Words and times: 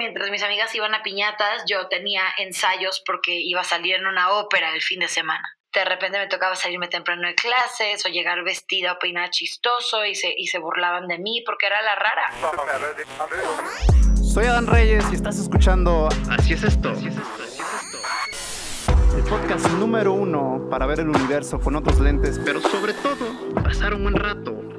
mientras 0.00 0.30
mis 0.30 0.42
amigas 0.42 0.74
iban 0.74 0.94
a 0.94 1.02
piñatas, 1.02 1.64
yo 1.68 1.86
tenía 1.88 2.22
ensayos 2.38 3.02
porque 3.04 3.38
iba 3.38 3.60
a 3.60 3.64
salir 3.64 3.96
en 3.96 4.06
una 4.06 4.30
ópera 4.32 4.74
el 4.74 4.80
fin 4.80 5.00
de 5.00 5.08
semana. 5.08 5.46
De 5.74 5.84
repente 5.84 6.18
me 6.18 6.26
tocaba 6.26 6.56
salirme 6.56 6.88
temprano 6.88 7.28
de 7.28 7.34
clases 7.34 8.06
o 8.06 8.08
llegar 8.08 8.42
vestida 8.42 8.92
o 8.92 8.98
peinada 8.98 9.28
chistoso 9.28 10.06
y 10.06 10.14
se, 10.14 10.32
y 10.34 10.46
se 10.46 10.58
burlaban 10.58 11.06
de 11.06 11.18
mí 11.18 11.42
porque 11.44 11.66
era 11.66 11.82
la 11.82 11.96
rara. 11.96 12.32
Soy 14.22 14.46
Adán 14.46 14.68
Reyes 14.68 15.04
y 15.12 15.16
estás 15.16 15.38
escuchando 15.38 16.08
Así 16.30 16.54
es 16.54 16.62
esto. 16.62 16.94
El 19.14 19.24
podcast 19.24 19.68
número 19.72 20.14
uno 20.14 20.66
para 20.70 20.86
ver 20.86 21.00
el 21.00 21.10
universo 21.10 21.60
con 21.60 21.76
otros 21.76 22.00
lentes, 22.00 22.40
pero 22.42 22.62
sobre 22.62 22.94
todo 22.94 23.52
pasar 23.62 23.92
un 23.92 24.04
buen 24.04 24.16
rato. 24.16 24.69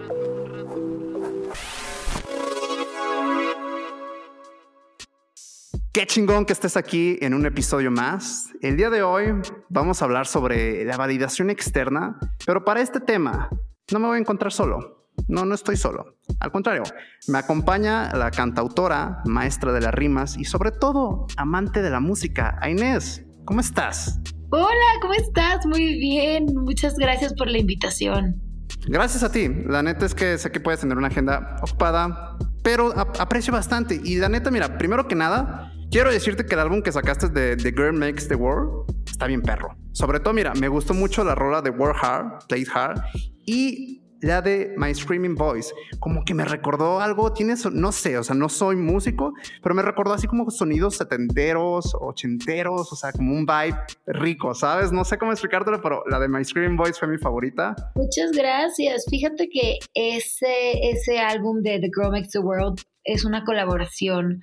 Qué 5.93 6.07
chingón 6.07 6.45
que 6.45 6.53
estés 6.53 6.77
aquí 6.77 7.17
en 7.19 7.33
un 7.33 7.45
episodio 7.45 7.91
más. 7.91 8.47
El 8.61 8.77
día 8.77 8.89
de 8.89 9.03
hoy 9.03 9.25
vamos 9.67 10.01
a 10.01 10.05
hablar 10.05 10.25
sobre 10.25 10.85
la 10.85 10.95
validación 10.95 11.49
externa, 11.49 12.17
pero 12.45 12.63
para 12.63 12.79
este 12.79 13.01
tema 13.01 13.49
no 13.91 13.99
me 13.99 14.07
voy 14.07 14.15
a 14.15 14.21
encontrar 14.21 14.53
solo. 14.53 15.09
No, 15.27 15.43
no 15.43 15.53
estoy 15.53 15.75
solo. 15.75 16.15
Al 16.39 16.49
contrario, 16.49 16.83
me 17.27 17.39
acompaña 17.39 18.09
la 18.15 18.31
cantautora, 18.31 19.21
maestra 19.25 19.73
de 19.73 19.81
las 19.81 19.93
rimas 19.93 20.37
y 20.37 20.45
sobre 20.45 20.71
todo 20.71 21.27
amante 21.35 21.81
de 21.81 21.89
la 21.89 21.99
música, 21.99 22.57
Inés. 22.69 23.25
¿Cómo 23.43 23.59
estás? 23.59 24.21
Hola, 24.51 24.91
¿cómo 25.01 25.13
estás? 25.13 25.65
Muy 25.65 25.99
bien. 25.99 26.45
Muchas 26.55 26.95
gracias 26.95 27.33
por 27.33 27.49
la 27.49 27.57
invitación. 27.57 28.41
Gracias 28.87 29.23
a 29.23 29.31
ti. 29.33 29.49
La 29.67 29.83
neta 29.83 30.05
es 30.05 30.15
que 30.15 30.37
sé 30.37 30.53
que 30.53 30.61
puedes 30.61 30.79
tener 30.79 30.97
una 30.97 31.07
agenda 31.07 31.57
ocupada, 31.61 32.37
pero 32.63 32.93
aprecio 33.19 33.51
bastante. 33.51 33.99
Y 34.01 34.15
la 34.15 34.29
neta, 34.29 34.51
mira, 34.51 34.77
primero 34.77 35.05
que 35.09 35.15
nada, 35.15 35.70
Quiero 35.91 36.09
decirte 36.09 36.45
que 36.45 36.53
el 36.53 36.61
álbum 36.61 36.81
que 36.81 36.89
sacaste 36.89 37.27
de 37.27 37.57
The 37.57 37.71
Girl 37.71 37.91
Makes 37.91 38.29
the 38.29 38.35
World 38.35 38.85
está 39.05 39.27
bien 39.27 39.41
perro. 39.41 39.75
Sobre 39.91 40.21
todo, 40.21 40.33
mira, 40.33 40.53
me 40.53 40.69
gustó 40.69 40.93
mucho 40.93 41.21
la 41.25 41.35
rola 41.35 41.61
de 41.61 41.69
Work 41.69 41.97
Hard, 42.01 42.47
Play 42.47 42.63
Hard 42.73 43.01
y 43.45 44.01
la 44.21 44.41
de 44.41 44.73
My 44.77 44.95
Screaming 44.95 45.35
Voice. 45.35 45.73
Como 45.99 46.23
que 46.23 46.33
me 46.33 46.45
recordó 46.45 47.01
algo, 47.01 47.33
tiene, 47.33 47.55
no 47.73 47.91
sé, 47.91 48.17
o 48.17 48.23
sea, 48.23 48.33
no 48.37 48.47
soy 48.47 48.77
músico, 48.77 49.33
pero 49.61 49.75
me 49.75 49.81
recordó 49.81 50.13
así 50.13 50.27
como 50.27 50.49
sonidos 50.49 50.95
setenteros, 50.95 51.93
ochenteros, 51.99 52.93
o 52.93 52.95
sea, 52.95 53.11
como 53.11 53.33
un 53.33 53.45
vibe 53.45 53.77
rico, 54.05 54.53
¿sabes? 54.53 54.93
No 54.93 55.03
sé 55.03 55.17
cómo 55.17 55.33
explicártelo, 55.33 55.81
pero 55.81 56.03
la 56.09 56.21
de 56.21 56.29
My 56.29 56.45
Screaming 56.45 56.77
Voice 56.77 56.97
fue 56.97 57.09
mi 57.09 57.17
favorita. 57.17 57.75
Muchas 57.95 58.31
gracias. 58.31 59.03
Fíjate 59.09 59.49
que 59.49 59.79
ese, 59.93 60.89
ese 60.89 61.19
álbum 61.19 61.61
de 61.61 61.81
The 61.81 61.89
Girl 61.93 62.11
Makes 62.11 62.29
the 62.31 62.39
World 62.39 62.79
es 63.03 63.25
una 63.25 63.43
colaboración 63.43 64.39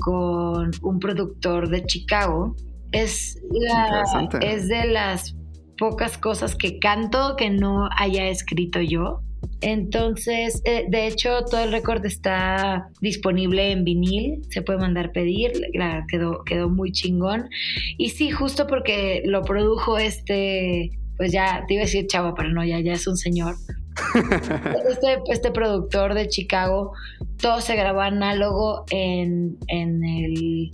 con 0.00 0.70
un 0.82 0.98
productor 0.98 1.68
de 1.68 1.84
Chicago. 1.84 2.56
Es, 2.92 3.40
es 4.40 4.68
de 4.68 4.86
las 4.86 5.36
pocas 5.78 6.18
cosas 6.18 6.56
que 6.56 6.78
canto 6.78 7.36
que 7.36 7.50
no 7.50 7.88
haya 7.96 8.28
escrito 8.28 8.80
yo. 8.80 9.20
Entonces, 9.62 10.62
eh, 10.64 10.86
de 10.88 11.06
hecho, 11.06 11.44
todo 11.50 11.64
el 11.64 11.72
récord 11.72 12.04
está 12.04 12.88
disponible 13.00 13.72
en 13.72 13.84
vinil, 13.84 14.42
se 14.50 14.62
puede 14.62 14.78
mandar 14.78 15.12
pedir, 15.12 15.52
quedó, 16.08 16.44
quedó 16.44 16.68
muy 16.68 16.92
chingón. 16.92 17.48
Y 17.96 18.10
sí, 18.10 18.30
justo 18.30 18.66
porque 18.66 19.22
lo 19.24 19.42
produjo 19.42 19.98
este, 19.98 20.90
pues 21.16 21.32
ya 21.32 21.64
te 21.66 21.74
iba 21.74 21.82
a 21.82 21.86
decir 21.86 22.06
chavo, 22.06 22.34
pero 22.34 22.50
no, 22.50 22.64
ya, 22.64 22.80
ya 22.80 22.92
es 22.92 23.06
un 23.06 23.16
señor. 23.16 23.56
Este, 24.88 25.18
este 25.28 25.50
productor 25.50 26.14
de 26.14 26.28
Chicago 26.28 26.92
todo 27.40 27.60
se 27.60 27.74
grabó 27.74 28.00
análogo 28.00 28.84
en, 28.90 29.58
el, 29.68 30.70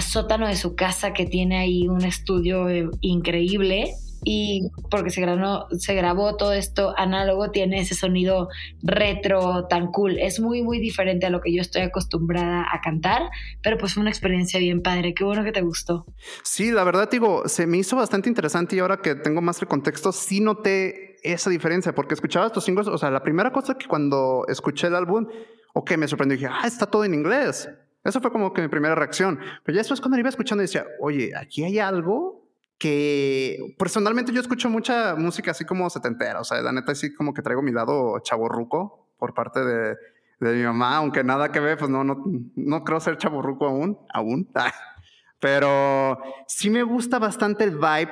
sótano 0.00 0.48
de 0.48 0.56
su 0.56 0.74
casa 0.74 1.12
que 1.12 1.26
tiene 1.26 1.58
ahí 1.58 1.86
un 1.86 2.04
estudio 2.04 2.68
eh, 2.68 2.88
increíble 3.00 3.94
y 4.24 4.68
porque 4.90 5.10
se 5.10 5.20
grabó, 5.20 5.68
se 5.78 5.94
grabó 5.94 6.36
todo 6.36 6.52
esto 6.52 6.92
análogo, 6.96 7.52
tiene 7.52 7.80
ese 7.80 7.94
sonido 7.94 8.48
retro 8.82 9.66
tan 9.68 9.92
cool. 9.92 10.18
Es 10.18 10.40
muy, 10.40 10.62
muy 10.62 10.80
diferente 10.80 11.26
a 11.26 11.30
lo 11.30 11.40
que 11.40 11.54
yo 11.54 11.60
estoy 11.60 11.82
acostumbrada 11.82 12.66
a 12.72 12.80
cantar, 12.80 13.22
pero 13.62 13.78
pues 13.78 13.94
fue 13.94 14.00
una 14.00 14.10
experiencia 14.10 14.58
bien 14.58 14.82
padre. 14.82 15.14
Qué 15.14 15.22
bueno 15.22 15.44
que 15.44 15.52
te 15.52 15.60
gustó. 15.60 16.04
Sí, 16.42 16.72
la 16.72 16.82
verdad, 16.82 17.08
digo, 17.08 17.46
se 17.46 17.66
me 17.68 17.78
hizo 17.78 17.94
bastante 17.94 18.28
interesante 18.28 18.74
y 18.74 18.80
ahora 18.80 18.96
que 18.96 19.14
tengo 19.14 19.40
más 19.40 19.62
el 19.62 19.68
contexto, 19.68 20.10
sí 20.10 20.40
noté 20.40 21.07
esa 21.22 21.50
diferencia 21.50 21.94
porque 21.94 22.14
escuchaba 22.14 22.46
estos 22.46 22.64
singles. 22.64 22.88
O 22.88 22.98
sea, 22.98 23.10
la 23.10 23.22
primera 23.22 23.52
cosa 23.52 23.74
que 23.74 23.86
cuando 23.86 24.44
escuché 24.48 24.86
el 24.86 24.94
álbum, 24.94 25.26
ok, 25.74 25.96
me 25.96 26.08
sorprendió 26.08 26.36
dije, 26.36 26.50
ah, 26.50 26.66
está 26.66 26.86
todo 26.86 27.04
en 27.04 27.14
inglés. 27.14 27.68
Eso 28.04 28.20
fue 28.20 28.30
como 28.30 28.52
que 28.52 28.62
mi 28.62 28.68
primera 28.68 28.94
reacción. 28.94 29.38
Pero 29.64 29.76
ya 29.76 29.80
después 29.80 30.00
cuando 30.00 30.18
iba 30.18 30.28
escuchando 30.28 30.62
decía, 30.62 30.86
oye, 31.00 31.32
aquí 31.36 31.64
hay 31.64 31.78
algo 31.78 32.48
que 32.78 33.74
personalmente 33.76 34.32
yo 34.32 34.40
escucho 34.40 34.70
mucha 34.70 35.14
música 35.16 35.50
así 35.50 35.64
como 35.64 35.90
setentera. 35.90 36.40
O 36.40 36.44
sea, 36.44 36.62
la 36.62 36.72
neta 36.72 36.94
sí 36.94 37.14
como 37.14 37.34
que 37.34 37.42
traigo 37.42 37.60
mi 37.60 37.72
lado 37.72 38.18
chaborruco 38.20 39.08
por 39.18 39.34
parte 39.34 39.64
de, 39.64 39.96
de 40.40 40.54
mi 40.54 40.62
mamá, 40.62 40.96
aunque 40.96 41.24
nada 41.24 41.50
que 41.50 41.60
ver, 41.60 41.76
pues 41.76 41.90
no, 41.90 42.04
no, 42.04 42.22
no 42.54 42.84
creo 42.84 43.00
ser 43.00 43.18
chaborruco 43.18 43.66
aún, 43.66 43.98
aún. 44.12 44.48
Pero 45.40 46.18
sí 46.46 46.70
me 46.70 46.82
gusta 46.82 47.18
bastante 47.18 47.64
el 47.64 47.76
vibe. 47.76 48.10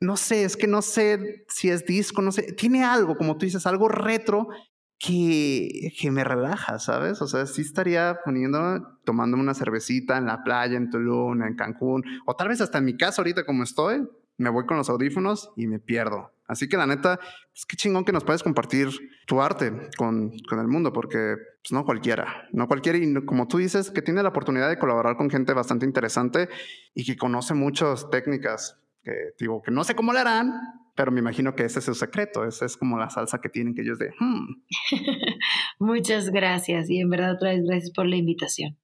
No 0.00 0.16
sé, 0.16 0.44
es 0.44 0.56
que 0.56 0.66
no 0.66 0.82
sé 0.82 1.44
si 1.48 1.70
es 1.70 1.84
disco, 1.84 2.22
no 2.22 2.32
sé. 2.32 2.52
Tiene 2.52 2.84
algo, 2.84 3.16
como 3.16 3.36
tú 3.36 3.46
dices, 3.46 3.66
algo 3.66 3.88
retro 3.88 4.48
que, 4.98 5.92
que 5.98 6.10
me 6.10 6.24
relaja, 6.24 6.78
¿sabes? 6.78 7.20
O 7.22 7.26
sea, 7.26 7.46
sí 7.46 7.62
estaría 7.62 8.18
poniendo, 8.24 8.98
tomándome 9.04 9.42
una 9.42 9.54
cervecita 9.54 10.16
en 10.18 10.26
la 10.26 10.42
playa, 10.42 10.76
en 10.76 10.90
Tulum, 10.90 11.42
en 11.42 11.56
Cancún, 11.56 12.02
o 12.26 12.36
tal 12.36 12.48
vez 12.48 12.60
hasta 12.60 12.78
en 12.78 12.84
mi 12.84 12.96
casa 12.96 13.22
ahorita 13.22 13.44
como 13.44 13.62
estoy, 13.62 14.08
me 14.36 14.50
voy 14.50 14.66
con 14.66 14.76
los 14.76 14.88
audífonos 14.90 15.50
y 15.56 15.66
me 15.66 15.78
pierdo. 15.78 16.32
Así 16.46 16.68
que 16.68 16.76
la 16.76 16.86
neta, 16.86 17.18
es 17.54 17.64
que 17.64 17.76
chingón 17.76 18.04
que 18.04 18.12
nos 18.12 18.24
puedes 18.24 18.42
compartir 18.42 18.88
tu 19.26 19.40
arte 19.40 19.72
con, 19.96 20.32
con 20.48 20.58
el 20.58 20.68
mundo, 20.68 20.92
porque 20.92 21.36
pues, 21.62 21.72
no 21.72 21.84
cualquiera, 21.84 22.48
no 22.52 22.68
cualquiera, 22.68 22.98
y 22.98 23.14
como 23.24 23.48
tú 23.48 23.58
dices, 23.58 23.90
que 23.90 24.02
tiene 24.02 24.22
la 24.22 24.28
oportunidad 24.28 24.68
de 24.68 24.78
colaborar 24.78 25.16
con 25.16 25.30
gente 25.30 25.54
bastante 25.54 25.86
interesante 25.86 26.48
y 26.94 27.04
que 27.04 27.16
conoce 27.16 27.54
muchas 27.54 28.10
técnicas, 28.10 28.78
que 29.04 29.12
digo, 29.38 29.62
que 29.62 29.70
no 29.70 29.84
sé 29.84 29.94
cómo 29.94 30.12
le 30.12 30.20
harán, 30.20 30.52
pero 30.96 31.12
me 31.12 31.20
imagino 31.20 31.54
que 31.54 31.64
ese 31.64 31.80
es 31.80 31.84
su 31.84 31.94
secreto, 31.94 32.44
esa 32.44 32.64
es 32.64 32.76
como 32.76 32.98
la 32.98 33.10
salsa 33.10 33.40
que 33.40 33.48
tienen 33.48 33.74
que 33.74 33.82
ellos 33.82 33.98
de... 33.98 34.10
Hmm". 34.18 34.62
Muchas 35.78 36.30
gracias 36.30 36.88
y 36.88 37.00
en 37.00 37.10
verdad 37.10 37.34
otra 37.34 37.50
vez 37.50 37.62
gracias 37.64 37.90
por 37.90 38.06
la 38.06 38.16
invitación. 38.16 38.78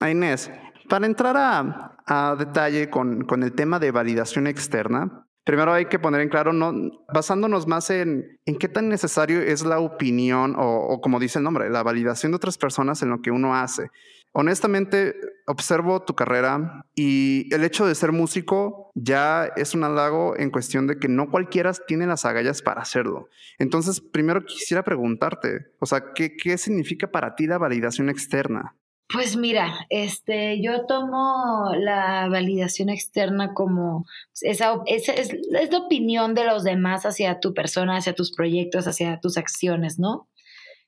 A 0.00 0.10
Inés, 0.10 0.50
para 0.88 1.06
entrar 1.06 1.36
a, 1.36 1.96
a 2.06 2.36
detalle 2.36 2.90
con, 2.90 3.24
con, 3.24 3.42
el 3.42 3.52
tema 3.52 3.78
de 3.78 3.90
validación 3.90 4.46
externa, 4.46 5.26
primero 5.44 5.72
hay 5.72 5.86
que 5.86 5.98
poner 5.98 6.20
en 6.20 6.28
claro, 6.28 6.52
no, 6.52 6.72
basándonos 7.12 7.66
más 7.66 7.90
en, 7.90 8.38
en 8.44 8.56
qué 8.58 8.68
tan 8.68 8.88
necesario 8.88 9.40
es 9.40 9.64
la 9.64 9.78
opinión 9.80 10.56
o, 10.56 10.86
o 10.88 11.00
como 11.00 11.20
dice 11.20 11.38
el 11.38 11.44
nombre, 11.44 11.70
la 11.70 11.82
validación 11.82 12.32
de 12.32 12.36
otras 12.36 12.58
personas 12.58 13.02
en 13.02 13.10
lo 13.10 13.20
que 13.22 13.30
uno 13.30 13.54
hace. 13.54 13.90
Honestamente, 14.36 15.14
observo 15.46 16.02
tu 16.02 16.16
carrera 16.16 16.86
y 16.96 17.54
el 17.54 17.62
hecho 17.62 17.86
de 17.86 17.94
ser 17.94 18.10
músico 18.10 18.90
ya 18.96 19.44
es 19.56 19.74
un 19.74 19.84
halago 19.84 20.36
en 20.36 20.50
cuestión 20.50 20.88
de 20.88 20.98
que 20.98 21.06
no 21.06 21.30
cualquiera 21.30 21.72
tiene 21.86 22.08
las 22.08 22.24
agallas 22.24 22.60
para 22.60 22.82
hacerlo. 22.82 23.28
Entonces, 23.60 24.00
primero 24.00 24.44
quisiera 24.44 24.82
preguntarte, 24.82 25.68
o 25.78 25.86
sea, 25.86 26.12
¿qué, 26.14 26.36
qué 26.36 26.58
significa 26.58 27.06
para 27.06 27.36
ti 27.36 27.46
la 27.46 27.58
validación 27.58 28.10
externa? 28.10 28.74
Pues 29.12 29.36
mira, 29.36 29.86
este, 29.88 30.60
yo 30.60 30.86
tomo 30.86 31.70
la 31.78 32.28
validación 32.28 32.88
externa 32.88 33.54
como 33.54 34.06
esa, 34.40 34.80
esa 34.86 35.12
es, 35.12 35.30
es 35.32 35.70
la 35.70 35.78
opinión 35.78 36.34
de 36.34 36.44
los 36.44 36.64
demás 36.64 37.06
hacia 37.06 37.38
tu 37.38 37.54
persona, 37.54 37.98
hacia 37.98 38.14
tus 38.14 38.34
proyectos, 38.34 38.88
hacia 38.88 39.20
tus 39.20 39.36
acciones, 39.36 40.00
¿no? 40.00 40.26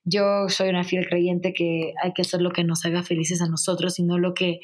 Yo 0.09 0.47
soy 0.47 0.69
una 0.69 0.85
fiel 0.85 1.05
creyente 1.05 1.53
que 1.53 1.93
hay 2.01 2.13
que 2.13 2.21
hacer 2.21 2.41
lo 2.41 2.51
que 2.51 2.63
nos 2.63 2.85
haga 2.85 3.03
felices 3.03 3.41
a 3.41 3.49
nosotros 3.49 3.99
y 3.99 4.03
no 4.03 4.17
lo 4.17 4.33
que 4.33 4.61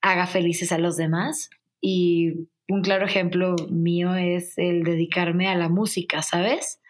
haga 0.00 0.28
felices 0.28 0.70
a 0.70 0.78
los 0.78 0.96
demás. 0.96 1.50
Y 1.80 2.48
un 2.68 2.82
claro 2.82 3.04
ejemplo 3.04 3.56
mío 3.70 4.14
es 4.14 4.56
el 4.56 4.84
dedicarme 4.84 5.48
a 5.48 5.56
la 5.56 5.68
música, 5.68 6.22
¿sabes? 6.22 6.80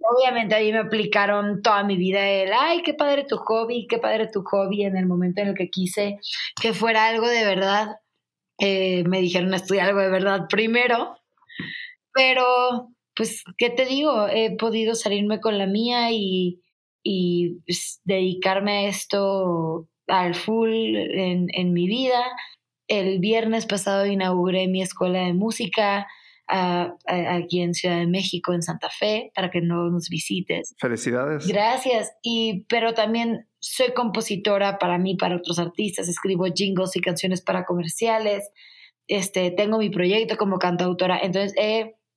Obviamente 0.00 0.56
a 0.56 0.60
mí 0.60 0.72
me 0.72 0.78
aplicaron 0.78 1.62
toda 1.62 1.84
mi 1.84 1.96
vida 1.96 2.28
el, 2.28 2.50
ay, 2.52 2.82
qué 2.82 2.94
padre 2.94 3.24
tu 3.24 3.36
hobby, 3.36 3.86
qué 3.88 3.98
padre 3.98 4.28
tu 4.32 4.42
hobby 4.42 4.84
en 4.84 4.96
el 4.96 5.06
momento 5.06 5.40
en 5.40 5.48
el 5.48 5.54
que 5.54 5.70
quise 5.70 6.18
que 6.60 6.72
fuera 6.72 7.06
algo 7.06 7.28
de 7.28 7.44
verdad. 7.44 8.00
Eh, 8.58 9.04
me 9.04 9.20
dijeron 9.20 9.54
estudiar 9.54 9.88
algo 9.88 10.00
de 10.00 10.08
verdad 10.08 10.46
primero, 10.48 11.16
pero 12.12 12.88
pues, 13.14 13.44
¿qué 13.56 13.70
te 13.70 13.86
digo? 13.86 14.26
He 14.28 14.56
podido 14.56 14.96
salirme 14.96 15.40
con 15.40 15.56
la 15.56 15.66
mía 15.66 16.10
y, 16.10 16.60
y 17.02 17.60
pues, 17.66 18.00
dedicarme 18.04 18.72
a 18.72 18.88
esto 18.88 19.88
al 20.06 20.34
full 20.34 20.70
en, 20.96 21.72
mi 21.72 21.86
vida. 21.86 22.22
El 22.86 23.18
viernes 23.18 23.66
pasado 23.66 24.06
inauguré 24.06 24.68
mi 24.68 24.82
escuela 24.82 25.20
de 25.20 25.34
música 25.34 26.06
aquí 26.46 27.60
en 27.60 27.74
Ciudad 27.74 27.98
de 27.98 28.06
México, 28.06 28.54
en 28.54 28.62
Santa 28.62 28.88
Fe, 28.88 29.30
para 29.34 29.50
que 29.50 29.60
no 29.60 29.90
nos 29.90 30.08
visites. 30.08 30.74
Felicidades. 30.78 31.46
Gracias. 31.46 32.10
Y, 32.22 32.64
pero 32.70 32.94
también 32.94 33.46
soy 33.60 33.92
compositora 33.92 34.78
para 34.78 34.98
mí, 34.98 35.16
para 35.16 35.36
otros 35.36 35.58
artistas, 35.58 36.08
escribo 36.08 36.46
jingles 36.54 36.96
y 36.96 37.00
canciones 37.00 37.42
para 37.42 37.64
comerciales, 37.64 38.50
este, 39.08 39.50
tengo 39.50 39.78
mi 39.78 39.90
proyecto 39.90 40.36
como 40.36 40.58
cantautora, 40.58 41.18
entonces 41.20 41.54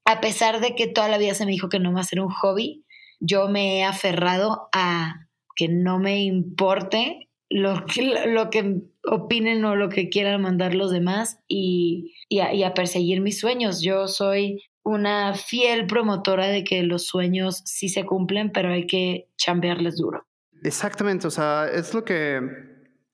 a 0.05 0.21
pesar 0.21 0.59
de 0.59 0.75
que 0.75 0.87
toda 0.87 1.07
la 1.07 1.17
vida 1.17 1.33
se 1.33 1.45
me 1.45 1.51
dijo 1.51 1.69
que 1.69 1.79
no 1.79 1.93
va 1.93 2.01
a 2.01 2.05
ser 2.05 2.19
un 2.19 2.29
hobby, 2.29 2.85
yo 3.21 3.47
me 3.47 3.77
he 3.77 3.83
aferrado 3.85 4.67
a 4.73 5.27
que 5.55 5.69
no 5.69 5.99
me 5.99 6.23
importe 6.23 7.29
lo 7.49 7.85
que, 7.85 8.01
lo 8.27 8.49
que 8.49 8.81
opinen 9.03 9.63
o 9.63 9.75
lo 9.75 9.89
que 9.89 10.09
quieran 10.09 10.41
mandar 10.41 10.75
los 10.75 10.91
demás 10.91 11.39
y, 11.47 12.15
y, 12.27 12.39
a, 12.39 12.73
perseguir 12.73 13.21
mis 13.21 13.39
sueños. 13.39 13.81
Yo 13.81 14.07
soy 14.07 14.63
una 14.83 15.33
fiel 15.35 15.85
promotora 15.85 16.47
de 16.47 16.63
que 16.63 16.83
los 16.83 17.05
sueños 17.05 17.61
sí 17.65 17.87
se 17.87 18.05
cumplen, 18.05 18.51
pero 18.51 18.69
hay 18.69 18.87
que 18.87 19.29
chambearles 19.37 19.97
duro. 19.97 20.25
Exactamente, 20.63 21.27
o 21.27 21.31
sea, 21.31 21.67
es 21.71 21.93
lo 21.93 22.03
que 22.03 22.39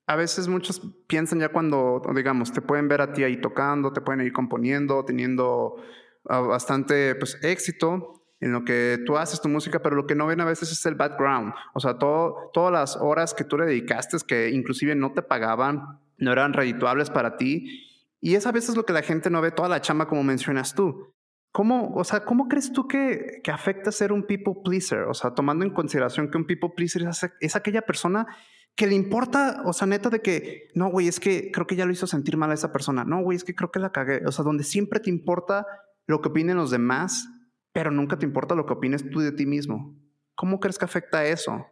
a 0.06 0.16
veces 0.16 0.48
muchos 0.48 0.80
piensan 1.06 1.40
ya 1.40 1.50
cuando, 1.50 2.02
digamos, 2.14 2.52
te 2.52 2.62
pueden 2.62 2.88
ver 2.88 3.02
a 3.02 3.12
ti 3.12 3.24
ahí 3.24 3.38
tocando, 3.38 3.92
te 3.92 4.00
pueden 4.00 4.24
ir 4.24 4.32
componiendo, 4.32 5.04
teniendo 5.04 5.76
ah, 6.28 6.40
bastante 6.40 7.14
pues, 7.14 7.38
éxito 7.42 8.17
en 8.40 8.52
lo 8.52 8.64
que 8.64 9.02
tú 9.04 9.16
haces 9.16 9.40
tu 9.40 9.48
música, 9.48 9.80
pero 9.80 9.96
lo 9.96 10.06
que 10.06 10.14
no 10.14 10.26
ven 10.26 10.40
a 10.40 10.44
veces 10.44 10.70
es 10.70 10.86
el 10.86 10.94
background, 10.94 11.52
o 11.74 11.80
sea, 11.80 11.98
todo, 11.98 12.50
todas 12.52 12.72
las 12.72 12.96
horas 12.96 13.34
que 13.34 13.44
tú 13.44 13.58
le 13.58 13.66
dedicaste, 13.66 14.16
que 14.26 14.50
inclusive 14.50 14.94
no 14.94 15.12
te 15.12 15.22
pagaban, 15.22 16.00
no 16.18 16.32
eran 16.32 16.52
redituables 16.52 17.10
para 17.10 17.36
ti, 17.36 17.84
y 18.20 18.34
es 18.34 18.46
a 18.46 18.52
veces 18.52 18.76
lo 18.76 18.84
que 18.84 18.92
la 18.92 19.02
gente 19.02 19.30
no 19.30 19.40
ve, 19.40 19.50
toda 19.50 19.68
la 19.68 19.80
chamba 19.80 20.08
como 20.08 20.22
mencionas 20.22 20.74
tú. 20.74 21.12
¿Cómo, 21.52 21.94
o 21.94 22.04
sea, 22.04 22.24
¿cómo 22.24 22.46
crees 22.46 22.72
tú 22.72 22.86
que, 22.86 23.40
que 23.42 23.50
afecta 23.50 23.90
ser 23.90 24.12
un 24.12 24.24
people 24.24 24.54
pleaser? 24.64 25.02
O 25.04 25.14
sea, 25.14 25.34
tomando 25.34 25.64
en 25.64 25.72
consideración 25.72 26.30
que 26.30 26.36
un 26.36 26.46
people 26.46 26.70
pleaser 26.76 27.02
es, 27.02 27.26
es 27.40 27.56
aquella 27.56 27.82
persona 27.82 28.26
que 28.76 28.86
le 28.86 28.94
importa, 28.94 29.62
o 29.64 29.72
sea, 29.72 29.86
neta 29.88 30.08
de 30.08 30.20
que, 30.20 30.68
no, 30.74 30.88
güey, 30.88 31.08
es 31.08 31.18
que 31.18 31.50
creo 31.50 31.66
que 31.66 31.74
ya 31.74 31.84
lo 31.84 31.90
hizo 31.90 32.06
sentir 32.06 32.36
mal 32.36 32.50
a 32.50 32.54
esa 32.54 32.70
persona. 32.70 33.04
No, 33.04 33.22
güey, 33.22 33.34
es 33.34 33.42
que 33.42 33.54
creo 33.54 33.72
que 33.72 33.80
la 33.80 33.90
cagué. 33.90 34.22
O 34.24 34.30
sea, 34.30 34.44
donde 34.44 34.62
siempre 34.62 35.00
te 35.00 35.10
importa 35.10 35.66
lo 36.06 36.20
que 36.20 36.28
opinen 36.28 36.56
los 36.56 36.70
demás 36.70 37.28
pero 37.78 37.92
nunca 37.92 38.18
te 38.18 38.26
importa 38.26 38.56
lo 38.56 38.66
que 38.66 38.72
opines 38.72 39.08
tú 39.08 39.20
de 39.20 39.30
ti 39.30 39.46
mismo. 39.46 39.94
¿Cómo 40.34 40.58
crees 40.58 40.80
que 40.80 40.84
afecta 40.84 41.24
eso? 41.24 41.64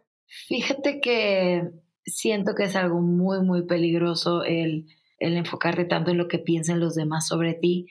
Fíjate 0.47 1.01
que 1.01 1.69
siento 2.05 2.55
que 2.55 2.63
es 2.63 2.77
algo 2.77 3.01
muy, 3.01 3.43
muy 3.43 3.65
peligroso 3.65 4.45
el, 4.45 4.85
el 5.19 5.35
enfocarte 5.35 5.83
tanto 5.83 6.11
en 6.11 6.17
lo 6.17 6.29
que 6.29 6.39
piensan 6.39 6.79
los 6.79 6.95
demás 6.95 7.27
sobre 7.27 7.55
ti. 7.55 7.87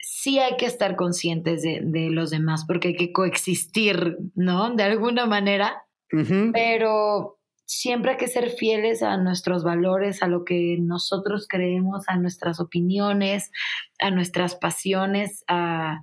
Sí 0.00 0.40
hay 0.40 0.56
que 0.56 0.66
estar 0.66 0.96
conscientes 0.96 1.62
de, 1.62 1.80
de 1.84 2.10
los 2.10 2.30
demás 2.30 2.64
porque 2.66 2.88
hay 2.88 2.96
que 2.96 3.12
coexistir, 3.12 4.18
¿no? 4.34 4.74
De 4.74 4.82
alguna 4.82 5.26
manera. 5.26 5.84
Pero 6.52 7.38
siempre 7.66 8.10
hay 8.10 8.16
que 8.16 8.26
ser 8.26 8.50
fieles 8.50 9.04
a 9.04 9.16
nuestros 9.16 9.62
valores, 9.62 10.24
a 10.24 10.26
lo 10.26 10.44
que 10.44 10.76
nosotros 10.80 11.46
creemos, 11.48 12.08
a 12.08 12.16
nuestras 12.16 12.58
opiniones, 12.58 13.52
a 14.00 14.10
nuestras 14.10 14.56
pasiones, 14.56 15.44
a, 15.46 16.00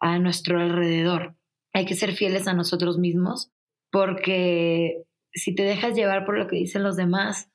a 0.00 0.18
nuestro 0.18 0.60
alrededor. 0.60 1.36
Hay 1.72 1.84
que 1.84 1.94
ser 1.94 2.12
fieles 2.12 2.46
a 2.48 2.54
nosotros 2.54 2.98
mismos 2.98 3.50
porque 3.90 5.04
si 5.32 5.54
te 5.54 5.62
dejas 5.62 5.94
llevar 5.94 6.24
por 6.24 6.38
lo 6.38 6.46
que 6.46 6.56
dicen 6.56 6.82
los 6.82 6.96
demás, 6.96 7.50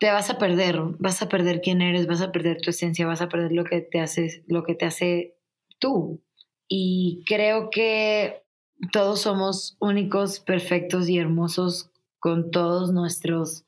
te 0.00 0.10
vas 0.10 0.30
a 0.30 0.38
perder, 0.38 0.80
vas 0.98 1.22
a 1.22 1.28
perder 1.28 1.60
quién 1.60 1.80
eres, 1.80 2.06
vas 2.06 2.20
a 2.20 2.32
perder 2.32 2.60
tu 2.60 2.70
esencia, 2.70 3.06
vas 3.06 3.20
a 3.20 3.28
perder 3.28 3.52
lo 3.52 3.64
que 3.64 3.80
te 3.80 4.00
hace, 4.00 4.44
lo 4.46 4.64
que 4.64 4.74
te 4.74 4.86
hace 4.86 5.36
tú. 5.78 6.22
Y 6.68 7.22
creo 7.26 7.70
que 7.70 8.42
todos 8.92 9.20
somos 9.20 9.76
únicos, 9.80 10.40
perfectos 10.40 11.08
y 11.08 11.18
hermosos 11.18 11.90
con 12.18 12.50
todos 12.50 12.92
nuestros 12.92 13.64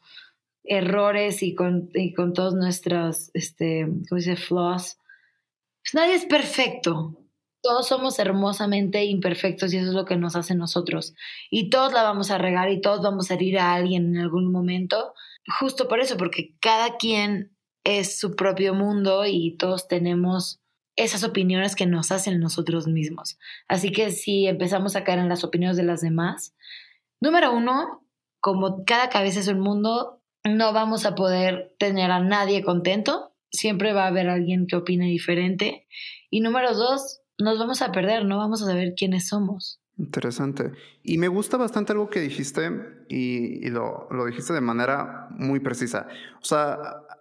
errores 0.65 1.43
y 1.43 1.55
con, 1.55 1.91
y 1.95 2.13
con 2.13 2.33
todos 2.33 2.55
nuestros, 2.55 3.31
este, 3.35 3.87
¿cómo 4.09 4.19
dice? 4.19 4.37
Flaws. 4.37 4.99
Pues 5.83 5.95
nadie 5.95 6.15
es 6.15 6.25
perfecto, 6.25 7.26
todos 7.67 7.89
somos 7.89 8.21
hermosamente 8.21 9.05
imperfectos 9.07 9.75
y 9.75 9.79
eso 9.79 9.89
es 9.89 9.95
lo 9.95 10.05
que 10.05 10.17
nos 10.17 10.37
hace 10.37 10.55
nosotros. 10.55 11.15
Y 11.51 11.69
todos 11.69 11.93
la 11.93 12.05
vamos 12.05 12.31
a 12.31 12.39
regar 12.39 12.71
y 12.71 12.81
todos 12.81 13.03
vamos 13.03 13.29
a 13.29 13.35
herir 13.35 13.59
a 13.59 13.75
alguien 13.75 14.15
en 14.15 14.23
algún 14.23 14.53
momento, 14.53 15.15
justo 15.59 15.89
por 15.89 15.99
eso, 15.99 16.17
porque 16.17 16.55
cada 16.61 16.97
quien 16.97 17.57
es 17.83 18.21
su 18.21 18.37
propio 18.37 18.73
mundo 18.73 19.27
y 19.27 19.57
todos 19.57 19.89
tenemos 19.89 20.61
esas 20.95 21.25
opiniones 21.25 21.75
que 21.75 21.87
nos 21.87 22.13
hacen 22.13 22.39
nosotros 22.39 22.87
mismos. 22.87 23.37
Así 23.67 23.91
que 23.91 24.13
si 24.13 24.47
empezamos 24.47 24.95
a 24.95 25.03
caer 25.03 25.19
en 25.19 25.29
las 25.29 25.43
opiniones 25.43 25.77
de 25.77 25.83
las 25.83 26.03
demás, 26.03 26.55
número 27.21 27.53
uno, 27.53 28.07
como 28.41 28.85
cada 28.85 29.09
cabeza 29.09 29.41
es 29.41 29.49
un 29.49 29.59
mundo, 29.59 30.23
no 30.45 30.73
vamos 30.73 31.05
a 31.05 31.17
poder 31.17 31.75
tener 31.81 32.13
a 32.13 32.21
nadie 32.21 32.63
contento. 32.63 33.35
Siempre 33.51 33.93
va 33.93 34.05
a 34.05 34.09
haber 34.09 34.29
alguien 34.29 34.69
que 34.69 34.77
opine 34.77 35.07
diferente. 35.07 35.89
Y 36.31 36.41
número 36.41 36.73
dos, 36.75 37.23
nos 37.39 37.59
vamos 37.59 37.83
a 37.83 37.93
perder, 37.93 38.25
no 38.25 38.39
vamos 38.39 38.63
a 38.63 38.67
saber 38.67 38.95
quiénes 38.97 39.29
somos. 39.29 39.81
Interesante. 39.99 40.73
Y 41.03 41.19
me 41.19 41.29
gusta 41.29 41.57
bastante 41.57 41.93
algo 41.93 42.11
que 42.11 42.21
dijiste 42.21 42.71
y, 43.09 43.69
lo, 43.71 44.09
lo, 44.11 44.27
dijiste 44.27 44.53
de 44.53 44.61
manera 44.61 45.29
muy 45.31 45.61
precisa. 45.61 46.07
O 46.41 46.45
sea, 46.45 46.79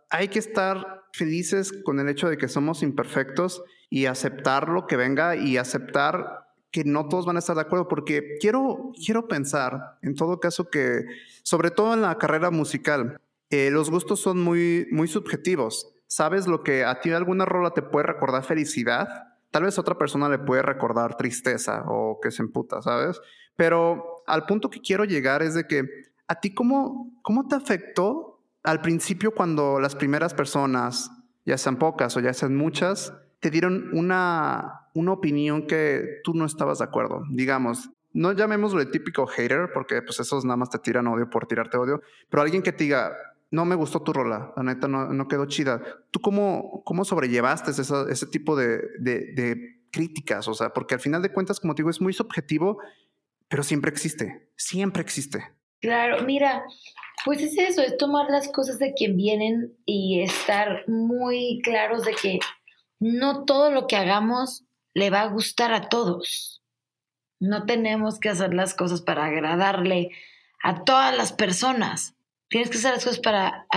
hay 0.09 0.27
que 0.27 0.39
estar 0.39 1.05
felices 1.13 1.71
con 1.83 1.99
el 1.99 2.09
hecho 2.09 2.29
de 2.29 2.37
que 2.37 2.49
somos 2.49 2.83
imperfectos 2.83 3.63
y 3.89 4.07
aceptar 4.07 4.67
lo 4.67 4.87
que 4.87 4.97
venga 4.97 5.37
y 5.37 5.57
aceptar 5.57 6.45
que 6.71 6.83
no 6.83 7.07
todos 7.07 7.25
van 7.25 7.37
a 7.37 7.39
estar 7.39 7.55
de 7.55 7.61
acuerdo, 7.61 7.87
porque 7.87 8.35
quiero, 8.41 8.91
quiero 9.05 9.29
pensar, 9.29 9.97
en 10.01 10.13
todo 10.13 10.41
caso, 10.41 10.69
que 10.69 11.05
sobre 11.41 11.71
todo 11.71 11.93
en 11.93 12.01
la 12.01 12.17
carrera 12.17 12.51
musical, 12.51 13.21
eh, 13.49 13.69
los 13.71 13.89
gustos 13.89 14.19
son 14.19 14.41
muy, 14.41 14.85
muy 14.91 15.07
subjetivos. 15.07 15.93
¿Sabes 16.07 16.47
lo 16.47 16.63
que 16.63 16.83
a 16.83 16.99
ti 16.99 17.11
alguna 17.11 17.45
rola 17.45 17.71
te 17.71 17.81
puede 17.81 18.07
recordar 18.07 18.43
felicidad? 18.43 19.07
Tal 19.55 19.63
vez 19.63 19.79
otra 19.79 19.97
persona 19.97 20.27
le 20.27 20.37
puede 20.37 20.63
recordar 20.63 21.15
tristeza 21.15 21.85
o 21.87 22.19
que 22.21 22.29
se 22.29 22.41
emputa, 22.41 22.81
¿sabes? 22.81 23.21
Pero 23.55 24.21
al 24.27 24.45
punto 24.45 24.69
que 24.69 24.81
quiero 24.81 25.05
llegar 25.05 25.41
es 25.41 25.53
de 25.53 25.65
que 25.65 25.85
a 26.27 26.41
ti 26.41 26.53
cómo, 26.53 27.17
cómo 27.21 27.47
te 27.47 27.55
afectó 27.55 28.41
al 28.63 28.81
principio 28.81 29.33
cuando 29.33 29.79
las 29.79 29.95
primeras 29.95 30.33
personas, 30.33 31.09
ya 31.45 31.57
sean 31.57 31.77
pocas 31.77 32.17
o 32.17 32.19
ya 32.19 32.33
sean 32.33 32.53
muchas, 32.53 33.13
te 33.39 33.49
dieron 33.49 33.91
una, 33.93 34.89
una 34.93 35.13
opinión 35.13 35.67
que 35.67 36.19
tú 36.25 36.33
no 36.33 36.43
estabas 36.43 36.79
de 36.79 36.83
acuerdo. 36.83 37.23
Digamos, 37.29 37.89
no 38.11 38.33
llamémoslo 38.33 38.81
el 38.81 38.91
típico 38.91 39.25
hater, 39.25 39.69
porque 39.73 40.01
pues 40.01 40.19
esos 40.19 40.43
nada 40.43 40.57
más 40.57 40.69
te 40.69 40.79
tiran 40.79 41.07
odio 41.07 41.29
por 41.29 41.47
tirarte 41.47 41.77
odio, 41.77 42.01
pero 42.29 42.43
alguien 42.43 42.61
que 42.61 42.73
te 42.73 42.83
diga, 42.83 43.13
no 43.55 43.63
me 43.63 43.75
gustó 43.75 44.01
tu 44.01 44.11
rola, 44.11 44.51
la 44.57 44.63
neta 44.63 44.89
no, 44.89 45.27
quedó 45.29 45.45
chida. 45.45 45.81
¿Tú 46.11 46.19
cómo, 46.19 46.83
cómo 46.83 47.05
sobrellevaste 47.05 47.71
ese 47.71 48.27
tipo 48.27 48.57
de, 48.57 48.79
de, 48.99 49.79
críticas? 49.91 50.49
O 50.49 50.53
sea, 50.53 50.73
porque 50.73 50.95
al 50.95 50.99
final 50.99 51.21
de 51.21 51.31
cuentas, 51.31 51.61
como 51.61 51.73
te 51.73 51.81
digo, 51.81 51.89
es 51.89 52.01
muy 52.01 52.11
subjetivo, 52.11 52.79
pero 53.47 53.63
siempre 53.63 53.89
existe, 53.89 54.51
siempre 54.57 55.01
existe. 55.01 55.55
Claro, 55.79 56.23
mira, 56.25 56.65
pues 57.23 57.41
es 57.41 57.57
eso, 57.57 57.81
es 57.81 57.95
tomar 57.95 58.29
las 58.29 58.49
cosas 58.49 58.77
de 58.77 58.93
quien 58.93 59.15
vienen 59.15 59.73
y 59.85 60.21
estar 60.21 60.83
muy 60.89 61.61
claros 61.63 62.03
de 62.03 62.13
que 62.13 62.39
no 62.99 63.45
todo 63.45 63.71
lo 63.71 63.87
que 63.87 63.95
hagamos 63.95 64.65
le 64.93 65.09
va 65.09 65.21
a 65.21 65.29
gustar 65.29 65.73
a 65.73 65.87
todos. 65.87 66.61
No 67.39 67.65
tenemos 67.65 68.19
que 68.19 68.29
hacer 68.29 68.53
las 68.53 68.73
cosas 68.73 69.01
para 69.01 69.25
agradarle 69.25 70.11
a 70.61 70.83
todas 70.83 71.15
las 71.15 71.31
personas. 71.31 72.14
Tienes 72.55 72.69
que 72.69 72.77
hacer 72.77 72.93
las 72.93 73.03
cosas 73.03 73.19
para, 73.19 73.67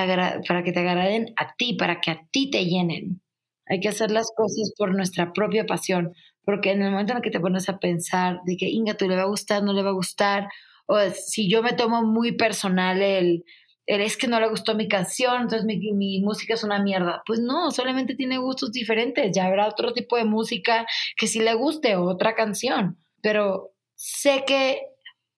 para 0.46 0.62
que 0.62 0.70
te 0.70 0.78
agraden 0.78 1.34
a 1.36 1.52
ti, 1.56 1.74
para 1.74 2.00
que 2.00 2.12
a 2.12 2.20
ti 2.30 2.48
te 2.48 2.64
llenen. 2.64 3.20
Hay 3.66 3.80
que 3.80 3.88
hacer 3.88 4.12
las 4.12 4.30
cosas 4.36 4.72
por 4.78 4.94
nuestra 4.94 5.32
propia 5.32 5.66
pasión, 5.66 6.12
porque 6.44 6.70
en 6.70 6.82
el 6.82 6.92
momento 6.92 7.10
en 7.10 7.16
el 7.16 7.22
que 7.24 7.32
te 7.32 7.40
pones 7.40 7.68
a 7.68 7.80
pensar 7.80 8.38
de 8.46 8.56
que 8.56 8.68
Inga, 8.68 8.94
tú 8.94 9.08
le 9.08 9.16
va 9.16 9.22
a 9.22 9.26
gustar, 9.26 9.64
no 9.64 9.72
le 9.72 9.82
va 9.82 9.90
a 9.90 9.94
gustar, 9.94 10.46
o 10.86 10.96
si 11.10 11.50
yo 11.50 11.60
me 11.60 11.72
tomo 11.72 12.04
muy 12.04 12.36
personal 12.36 13.02
el, 13.02 13.42
el 13.86 14.00
es 14.00 14.16
que 14.16 14.28
no 14.28 14.38
le 14.38 14.48
gustó 14.48 14.76
mi 14.76 14.86
canción, 14.86 15.42
entonces 15.42 15.64
mi, 15.64 15.80
mi, 15.92 16.20
música 16.20 16.54
es 16.54 16.62
una 16.62 16.80
mierda. 16.80 17.24
Pues 17.26 17.40
no, 17.40 17.72
solamente 17.72 18.14
tiene 18.14 18.38
gustos 18.38 18.70
diferentes. 18.70 19.32
Ya 19.34 19.46
habrá 19.46 19.66
otro 19.66 19.92
tipo 19.92 20.16
de 20.16 20.24
música 20.24 20.86
que 21.16 21.26
sí 21.26 21.40
le 21.40 21.54
guste, 21.54 21.96
otra 21.96 22.36
canción. 22.36 22.96
Pero 23.22 23.72
sé 23.96 24.44
que 24.46 24.82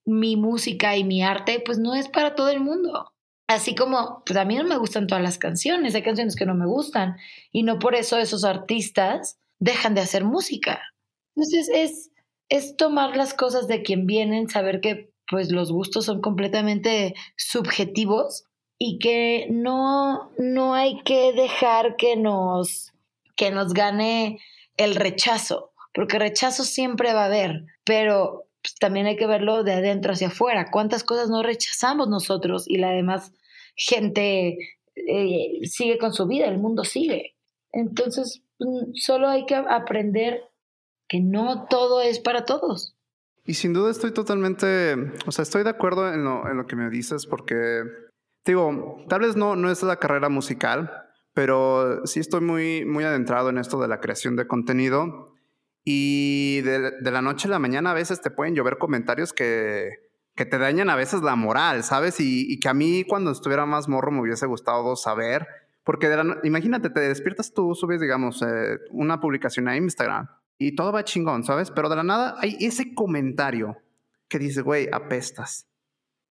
mi 0.05 0.37
música 0.37 0.95
y 0.99 1.05
mi 1.05 1.23
arte, 1.23 1.63
pues 1.65 1.79
no 1.79 1.95
es 1.95 2.11
para 2.11 2.35
todo 2.35 2.51
el 2.51 2.61
mundo. 2.61 3.11
Así 3.51 3.75
como, 3.75 4.23
pues 4.25 4.39
a 4.39 4.45
mí 4.45 4.55
no 4.55 4.63
me 4.63 4.79
gustan 4.79 5.09
todas 5.09 5.25
las 5.25 5.37
canciones, 5.37 5.97
hay 5.97 6.05
canciones 6.05 6.37
que 6.37 6.47
no 6.47 6.55
me 6.55 6.67
gustan 6.67 7.17
y 7.51 7.65
no 7.65 7.81
por 7.81 7.97
eso 7.97 8.17
esos 8.17 8.45
artistas 8.45 9.41
dejan 9.59 9.97
de 9.97 10.03
hacer 10.03 10.23
música. 10.23 10.81
Entonces 11.35 11.69
es, 11.75 12.11
es 12.49 12.77
tomar 12.77 13.17
las 13.17 13.35
cosas 13.35 13.67
de 13.67 13.83
quien 13.83 14.07
vienen, 14.07 14.49
saber 14.49 14.81
que 14.81 15.11
pues 15.29 15.51
los 15.51 15.73
gustos 15.73 16.05
son 16.05 16.21
completamente 16.21 17.15
subjetivos 17.37 18.45
y 18.79 19.01
que 19.01 19.49
no, 19.51 20.31
no 20.39 20.75
hay 20.75 21.03
que 21.03 21.33
dejar 21.33 21.97
que 21.97 22.15
nos, 22.15 22.93
que 23.35 23.51
nos 23.51 23.73
gane 23.73 24.39
el 24.77 24.95
rechazo, 24.95 25.73
porque 25.93 26.21
rechazo 26.21 26.63
siempre 26.63 27.15
va 27.15 27.23
a 27.23 27.27
haber, 27.27 27.65
pero 27.83 28.47
pues, 28.63 28.77
también 28.77 29.07
hay 29.07 29.17
que 29.17 29.27
verlo 29.27 29.65
de 29.65 29.73
adentro 29.73 30.13
hacia 30.13 30.29
afuera. 30.29 30.71
¿Cuántas 30.71 31.03
cosas 31.03 31.31
no 31.31 31.43
rechazamos 31.43 32.07
nosotros 32.07 32.69
y 32.69 32.77
la 32.77 32.91
demás 32.91 33.33
gente 33.77 34.59
eh, 34.95 35.61
sigue 35.65 35.99
con 35.99 36.13
su 36.13 36.27
vida, 36.27 36.47
el 36.47 36.59
mundo 36.59 36.85
sigue. 36.85 37.37
Entonces, 37.73 38.43
mm, 38.59 38.95
solo 38.95 39.29
hay 39.29 39.47
que 39.47 39.55
aprender 39.55 40.43
que 41.09 41.21
no 41.21 41.67
todo 41.69 42.01
es 42.01 42.21
para 42.21 42.45
todos. 42.45 42.97
Y 43.45 43.55
sin 43.55 43.73
duda 43.73 43.91
estoy 43.91 44.13
totalmente, 44.13 44.95
o 45.27 45.33
sea, 45.33 45.43
estoy 45.43 45.65
de 45.65 45.71
acuerdo 45.71 46.13
en 46.13 46.25
lo, 46.25 46.49
en 46.49 46.57
lo 46.57 46.67
que 46.67 46.77
me 46.77 46.91
dices 46.91 47.27
porque, 47.27 47.83
digo, 48.45 49.05
tal 49.09 49.23
vez 49.23 49.37
no, 49.37 49.57
no 49.57 49.71
es 49.71 49.83
la 49.83 49.97
carrera 49.97 50.29
musical, 50.29 50.93
pero 51.35 52.07
sí 52.07 52.21
estoy 52.21 52.43
muy, 52.43 52.85
muy 52.85 53.05
adentrado 53.05 53.49
en 53.51 53.59
esto 53.59 53.81
de 53.81 53.89
la 53.89 54.01
creación 54.01 54.37
de 54.37 54.47
contenido 54.47 55.35
y 55.85 56.61
de, 56.61 56.93
de 57.01 57.11
la 57.11 57.23
noche 57.23 57.49
a 57.49 57.53
la 57.53 57.59
mañana 57.59 57.93
a 57.93 57.95
veces 57.95 58.21
te 58.21 58.31
pueden 58.31 58.55
llover 58.55 58.79
comentarios 58.79 59.33
que, 59.33 60.10
que 60.41 60.47
te 60.47 60.57
dañan 60.57 60.89
a 60.89 60.97
veces 60.97 61.21
la 61.21 61.37
moral, 61.37 61.85
¿sabes? 61.85 62.19
Y, 62.19 62.51
y, 62.51 62.59
que 62.61 62.71
a 62.71 62.73
mí 62.73 63.05
cuando 63.05 63.31
estuviera 63.31 63.67
más 63.67 63.89
morro 63.89 64.11
me 64.11 64.23
hubiese 64.23 64.47
gustado 64.47 64.97
saber, 64.97 65.47
porque 65.85 66.09
de 66.09 66.17
la, 66.17 66.39
imagínate, 66.45 66.89
te 66.89 67.01
despiertas 67.01 67.53
tú, 67.53 67.75
subes, 67.75 68.01
digamos, 68.01 68.41
eh, 68.41 68.79
una 68.91 69.21
publicación 69.21 69.69
a 69.69 69.77
Instagram 69.77 70.31
y 70.57 70.75
todo 70.75 70.93
va 70.93 71.05
chingón, 71.05 71.45
¿sabes? 71.45 71.71
Pero 71.71 71.91
de 71.91 71.97
la 71.97 72.05
nada 72.05 72.37
hay 72.39 72.57
ese 72.59 72.95
comentario 72.95 73.77
que 74.29 74.39
dice, 74.39 74.63
güey, 74.63 74.89
apestas. 74.91 75.67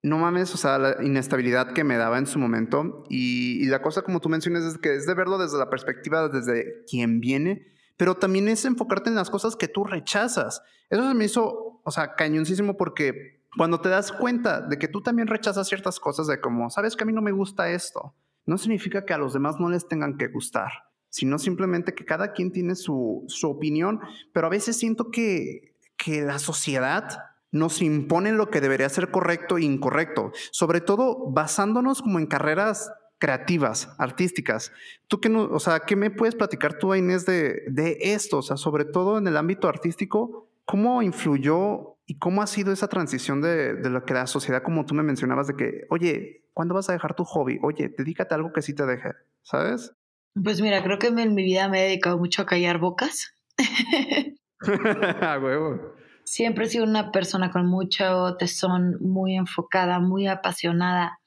No 0.02 0.18
mames, 0.18 0.56
o 0.56 0.58
sea, 0.58 0.80
la 0.80 1.04
inestabilidad 1.04 1.74
que 1.74 1.84
me 1.84 1.98
daba 1.98 2.18
en 2.18 2.26
su 2.26 2.40
momento. 2.40 3.04
Y, 3.10 3.64
y, 3.64 3.66
la 3.66 3.84
cosa, 3.84 4.02
como 4.02 4.20
tú 4.22 4.28
mencionas, 4.28 4.64
es 4.64 4.80
que 4.80 4.96
es 4.96 5.06
de 5.06 5.14
verlo 5.14 5.38
desde 5.38 5.60
la 5.60 5.70
perspectiva 5.70 6.30
desde 6.30 6.84
quien 6.90 7.20
viene, 7.20 7.68
pero 7.96 8.16
también 8.16 8.48
es 8.48 8.66
enfocarte 8.66 9.12
en 9.12 9.16
las 9.16 9.30
cosas 9.30 9.56
que 9.56 9.68
tú 9.68 9.84
rechazas. 9.84 10.64
Eso 10.90 11.08
se 11.08 11.14
me 11.14 11.26
hizo, 11.26 11.80
o 11.84 11.92
sea, 11.92 12.16
cañoncísimo 12.16 12.76
porque 12.76 13.39
cuando 13.58 13.82
te 13.82 13.90
das 13.90 14.12
cuenta 14.12 14.62
de 14.62 14.78
que 14.78 14.88
tú 14.88 15.02
también 15.02 15.28
rechazas 15.28 15.68
ciertas 15.68 16.00
cosas, 16.00 16.28
de 16.28 16.40
como, 16.40 16.70
sabes 16.70 16.96
que 16.96 17.04
a 17.04 17.08
mí 17.08 17.14
no 17.14 17.22
me 17.22 17.32
gusta 17.32 17.70
esto, 17.70 18.16
no 18.46 18.58
significa 18.58 19.06
que 19.06 19.14
a 19.14 19.18
los 19.18 19.34
demás 19.34 19.60
no 19.60 19.70
les 19.70 19.88
tengan 19.88 20.18
que 20.18 20.28
gustar, 20.28 20.72
sino 21.10 21.40
simplemente 21.40 21.94
que 21.94 22.06
cada 22.06 22.34
quien 22.34 22.52
tiene 22.52 22.76
su, 22.76 23.24
su 23.28 23.50
opinión, 23.50 24.00
pero 24.34 24.48
a 24.48 24.52
veces 24.52 24.78
siento 24.78 25.12
que, 25.12 25.76
que 25.98 26.22
la 26.22 26.40
sociedad 26.40 27.20
nos 27.52 27.82
impone 27.82 28.32
lo 28.32 28.50
que 28.50 28.62
debería 28.62 28.90
ser 28.90 29.10
correcto 29.12 29.58
e 29.58 29.64
incorrecto, 29.64 30.32
sobre 30.52 30.82
todo 30.82 31.32
basándonos 31.32 32.02
como 32.02 32.20
en 32.20 32.28
carreras 32.28 32.92
creativas, 33.18 33.94
artísticas. 33.98 34.72
¿Tú 35.08 35.20
qué, 35.20 35.30
no, 35.30 35.44
o 35.44 35.60
sea, 35.60 35.82
qué 35.82 35.96
me 35.96 36.12
puedes 36.12 36.36
platicar 36.36 36.78
tú, 36.78 36.96
Inés, 36.96 37.26
de, 37.26 37.64
de 37.68 37.98
esto? 38.02 38.38
O 38.38 38.42
sea, 38.42 38.56
sobre 38.56 38.86
todo 38.86 39.18
en 39.18 39.28
el 39.28 39.36
ámbito 39.36 39.68
artístico, 39.68 40.48
¿cómo 40.64 41.02
influyó 41.02 41.98
y 42.10 42.18
cómo 42.18 42.42
ha 42.42 42.48
sido 42.48 42.72
esa 42.72 42.88
transición 42.88 43.40
de, 43.40 43.76
de 43.76 43.90
lo 43.92 44.04
que 44.04 44.16
la 44.16 44.26
sociedad, 44.26 44.64
como 44.64 44.84
tú 44.88 44.96
me 44.96 45.04
mencionabas, 45.04 45.46
de 45.46 45.56
que, 45.56 45.82
oye, 45.92 46.44
¿cuándo 46.54 46.74
vas 46.74 46.90
a 46.90 46.94
dejar 46.94 47.14
tu 47.14 47.24
hobby? 47.24 47.60
Oye, 47.62 47.94
dedícate 47.96 48.34
a 48.34 48.38
algo 48.38 48.52
que 48.52 48.64
sí 48.64 48.74
te 48.74 48.88
deje, 48.88 49.12
¿sabes? 49.44 49.94
Pues 50.34 50.60
mira, 50.60 50.82
creo 50.82 50.98
que 50.98 51.08
en 51.08 51.36
mi 51.36 51.44
vida 51.44 51.70
me 51.70 51.82
he 51.82 51.88
dedicado 51.90 52.18
mucho 52.18 52.42
a 52.42 52.46
callar 52.48 52.80
bocas. 52.80 53.36
a 55.22 55.38
huevo. 55.40 55.94
Siempre 56.24 56.66
he 56.66 56.70
sido 56.70 56.84
una 56.84 57.12
persona 57.12 57.52
con 57.52 57.68
mucho 57.68 58.36
tesón, 58.38 58.98
muy 59.02 59.36
enfocada, 59.36 60.00
muy 60.00 60.28
apasionada 60.28 61.20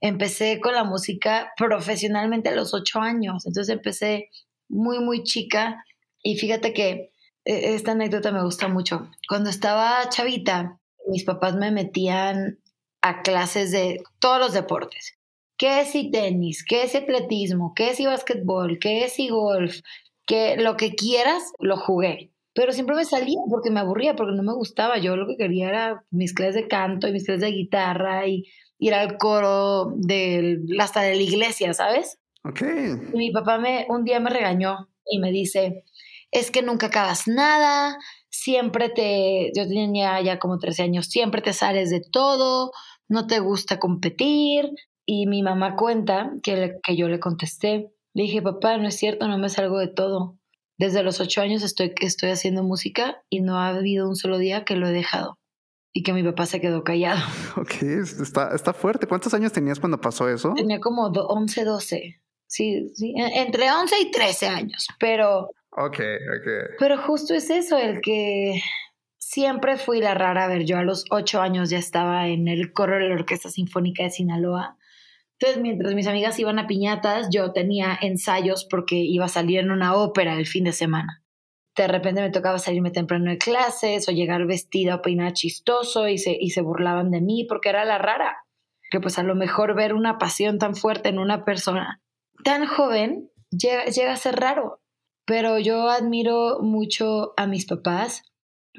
empecé 0.00 0.60
con 0.60 0.74
la 0.74 0.84
música 0.84 1.52
profesionalmente 1.56 2.50
a 2.50 2.54
los 2.54 2.74
ocho 2.74 3.00
años. 3.00 3.46
Entonces 3.46 3.74
empecé 3.74 4.28
muy, 4.68 4.98
muy 4.98 5.22
chica. 5.22 5.82
Y 6.22 6.36
fíjate 6.36 6.74
que 6.74 7.13
esta 7.44 7.92
anécdota 7.92 8.32
me 8.32 8.42
gusta 8.42 8.68
mucho. 8.68 9.08
Cuando 9.28 9.50
estaba 9.50 10.08
chavita, 10.08 10.80
mis 11.08 11.24
papás 11.24 11.54
me 11.56 11.70
metían 11.70 12.58
a 13.02 13.22
clases 13.22 13.70
de 13.70 14.02
todos 14.18 14.38
los 14.38 14.52
deportes. 14.54 15.18
¿Qué 15.56 15.82
es 15.82 15.94
y 15.94 16.10
tenis? 16.10 16.64
¿Qué 16.66 16.82
es 16.82 16.94
atletismo? 16.94 17.74
¿Qué 17.76 17.90
es 17.90 18.00
y 18.00 18.06
básquetbol? 18.06 18.78
¿Qué 18.78 19.04
es 19.04 19.18
y 19.18 19.28
golf? 19.28 19.80
Que 20.26 20.56
lo 20.56 20.76
que 20.76 20.94
quieras, 20.94 21.52
lo 21.58 21.76
jugué. 21.76 22.32
Pero 22.54 22.72
siempre 22.72 22.96
me 22.96 23.04
salía 23.04 23.38
porque 23.50 23.70
me 23.70 23.80
aburría, 23.80 24.16
porque 24.16 24.34
no 24.34 24.42
me 24.42 24.54
gustaba. 24.54 24.98
Yo 24.98 25.16
lo 25.16 25.26
que 25.26 25.36
quería 25.36 25.68
era 25.68 26.04
mis 26.10 26.32
clases 26.32 26.54
de 26.54 26.68
canto 26.68 27.08
y 27.08 27.12
mis 27.12 27.24
clases 27.24 27.42
de 27.42 27.52
guitarra 27.52 28.26
y 28.26 28.44
ir 28.78 28.94
al 28.94 29.18
coro 29.18 29.92
de, 29.96 30.60
hasta 30.78 31.02
de 31.02 31.14
la 31.14 31.22
iglesia, 31.22 31.74
¿sabes? 31.74 32.18
Ok. 32.44 32.62
Y 33.12 33.16
mi 33.16 33.30
papá 33.30 33.58
me, 33.58 33.86
un 33.88 34.04
día 34.04 34.20
me 34.20 34.30
regañó 34.30 34.88
y 35.06 35.18
me 35.18 35.30
dice, 35.30 35.84
es 36.34 36.50
que 36.50 36.62
nunca 36.62 36.88
acabas 36.88 37.28
nada, 37.28 37.96
siempre 38.28 38.88
te, 38.90 39.52
yo 39.56 39.66
tenía 39.68 40.20
ya 40.20 40.38
como 40.38 40.58
13 40.58 40.82
años, 40.82 41.06
siempre 41.06 41.40
te 41.40 41.52
sales 41.52 41.90
de 41.90 42.00
todo, 42.00 42.72
no 43.08 43.26
te 43.26 43.38
gusta 43.38 43.78
competir. 43.78 44.70
Y 45.06 45.26
mi 45.26 45.42
mamá 45.42 45.76
cuenta 45.76 46.32
que, 46.42 46.78
que 46.82 46.96
yo 46.96 47.08
le 47.08 47.20
contesté, 47.20 47.92
le 48.14 48.22
dije, 48.24 48.42
papá, 48.42 48.76
no 48.78 48.88
es 48.88 48.96
cierto, 48.96 49.28
no 49.28 49.38
me 49.38 49.48
salgo 49.48 49.78
de 49.78 49.88
todo. 49.88 50.36
Desde 50.76 51.04
los 51.04 51.20
ocho 51.20 51.40
años 51.40 51.62
estoy, 51.62 51.94
estoy 52.00 52.30
haciendo 52.30 52.64
música 52.64 53.22
y 53.30 53.40
no 53.40 53.60
ha 53.60 53.68
habido 53.68 54.08
un 54.08 54.16
solo 54.16 54.38
día 54.38 54.64
que 54.64 54.74
lo 54.74 54.88
he 54.88 54.92
dejado 54.92 55.38
y 55.92 56.02
que 56.02 56.12
mi 56.12 56.24
papá 56.24 56.46
se 56.46 56.60
quedó 56.60 56.82
callado. 56.82 57.20
Ok, 57.56 57.82
está, 57.82 58.52
está 58.52 58.72
fuerte. 58.72 59.06
¿Cuántos 59.06 59.32
años 59.34 59.52
tenías 59.52 59.78
cuando 59.78 60.00
pasó 60.00 60.28
eso? 60.28 60.52
Tenía 60.56 60.80
como 60.80 61.06
11, 61.06 61.64
12. 61.64 62.20
Sí, 62.48 62.88
sí, 62.94 63.14
entre 63.16 63.70
11 63.70 64.00
y 64.00 64.10
13 64.10 64.46
años, 64.48 64.88
pero... 64.98 65.50
Ok, 65.76 65.98
ok. 65.98 66.76
Pero 66.78 66.98
justo 66.98 67.34
es 67.34 67.50
eso, 67.50 67.78
el 67.78 68.00
que 68.00 68.60
siempre 69.18 69.76
fui 69.76 70.00
la 70.00 70.14
rara. 70.14 70.44
A 70.44 70.48
ver, 70.48 70.64
yo 70.64 70.78
a 70.78 70.84
los 70.84 71.04
8 71.10 71.40
años 71.40 71.70
ya 71.70 71.78
estaba 71.78 72.28
en 72.28 72.48
el 72.48 72.72
coro 72.72 72.96
de 72.96 73.08
la 73.08 73.14
Orquesta 73.14 73.50
Sinfónica 73.50 74.04
de 74.04 74.10
Sinaloa. 74.10 74.76
Entonces, 75.38 75.60
mientras 75.60 75.94
mis 75.94 76.06
amigas 76.06 76.38
iban 76.38 76.58
a 76.58 76.66
piñatas, 76.66 77.28
yo 77.32 77.52
tenía 77.52 77.98
ensayos 78.00 78.66
porque 78.70 78.96
iba 78.96 79.24
a 79.24 79.28
salir 79.28 79.58
en 79.58 79.72
una 79.72 79.94
ópera 79.96 80.34
el 80.38 80.46
fin 80.46 80.64
de 80.64 80.72
semana 80.72 81.24
de 81.76 81.88
repente 81.88 82.20
me 82.20 82.30
tocaba 82.30 82.58
salirme 82.58 82.90
temprano 82.90 83.30
de 83.30 83.38
clases 83.38 84.08
o 84.08 84.12
llegar 84.12 84.46
vestida 84.46 84.96
o 84.96 85.02
peinada 85.02 85.32
chistoso 85.32 86.08
y 86.08 86.18
se, 86.18 86.36
y 86.38 86.50
se 86.50 86.60
burlaban 86.60 87.10
de 87.10 87.20
mí 87.20 87.44
porque 87.48 87.68
era 87.68 87.84
la 87.84 87.98
rara. 87.98 88.44
Que 88.90 89.00
pues 89.00 89.18
a 89.18 89.24
lo 89.24 89.34
mejor 89.34 89.74
ver 89.74 89.92
una 89.94 90.18
pasión 90.18 90.58
tan 90.58 90.76
fuerte 90.76 91.08
en 91.08 91.18
una 91.18 91.44
persona 91.44 92.00
tan 92.44 92.66
joven 92.66 93.30
llega, 93.50 93.86
llega 93.86 94.12
a 94.12 94.16
ser 94.16 94.36
raro. 94.36 94.80
Pero 95.26 95.58
yo 95.58 95.88
admiro 95.88 96.60
mucho 96.60 97.32
a 97.36 97.46
mis 97.46 97.66
papás 97.66 98.22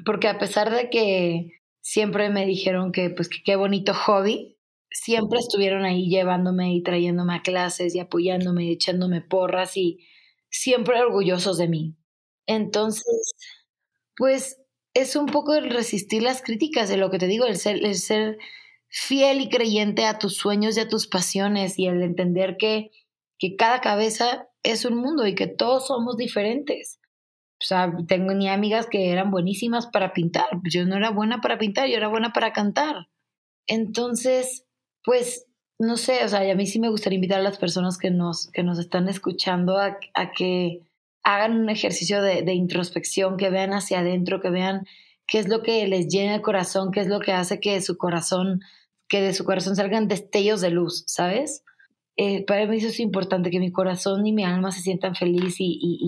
porque 0.04 0.28
a 0.28 0.38
pesar 0.38 0.70
de 0.70 0.90
que 0.90 1.60
siempre 1.80 2.30
me 2.30 2.46
dijeron 2.46 2.92
que 2.92 3.10
pues 3.10 3.28
qué 3.28 3.56
bonito 3.56 3.94
hobby, 3.94 4.58
siempre 4.90 5.38
estuvieron 5.38 5.84
ahí 5.84 6.08
llevándome 6.08 6.74
y 6.74 6.82
trayéndome 6.82 7.34
a 7.34 7.42
clases 7.42 7.94
y 7.94 8.00
apoyándome 8.00 8.64
y 8.64 8.72
echándome 8.72 9.20
porras 9.20 9.76
y 9.76 9.98
siempre 10.50 11.00
orgullosos 11.00 11.58
de 11.58 11.68
mí. 11.68 11.96
Entonces, 12.46 13.34
pues 14.16 14.60
es 14.94 15.16
un 15.16 15.26
poco 15.26 15.54
el 15.54 15.70
resistir 15.70 16.22
las 16.22 16.42
críticas 16.42 16.88
de 16.88 16.96
lo 16.96 17.10
que 17.10 17.18
te 17.18 17.26
digo, 17.26 17.46
el 17.46 17.56
ser, 17.56 17.84
el 17.84 17.94
ser 17.96 18.38
fiel 18.88 19.40
y 19.40 19.48
creyente 19.48 20.06
a 20.06 20.18
tus 20.18 20.36
sueños 20.36 20.76
y 20.76 20.80
a 20.80 20.88
tus 20.88 21.06
pasiones 21.06 21.78
y 21.78 21.86
el 21.86 22.02
entender 22.02 22.56
que, 22.56 22.90
que 23.38 23.56
cada 23.56 23.80
cabeza 23.80 24.48
es 24.62 24.84
un 24.84 24.96
mundo 24.96 25.26
y 25.26 25.34
que 25.34 25.46
todos 25.46 25.86
somos 25.86 26.16
diferentes. 26.16 26.98
O 27.60 27.64
sea, 27.64 27.92
tengo 28.06 28.34
ni 28.34 28.48
amigas 28.48 28.86
que 28.86 29.10
eran 29.10 29.30
buenísimas 29.30 29.86
para 29.86 30.12
pintar. 30.12 30.46
Yo 30.70 30.84
no 30.84 30.96
era 30.96 31.10
buena 31.10 31.40
para 31.40 31.58
pintar, 31.58 31.88
yo 31.88 31.96
era 31.96 32.08
buena 32.08 32.32
para 32.32 32.52
cantar. 32.52 33.08
Entonces, 33.66 34.66
pues, 35.04 35.46
no 35.78 35.96
sé, 35.96 36.24
o 36.24 36.28
sea, 36.28 36.50
a 36.50 36.54
mí 36.54 36.66
sí 36.66 36.78
me 36.78 36.90
gustaría 36.90 37.16
invitar 37.16 37.40
a 37.40 37.42
las 37.42 37.58
personas 37.58 37.98
que 37.98 38.10
nos, 38.10 38.50
que 38.52 38.62
nos 38.62 38.78
están 38.78 39.08
escuchando 39.08 39.78
a, 39.78 39.98
a 40.14 40.32
que 40.32 40.82
hagan 41.26 41.58
un 41.58 41.68
ejercicio 41.70 42.22
de, 42.22 42.52
introspección, 42.54 43.36
que 43.36 43.50
vean 43.50 43.72
hacia 43.72 43.98
adentro, 43.98 44.40
que 44.40 44.48
vean 44.48 44.86
qué 45.26 45.40
es 45.40 45.48
lo 45.48 45.62
que 45.62 45.84
les 45.88 46.06
llena 46.06 46.36
el 46.36 46.40
corazón, 46.40 46.92
qué 46.92 47.00
es 47.00 47.08
lo 47.08 47.18
que 47.18 47.32
hace 47.32 47.58
que 47.58 47.80
su 47.80 47.98
corazón, 47.98 48.60
que 49.08 49.20
de 49.20 49.34
su 49.34 49.44
corazón 49.44 49.74
salgan 49.74 50.06
destellos 50.06 50.60
de 50.60 50.70
luz, 50.70 51.02
¿sabes? 51.08 51.64
Eh, 52.16 52.44
para 52.46 52.66
mí 52.66 52.78
eso 52.78 52.88
es 52.88 53.00
importante, 53.00 53.50
que 53.50 53.60
mi 53.60 53.72
corazón 53.72 54.26
y 54.26 54.32
mi 54.32 54.44
alma 54.44 54.72
se 54.72 54.80
sientan 54.80 55.14
felices 55.14 55.56
y, 55.58 56.00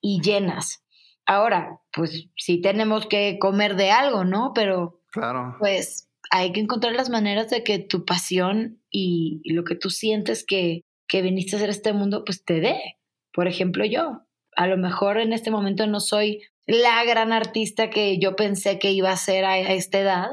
y, 0.00 0.20
llenas. 0.20 0.84
Ahora, 1.26 1.80
pues 1.92 2.28
sí 2.36 2.60
tenemos 2.60 3.06
que 3.06 3.38
comer 3.40 3.76
de 3.76 3.90
algo, 3.90 4.24
¿no? 4.24 4.52
Pero 4.54 5.00
claro. 5.10 5.56
pues 5.58 6.08
hay 6.30 6.52
que 6.52 6.60
encontrar 6.60 6.94
las 6.94 7.10
maneras 7.10 7.50
de 7.50 7.64
que 7.64 7.78
tu 7.78 8.04
pasión 8.04 8.80
y, 8.90 9.42
lo 9.52 9.64
que 9.64 9.74
tú 9.74 9.90
sientes 9.90 10.44
que, 10.46 10.82
que 11.08 11.22
viniste 11.22 11.56
a 11.56 11.58
hacer 11.58 11.70
este 11.70 11.92
mundo, 11.92 12.24
pues 12.24 12.44
te 12.44 12.60
dé. 12.60 12.98
Por 13.32 13.48
ejemplo, 13.48 13.84
yo, 13.84 14.22
a 14.56 14.66
lo 14.66 14.76
mejor 14.76 15.18
en 15.18 15.32
este 15.32 15.50
momento 15.50 15.86
no 15.86 16.00
soy 16.00 16.42
la 16.66 17.04
gran 17.04 17.32
artista 17.32 17.90
que 17.90 18.18
yo 18.18 18.36
pensé 18.36 18.78
que 18.78 18.92
iba 18.92 19.10
a 19.10 19.16
ser 19.16 19.44
a, 19.44 19.58
esta 19.58 19.98
edad, 19.98 20.28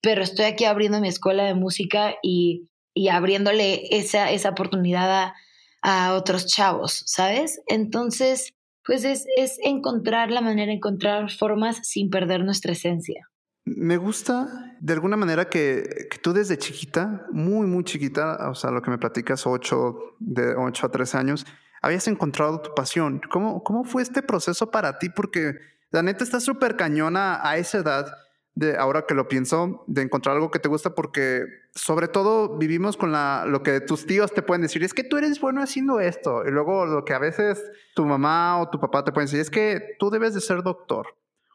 pero 0.00 0.22
estoy 0.22 0.46
aquí 0.46 0.64
abriendo 0.64 1.00
mi 1.00 1.08
escuela 1.08 1.44
de 1.44 1.54
música 1.54 2.14
y, 2.22 2.68
y 2.94 3.08
abriéndole 3.08 3.96
esa, 3.96 4.30
esa 4.30 4.50
oportunidad 4.50 5.10
a, 5.10 5.34
a, 5.82 6.14
otros 6.14 6.46
chavos, 6.46 7.02
¿sabes? 7.06 7.60
Entonces, 7.66 8.54
pues 8.86 9.04
es, 9.04 9.26
es 9.36 9.58
encontrar 9.62 10.30
la 10.30 10.40
manera, 10.40 10.72
encontrar 10.72 11.30
formas 11.30 11.80
sin 11.82 12.08
perder 12.08 12.44
nuestra 12.44 12.72
esencia. 12.72 13.28
Me 13.66 13.96
gusta 13.96 14.76
de 14.80 14.92
alguna 14.92 15.16
manera 15.16 15.48
que, 15.48 16.06
que, 16.10 16.18
tú 16.18 16.32
desde 16.32 16.58
chiquita, 16.58 17.26
muy, 17.32 17.66
muy 17.66 17.82
chiquita, 17.82 18.50
o 18.50 18.54
sea, 18.54 18.70
lo 18.70 18.82
que 18.82 18.90
me 18.90 18.98
platicas, 18.98 19.46
8, 19.46 20.16
de 20.20 20.54
8 20.54 20.86
a 20.86 20.90
13 20.90 21.18
años, 21.18 21.46
habías 21.80 22.06
encontrado 22.08 22.60
tu 22.60 22.74
pasión. 22.74 23.20
¿Cómo, 23.30 23.62
cómo 23.62 23.84
fue 23.84 24.02
este 24.02 24.22
proceso 24.22 24.70
para 24.70 24.98
ti? 24.98 25.08
Porque 25.08 25.54
la 25.90 26.02
neta 26.02 26.24
está 26.24 26.40
súper 26.40 26.76
cañona 26.76 27.40
a 27.42 27.56
esa 27.56 27.78
edad, 27.78 28.06
de 28.54 28.76
ahora 28.76 29.04
que 29.06 29.14
lo 29.14 29.28
pienso, 29.28 29.84
de 29.86 30.02
encontrar 30.02 30.36
algo 30.36 30.50
que 30.50 30.58
te 30.58 30.68
gusta, 30.68 30.94
porque 30.94 31.44
sobre 31.74 32.08
todo 32.08 32.56
vivimos 32.56 32.96
con 32.96 33.10
la, 33.10 33.44
lo 33.46 33.62
que 33.62 33.80
tus 33.80 34.06
tíos 34.06 34.32
te 34.32 34.42
pueden 34.42 34.62
decir, 34.62 34.84
es 34.84 34.94
que 34.94 35.04
tú 35.04 35.16
eres 35.16 35.40
bueno 35.40 35.60
haciendo 35.60 36.00
esto. 36.00 36.46
Y 36.46 36.50
luego 36.50 36.86
lo 36.86 37.04
que 37.04 37.14
a 37.14 37.18
veces 37.18 37.62
tu 37.94 38.04
mamá 38.04 38.60
o 38.60 38.70
tu 38.70 38.78
papá 38.78 39.04
te 39.04 39.12
pueden 39.12 39.26
decir, 39.26 39.40
es 39.40 39.50
que 39.50 39.96
tú 39.98 40.10
debes 40.10 40.34
de 40.34 40.40
ser 40.40 40.62
doctor. 40.62 41.06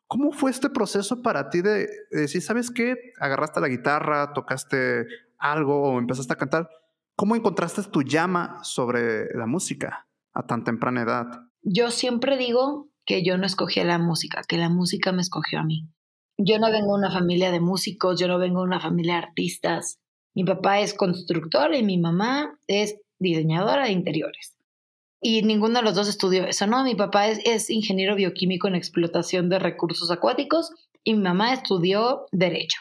¿Cómo 0.07 0.31
fue 0.31 0.51
este 0.51 0.69
proceso 0.69 1.21
para 1.21 1.49
ti 1.49 1.61
de, 1.61 1.87
de 2.11 2.21
decir, 2.21 2.41
sabes 2.41 2.71
qué? 2.71 3.13
Agarraste 3.19 3.61
la 3.61 3.67
guitarra, 3.67 4.33
tocaste 4.33 5.05
algo 5.37 5.83
o 5.83 5.99
empezaste 5.99 6.33
a 6.33 6.37
cantar. 6.37 6.69
¿Cómo 7.15 7.35
encontraste 7.35 7.83
tu 7.83 8.01
llama 8.01 8.59
sobre 8.63 9.33
la 9.35 9.45
música 9.45 10.07
a 10.33 10.45
tan 10.45 10.63
temprana 10.63 11.03
edad? 11.03 11.27
Yo 11.61 11.91
siempre 11.91 12.37
digo 12.37 12.89
que 13.05 13.23
yo 13.23 13.37
no 13.37 13.45
escogí 13.45 13.83
la 13.83 13.99
música, 13.99 14.41
que 14.47 14.57
la 14.57 14.69
música 14.69 15.11
me 15.11 15.21
escogió 15.21 15.59
a 15.59 15.63
mí. 15.63 15.89
Yo 16.41 16.57
no 16.57 16.71
vengo 16.71 16.93
de 16.93 16.99
una 16.99 17.11
familia 17.11 17.51
de 17.51 17.59
músicos, 17.59 18.17
yo 18.17 18.29
no 18.29 18.39
vengo 18.39 18.61
de 18.61 18.67
una 18.67 18.79
familia 18.79 19.15
de 19.15 19.19
artistas. 19.19 19.99
Mi 20.33 20.45
papá 20.45 20.79
es 20.79 20.93
constructor 20.93 21.75
y 21.75 21.83
mi 21.83 21.97
mamá 21.97 22.57
es 22.65 22.95
diseñadora 23.19 23.83
de 23.83 23.91
interiores. 23.91 24.55
Y 25.21 25.41
ninguno 25.41 25.79
de 25.79 25.81
los 25.83 25.95
dos 25.95 26.07
estudió 26.07 26.45
eso, 26.45 26.65
¿no? 26.65 26.85
Mi 26.85 26.95
papá 26.95 27.27
es, 27.27 27.69
ingeniero 27.69 28.15
bioquímico 28.15 28.69
en 28.69 28.75
explotación 28.75 29.49
de 29.49 29.59
recursos 29.59 30.11
acuáticos 30.11 30.71
y 31.03 31.13
mi 31.13 31.23
mamá 31.23 31.51
estudió 31.51 32.25
derecho. 32.31 32.79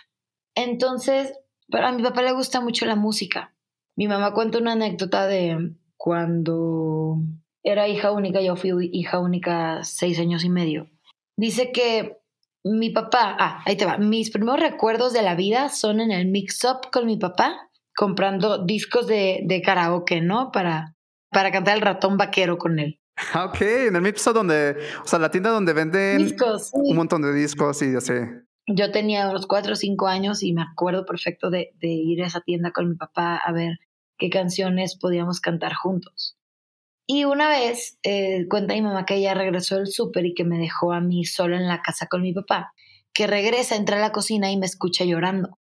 Entonces, 0.54 1.32
a 1.72 1.90
mi 1.90 2.04
papá 2.04 2.22
le 2.22 2.32
gusta 2.34 2.60
mucho 2.60 2.86
la 2.86 2.94
música. 2.94 3.56
Mi 3.96 4.06
mamá 4.06 4.34
cuenta 4.34 4.58
una 4.58 4.74
anécdota 4.74 5.26
de 5.26 5.72
cuando 5.96 7.16
era 7.64 7.88
hija 7.88 8.12
única, 8.12 8.40
yo 8.40 8.54
fui 8.54 8.70
hija 8.92 9.18
única 9.18 9.82
seis 9.82 10.20
años 10.20 10.44
y 10.44 10.48
medio. 10.48 10.88
Dice 11.36 11.72
que 11.72 12.18
mi 12.64 12.90
papá, 12.90 13.36
ah, 13.38 13.62
ahí 13.64 13.76
te 13.76 13.84
va, 13.84 13.98
mis 13.98 14.30
primeros 14.30 14.60
recuerdos 14.60 15.12
de 15.12 15.22
la 15.22 15.34
vida 15.34 15.68
son 15.68 16.00
en 16.00 16.10
el 16.10 16.26
mix-up 16.26 16.90
con 16.92 17.06
mi 17.06 17.16
papá, 17.16 17.70
comprando 17.96 18.64
discos 18.64 19.06
de, 19.06 19.40
de 19.44 19.62
karaoke, 19.62 20.20
¿no? 20.20 20.50
Para, 20.52 20.96
para 21.30 21.50
cantar 21.50 21.76
el 21.76 21.82
ratón 21.82 22.16
vaquero 22.16 22.58
con 22.58 22.78
él. 22.78 23.00
Ah, 23.32 23.46
ok, 23.46 23.60
en 23.60 23.96
el 23.96 24.02
mix-up 24.02 24.34
donde, 24.34 24.76
o 25.02 25.06
sea, 25.06 25.18
la 25.18 25.30
tienda 25.30 25.50
donde 25.50 25.72
venden 25.72 26.18
discos, 26.18 26.70
un 26.72 26.96
montón 26.96 27.22
de 27.22 27.32
discos 27.32 27.82
y 27.82 27.96
así. 27.96 28.14
Yo 28.68 28.92
tenía 28.92 29.28
unos 29.28 29.46
cuatro 29.46 29.72
o 29.72 29.76
cinco 29.76 30.06
años 30.06 30.42
y 30.42 30.52
me 30.52 30.62
acuerdo 30.62 31.04
perfecto 31.04 31.50
de, 31.50 31.72
de 31.80 31.88
ir 31.88 32.22
a 32.22 32.26
esa 32.26 32.42
tienda 32.42 32.70
con 32.70 32.88
mi 32.88 32.96
papá 32.96 33.36
a 33.36 33.50
ver 33.50 33.78
qué 34.18 34.30
canciones 34.30 34.96
podíamos 34.96 35.40
cantar 35.40 35.74
juntos. 35.74 36.37
Y 37.10 37.24
una 37.24 37.48
vez 37.48 37.98
eh, 38.02 38.46
cuenta 38.50 38.74
mi 38.74 38.82
mamá 38.82 39.06
que 39.06 39.14
ella 39.14 39.32
regresó 39.32 39.76
del 39.76 39.86
súper 39.86 40.26
y 40.26 40.34
que 40.34 40.44
me 40.44 40.58
dejó 40.58 40.92
a 40.92 41.00
mí 41.00 41.24
sola 41.24 41.56
en 41.56 41.66
la 41.66 41.80
casa 41.80 42.06
con 42.06 42.20
mi 42.20 42.34
papá, 42.34 42.74
que 43.14 43.26
regresa, 43.26 43.76
entra 43.76 43.96
a 43.96 44.00
la 44.00 44.12
cocina 44.12 44.52
y 44.52 44.58
me 44.58 44.66
escucha 44.66 45.06
llorando. 45.06 45.58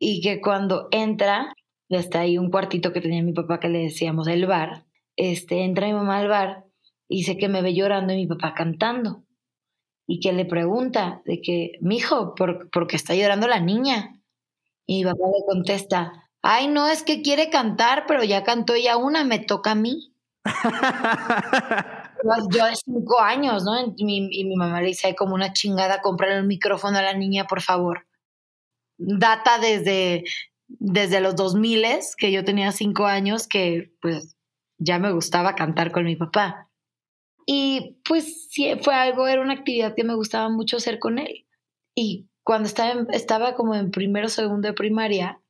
Y 0.00 0.20
que 0.22 0.40
cuando 0.40 0.88
entra, 0.90 1.54
está 1.88 2.20
ahí 2.20 2.36
un 2.36 2.50
cuartito 2.50 2.92
que 2.92 3.00
tenía 3.00 3.22
mi 3.22 3.32
papá 3.32 3.60
que 3.60 3.68
le 3.68 3.78
decíamos 3.78 4.26
el 4.26 4.46
bar, 4.46 4.86
este, 5.14 5.62
entra 5.62 5.86
mi 5.86 5.92
mamá 5.92 6.18
al 6.18 6.26
bar 6.26 6.64
y 7.08 7.18
dice 7.18 7.38
que 7.38 7.48
me 7.48 7.62
ve 7.62 7.74
llorando 7.74 8.12
y 8.12 8.16
mi 8.16 8.26
papá 8.26 8.54
cantando. 8.54 9.22
Y 10.04 10.18
que 10.18 10.32
le 10.32 10.46
pregunta 10.46 11.22
de 11.26 11.40
que, 11.40 11.72
mijo, 11.80 12.34
¿por, 12.34 12.70
¿por 12.70 12.88
qué 12.88 12.96
está 12.96 13.14
llorando 13.14 13.46
la 13.46 13.60
niña? 13.60 14.20
Y 14.84 15.04
mi 15.04 15.12
papá 15.12 15.28
le 15.28 15.46
contesta, 15.46 16.28
ay, 16.42 16.66
no, 16.66 16.88
es 16.88 17.04
que 17.04 17.22
quiere 17.22 17.50
cantar, 17.50 18.04
pero 18.08 18.24
ya 18.24 18.42
cantó 18.42 18.74
ella 18.74 18.96
una, 18.96 19.22
me 19.22 19.38
toca 19.38 19.70
a 19.72 19.74
mí. 19.76 20.12
Yo 22.52 22.66
de 22.66 22.76
cinco 22.76 23.20
años, 23.20 23.64
¿no? 23.64 23.94
Y 23.96 24.04
mi, 24.04 24.56
mamá 24.56 24.80
le 24.80 24.88
dice, 24.88 25.14
como 25.14 25.34
una 25.34 25.52
chingada, 25.52 26.00
comprarle 26.00 26.40
un 26.40 26.46
micrófono 26.46 26.98
a 26.98 27.02
la 27.02 27.14
niña, 27.14 27.46
por 27.46 27.62
favor. 27.62 28.06
Data 28.96 29.58
desde, 29.58 30.24
desde 30.66 31.20
los 31.20 31.36
2000, 31.36 31.84
que 32.16 32.32
yo 32.32 32.44
tenía 32.44 32.72
cinco 32.72 33.06
años, 33.06 33.46
que 33.46 33.92
pues 34.00 34.36
ya 34.78 34.98
me 34.98 35.12
gustaba 35.12 35.54
cantar 35.54 35.92
con 35.92 36.04
mi 36.04 36.16
papá. 36.16 36.68
Y 37.46 37.98
pues 38.04 38.48
sí, 38.50 38.74
fue 38.82 38.94
algo, 38.94 39.26
era 39.26 39.40
una 39.40 39.54
actividad 39.54 39.94
que 39.94 40.04
me 40.04 40.14
gustaba 40.14 40.48
mucho 40.48 40.76
hacer 40.76 40.98
con 40.98 41.18
él. 41.18 41.46
Y 41.94 42.28
cuando 42.44 42.68
estaba, 42.68 43.06
estaba 43.12 43.54
como 43.54 43.74
en 43.74 43.90
primero 43.90 44.26
o 44.26 44.30
segundo 44.30 44.68
de 44.68 44.74
primaria, 44.74 45.40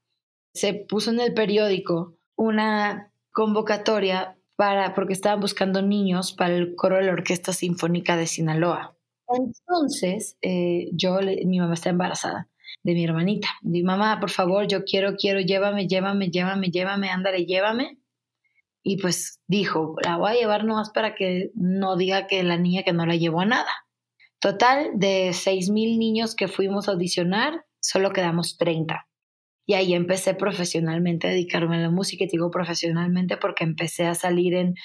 se 0.54 0.74
puso 0.74 1.10
en 1.10 1.20
el 1.20 1.34
periódico 1.34 2.16
una 2.36 3.12
convocatoria 3.32 4.37
para, 4.58 4.92
porque 4.92 5.12
estaban 5.12 5.38
buscando 5.38 5.82
niños 5.82 6.32
para 6.32 6.56
el 6.56 6.74
coro 6.74 6.96
de 6.96 7.04
la 7.04 7.12
Orquesta 7.12 7.52
Sinfónica 7.52 8.16
de 8.16 8.26
Sinaloa. 8.26 8.96
Entonces, 9.28 10.36
eh, 10.42 10.88
yo, 10.92 11.20
mi 11.46 11.60
mamá 11.60 11.74
está 11.74 11.90
embarazada 11.90 12.48
de 12.82 12.94
mi 12.94 13.04
hermanita. 13.04 13.50
Mi 13.62 13.84
mamá, 13.84 14.18
por 14.18 14.30
favor, 14.30 14.66
yo 14.66 14.82
quiero, 14.82 15.14
quiero, 15.14 15.38
llévame, 15.38 15.86
llévame, 15.86 16.30
llévame, 16.30 16.70
llévame, 16.70 17.08
ándale, 17.08 17.46
llévame. 17.46 18.00
Y 18.82 19.00
pues 19.00 19.40
dijo, 19.46 19.94
la 20.02 20.16
voy 20.16 20.32
a 20.32 20.40
llevar 20.40 20.64
nomás 20.64 20.90
para 20.90 21.14
que 21.14 21.52
no 21.54 21.96
diga 21.96 22.26
que 22.26 22.42
la 22.42 22.56
niña 22.56 22.82
que 22.82 22.92
no 22.92 23.06
la 23.06 23.14
llevó 23.14 23.42
a 23.42 23.46
nada. 23.46 23.70
Total, 24.40 24.90
de 24.94 25.34
seis 25.34 25.70
mil 25.70 26.00
niños 26.00 26.34
que 26.34 26.48
fuimos 26.48 26.88
a 26.88 26.92
audicionar, 26.92 27.64
solo 27.78 28.12
quedamos 28.12 28.56
30. 28.56 29.07
Y 29.68 29.74
ahí 29.74 29.92
empecé 29.92 30.32
profesionalmente 30.32 31.26
a 31.26 31.30
dedicarme 31.30 31.76
a 31.76 31.80
la 31.80 31.90
música. 31.90 32.24
Y 32.24 32.26
digo 32.26 32.50
profesionalmente 32.50 33.36
porque 33.36 33.64
empecé 33.64 34.06
a 34.06 34.14
salir 34.14 34.54
en 34.54 34.76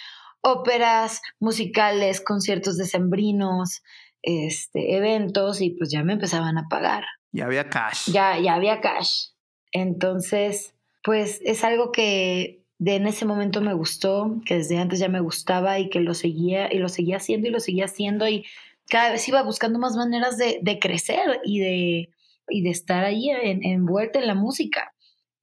óperas, 0.41 1.22
musicales, 1.39 2.19
conciertos 2.19 2.76
decembrinos, 2.76 3.82
este, 4.22 4.98
eventos 4.98 5.62
y 5.62 5.69
pues 5.69 5.89
ya 5.89 6.04
me 6.04 6.12
empezaban 6.12 6.58
a 6.58 6.67
pagar. 6.67 7.06
Ya 7.32 7.46
había 7.46 7.69
cash. 7.69 8.12
Ya, 8.12 8.38
ya 8.38 8.56
había 8.56 8.82
cash. 8.82 9.28
Entonces, 9.72 10.76
pues 11.02 11.39
es 11.46 11.63
algo 11.63 11.93
que 11.93 12.62
de 12.78 12.96
en 12.96 13.08
ese 13.08 13.24
momento 13.24 13.62
me 13.62 13.74
gustó, 13.74 14.36
que 14.46 14.56
desde 14.56 14.80
antes 14.80 15.00
ya 15.00 15.08
me 15.08 15.22
gustaba 15.22 15.80
y 15.80 15.89
que 15.89 16.02
lo 16.02 16.13
seguía 16.13 16.72
y 16.74 16.80
lo 16.80 16.89
seguía 16.89 17.17
haciendo 17.17 17.48
y 17.48 17.52
lo 17.52 17.62
seguía 17.62 17.86
haciendo 17.86 18.28
y 18.28 18.46
cada 18.89 19.13
vez 19.13 19.26
iba 19.30 19.41
buscando 19.43 19.80
más 19.80 19.96
maneras 19.96 20.38
de, 20.38 20.60
de 20.62 20.78
crecer 20.78 21.39
y 21.46 21.60
de, 21.60 22.12
y 22.49 22.62
de 22.63 22.69
estar 22.69 23.03
ahí 23.03 23.29
envuelta 23.29 24.19
en 24.19 24.27
la 24.27 24.36
música. 24.36 24.93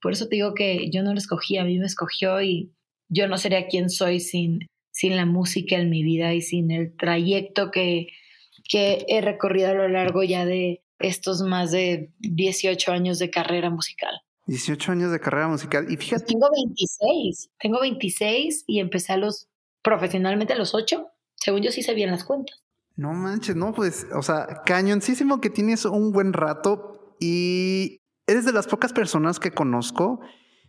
Por 0.01 0.13
eso 0.13 0.29
te 0.29 0.37
digo 0.37 0.55
que 0.55 0.91
yo 0.91 1.03
no 1.03 1.13
lo 1.13 1.19
escogí, 1.19 1.59
a 1.59 1.65
mí 1.65 1.79
me 1.79 1.87
escogió 1.87 2.41
y 2.43 2.73
yo 3.09 3.29
no 3.29 3.39
sería 3.39 3.67
quien 3.67 3.91
soy 3.91 4.21
sin, 4.21 4.67
sin 4.93 5.17
la 5.17 5.27
música 5.27 5.77
en 5.77 5.91
mi 5.91 6.03
vida 6.03 6.33
y 6.33 6.41
sin 6.41 6.71
el 6.71 6.97
trayecto 6.97 7.71
que, 7.71 8.09
que 8.69 9.05
he 9.09 9.21
recorrido 9.21 9.71
a 9.71 9.75
lo 9.75 9.89
largo 9.89 10.23
ya 10.23 10.45
de 10.45 10.83
estos 10.99 11.43
más 11.43 11.71
de 11.73 12.13
18 12.21 12.93
años 12.93 13.19
de 13.19 13.31
carrera 13.31 13.71
musical. 13.71 14.15
18 14.47 14.93
años 14.93 15.13
de 15.13 15.21
carrera 15.21 15.49
musical. 15.49 15.87
Y 15.91 15.97
fíjate. 15.97 16.25
tengo 16.25 16.49
26. 16.51 17.51
Tengo 17.59 17.81
26 17.81 18.65
y 18.67 18.81
empecé 18.81 19.13
a 19.13 19.17
los 19.17 19.49
profesionalmente 19.83 20.53
a 20.53 20.57
los 20.57 20.75
8. 20.75 21.07
Según 21.37 21.63
yo 21.63 21.71
sí 21.71 21.83
sé 21.83 21.95
bien 21.95 22.11
las 22.11 22.25
cuentas. 22.25 22.63
No 23.01 23.15
manches, 23.15 23.57
no, 23.57 23.73
pues, 23.73 24.07
o 24.13 24.21
sea, 24.21 24.61
cañoncísimo 24.67 25.41
que 25.41 25.49
tienes 25.49 25.87
un 25.87 26.13
buen 26.13 26.35
rato 26.35 27.17
y 27.19 28.03
eres 28.27 28.45
de 28.45 28.53
las 28.53 28.67
pocas 28.67 28.93
personas 28.93 29.41
que 29.41 29.53
conozco 29.53 30.21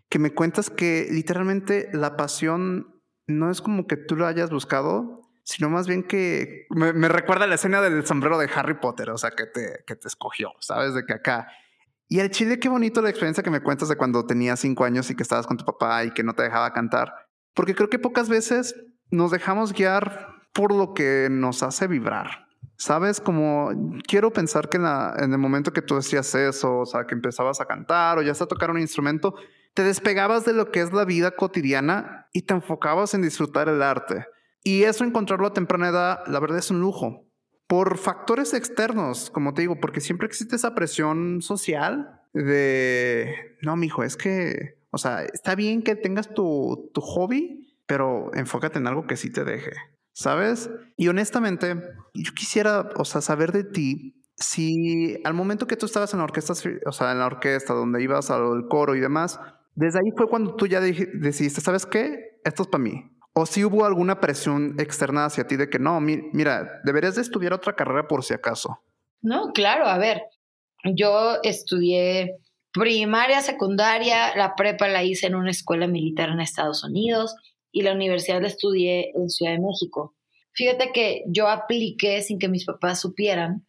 que 0.08 0.17
me 0.17 0.34
cuentas 0.34 0.70
que 0.70 1.10
literalmente 1.12 1.89
la 1.91 2.15
pasión 2.15 3.02
no 3.28 3.52
es 3.52 3.60
como 3.60 3.86
que 3.86 3.98
tú 3.98 4.15
lo 4.15 4.28
hayas 4.28 4.50
buscado, 4.50 5.24
sino 5.44 5.70
más 5.70 5.89
bien 5.89 6.04
que 6.04 6.67
me, 6.70 7.10
recuerda 7.10 7.48
la 7.48 7.56
escena 7.56 7.82
del 7.82 8.06
sombrero 8.06 8.38
de 8.38 8.50
Harry 8.56 8.76
Potter, 8.76 9.10
o 9.10 9.17
sea, 9.17 9.32
que 9.32 9.46
te, 9.48 9.84
que 9.86 9.98
te 9.98 10.08
escogió, 10.08 10.52
¿sabes? 10.62 10.94
De 10.94 11.04
que 11.04 11.12
acá. 11.12 11.50
Y 12.08 12.22
el 12.22 12.32
chile, 12.32 12.60
qué 12.60 12.70
bonito 12.70 13.02
la 13.02 13.10
experiencia 13.10 13.44
que 13.44 13.52
me 13.52 13.60
cuentas 13.60 13.89
de 13.89 13.98
cuando 13.98 14.26
tenías 14.26 14.62
cinco 14.62 14.86
años 14.86 15.10
y 15.10 15.15
que 15.15 15.24
estabas 15.24 15.48
con 15.48 15.58
tu 15.58 15.65
papá 15.65 16.06
y 16.06 16.12
que 16.12 16.24
no 16.24 16.32
te 16.32 16.44
dejaba 16.44 16.72
cantar, 16.72 17.13
porque 17.54 17.76
creo 17.76 17.89
que 17.89 18.00
pocas 18.00 18.30
veces 18.30 18.74
nos 19.10 19.32
dejamos 19.32 19.74
guiar 19.74 20.31
por 20.54 20.74
lo 20.74 20.94
que 20.94 21.28
nos 21.30 21.64
hace 21.64 21.88
vibrar. 21.88 22.48
Sabes, 22.78 23.22
como 23.22 23.70
quiero 24.08 24.34
pensar 24.34 24.70
que 24.70 24.78
en, 24.78 24.86
en, 24.86 25.32
el 25.32 25.38
momento 25.38 25.72
que 25.72 25.82
tú 25.82 25.96
decías 25.96 26.34
eso, 26.34 26.80
o 26.80 26.86
sea, 26.86 27.06
que 27.06 27.14
empezabas 27.14 27.62
a 27.62 27.66
cantar 27.66 28.18
o 28.18 28.22
ya 28.22 28.32
a 28.32 28.48
tocar 28.48 28.72
un 28.72 28.80
instrumento, 28.80 29.36
te 29.74 29.84
despegabas 29.84 30.46
de 30.46 30.54
lo 30.54 30.72
que 30.72 30.82
es 30.82 30.92
la 30.92 31.06
vida 31.06 31.32
cotidiana 31.32 32.28
y 32.34 32.44
te 32.44 32.54
enfocabas 32.54 33.14
en 33.14 33.22
disfrutar 33.22 33.70
el 33.70 33.82
arte. 33.82 34.26
Y 34.64 34.84
eso 34.84 35.04
encontrarlo 35.04 35.48
a 35.48 35.54
temprana 35.54 35.90
edad, 35.90 36.24
la 36.28 36.40
verdad 36.40 36.60
es 36.60 36.72
un 36.72 36.82
lujo. 36.82 37.28
Por 37.68 37.98
factores 37.98 38.54
externos, 38.54 39.30
como 39.30 39.54
te 39.54 39.62
digo, 39.62 39.80
porque 39.80 40.02
siempre 40.02 40.28
existe 40.28 40.56
esa 40.56 40.76
presión 40.76 41.42
social 41.42 42.22
de, 42.34 43.58
no, 43.62 43.76
mijo, 43.76 44.04
es 44.04 44.18
que, 44.18 44.80
o 44.92 44.98
sea, 44.98 45.24
está 45.24 45.56
bien 45.56 45.82
que 45.82 45.96
tengas 45.96 46.34
tu, 46.34 46.92
tu 46.94 47.02
hobby, 47.02 47.78
pero 47.88 48.32
enfócate 48.34 48.78
en 48.78 48.88
algo 48.88 49.08
que 49.08 49.18
sí 49.18 49.32
te 49.32 49.46
deje. 49.46 49.72
¿Sabes? 50.13 50.69
Y 50.97 51.08
honestamente, 51.08 51.76
yo 52.13 52.34
quisiera, 52.34 52.89
o 52.95 53.06
sea, 53.06 53.21
saber 53.21 53.52
de 53.52 53.63
ti 53.63 54.15
si 54.36 55.17
al 55.24 55.34
momento 55.34 55.67
que 55.67 55.78
tú 55.78 55.86
estabas 55.86 56.13
en 56.13 56.19
la 56.19 56.24
orquesta, 56.26 56.54
o 56.86 56.91
sea, 56.91 57.12
en 57.12 57.19
la 57.19 57.28
orquesta 57.28 57.74
donde 57.74 58.02
ibas 58.02 58.32
al 58.32 58.67
coro 58.69 58.95
y 58.95 59.00
demás, 59.00 59.39
desde 59.76 60.00
ahí 60.00 60.12
fue 60.17 60.28
cuando 60.28 60.56
tú 60.56 60.67
ya 60.67 60.82
decidiste, 60.82 61.62
¿sabes 61.62 61.86
qué? 61.86 62.39
Esto 62.43 62.63
es 62.63 62.69
para 62.69 62.84
mí. 62.84 63.04
O 63.34 63.45
si 63.45 63.63
hubo 63.63 63.86
alguna 63.86 64.19
presión 64.19 64.76
externa 64.80 65.26
hacia 65.26 65.47
ti 65.47 65.56
de 65.56 65.69
que 65.69 65.80
no, 65.80 66.02
mira, 66.02 66.82
deberías 66.84 67.15
de 67.15 67.21
estudiar 67.21 67.54
otra 67.54 67.76
carrera 67.76 68.08
por 68.08 68.24
si 68.24 68.34
acaso. 68.34 68.80
No, 69.21 69.52
claro, 69.54 69.86
a 69.86 69.97
ver, 69.97 70.24
yo 70.95 71.38
estudié 71.43 72.38
primaria, 72.74 73.41
secundaria, 73.41 74.36
la 74.36 74.56
prepa 74.56 74.88
la 74.88 75.04
hice 75.04 75.28
en 75.28 75.36
una 75.36 75.52
escuela 75.52 75.88
militar 75.88 76.30
en 76.30 76.41
Estados 76.41 76.84
Unidos 76.84 77.36
y 77.72 77.84
la 77.84 77.94
universidad 77.94 78.42
la 78.42 78.48
estudié 78.48 79.12
en 79.16 79.30
Ciudad 79.30 79.54
de 79.54 79.60
México. 79.60 80.16
Fíjate 80.54 80.92
que 80.92 81.24
yo 81.28 81.48
apliqué 81.48 82.22
sin 82.22 82.40
que 82.40 82.50
mis 82.50 82.66
papás 82.66 83.00
supieran 83.00 83.66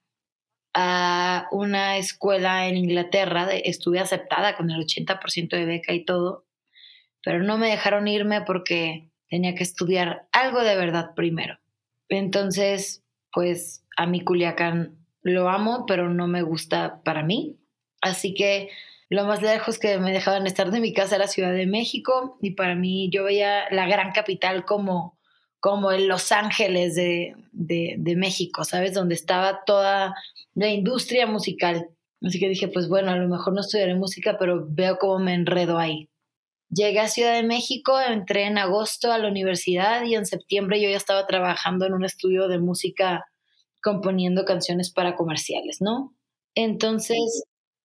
a 0.75 1.49
una 1.53 1.99
escuela 1.99 2.67
en 2.67 2.77
Inglaterra, 2.77 3.49
estuve 3.53 4.01
aceptada 4.01 4.57
con 4.57 4.71
el 4.71 4.81
80% 4.85 5.51
de 5.51 5.67
beca 5.67 5.93
y 5.93 6.05
todo, 6.05 6.47
pero 7.23 7.43
no 7.43 7.59
me 7.59 7.69
dejaron 7.69 8.09
irme 8.09 8.41
porque 8.43 9.11
tenía 9.29 9.55
que 9.55 9.63
estudiar 9.63 10.29
algo 10.33 10.63
de 10.63 10.77
verdad 10.77 11.15
primero. 11.15 11.59
Entonces, 12.09 13.05
pues 13.33 13.85
a 13.97 14.07
mi 14.07 14.23
Culiacán 14.23 14.99
lo 15.23 15.49
amo, 15.49 15.85
pero 15.87 16.09
no 16.09 16.27
me 16.27 16.43
gusta 16.43 17.03
para 17.05 17.23
mí. 17.23 17.59
Así 18.01 18.35
que 18.35 18.71
lo 19.13 19.27
más 19.27 19.43
lejos 19.43 19.79
que 19.79 19.99
me 19.99 20.11
dejaban 20.11 20.47
estar 20.47 20.71
de 20.71 20.81
mi 20.81 20.95
casa 20.95 21.17
era 21.17 21.27
Ciudad 21.27 21.53
de 21.53 21.67
México 21.67 22.39
y 22.41 22.53
para 22.53 22.75
mí 22.75 23.11
yo 23.13 23.25
veía 23.25 23.65
la 23.71 23.87
gran 23.87 24.13
capital 24.13 24.65
como, 24.65 25.19
como 25.61 25.93
el 25.93 26.07
Los 26.07 26.33
Ángeles 26.33 26.95
de, 26.95 27.35
de, 27.53 28.17
México, 28.17 28.65
¿sabes? 28.65 28.95
Donde 28.95 29.15
estaba 29.15 29.65
toda 29.67 30.15
la 30.55 30.69
industria 30.69 31.27
musical. 31.27 31.89
Así 32.23 32.41
que 32.41 32.49
dije, 32.49 32.69
pues 32.69 32.89
bueno, 32.89 33.11
a 33.11 33.17
lo 33.17 33.29
mejor 33.29 33.53
no 33.53 33.61
estudiaré 33.61 33.95
música, 33.95 34.37
pero 34.39 34.67
veo 34.67 34.97
cómo 34.97 35.19
me 35.19 35.35
enredo 35.35 35.79
ahí. 35.79 36.09
Llegué 36.71 37.01
a 37.01 37.09
Ciudad 37.09 37.35
de 37.35 37.43
México, 37.43 38.01
entré 38.01 38.45
en 38.45 38.57
agosto 38.57 39.13
a 39.13 39.19
la 39.19 39.29
universidad 39.29 40.05
y 40.05 40.15
en 40.15 40.25
septiembre 40.25 40.81
yo 40.81 40.89
ya 40.89 40.97
estaba 40.97 41.27
trabajando 41.27 41.85
en 41.85 41.93
un 41.93 42.07
estudio 42.07 42.49
de 42.49 42.59
música 42.59 43.27
componiendo 43.83 44.47
canciones 44.47 44.91
para 44.91 45.17
comerciales, 45.17 45.83
¿no? 45.83 46.15
Entonces, 46.55 47.45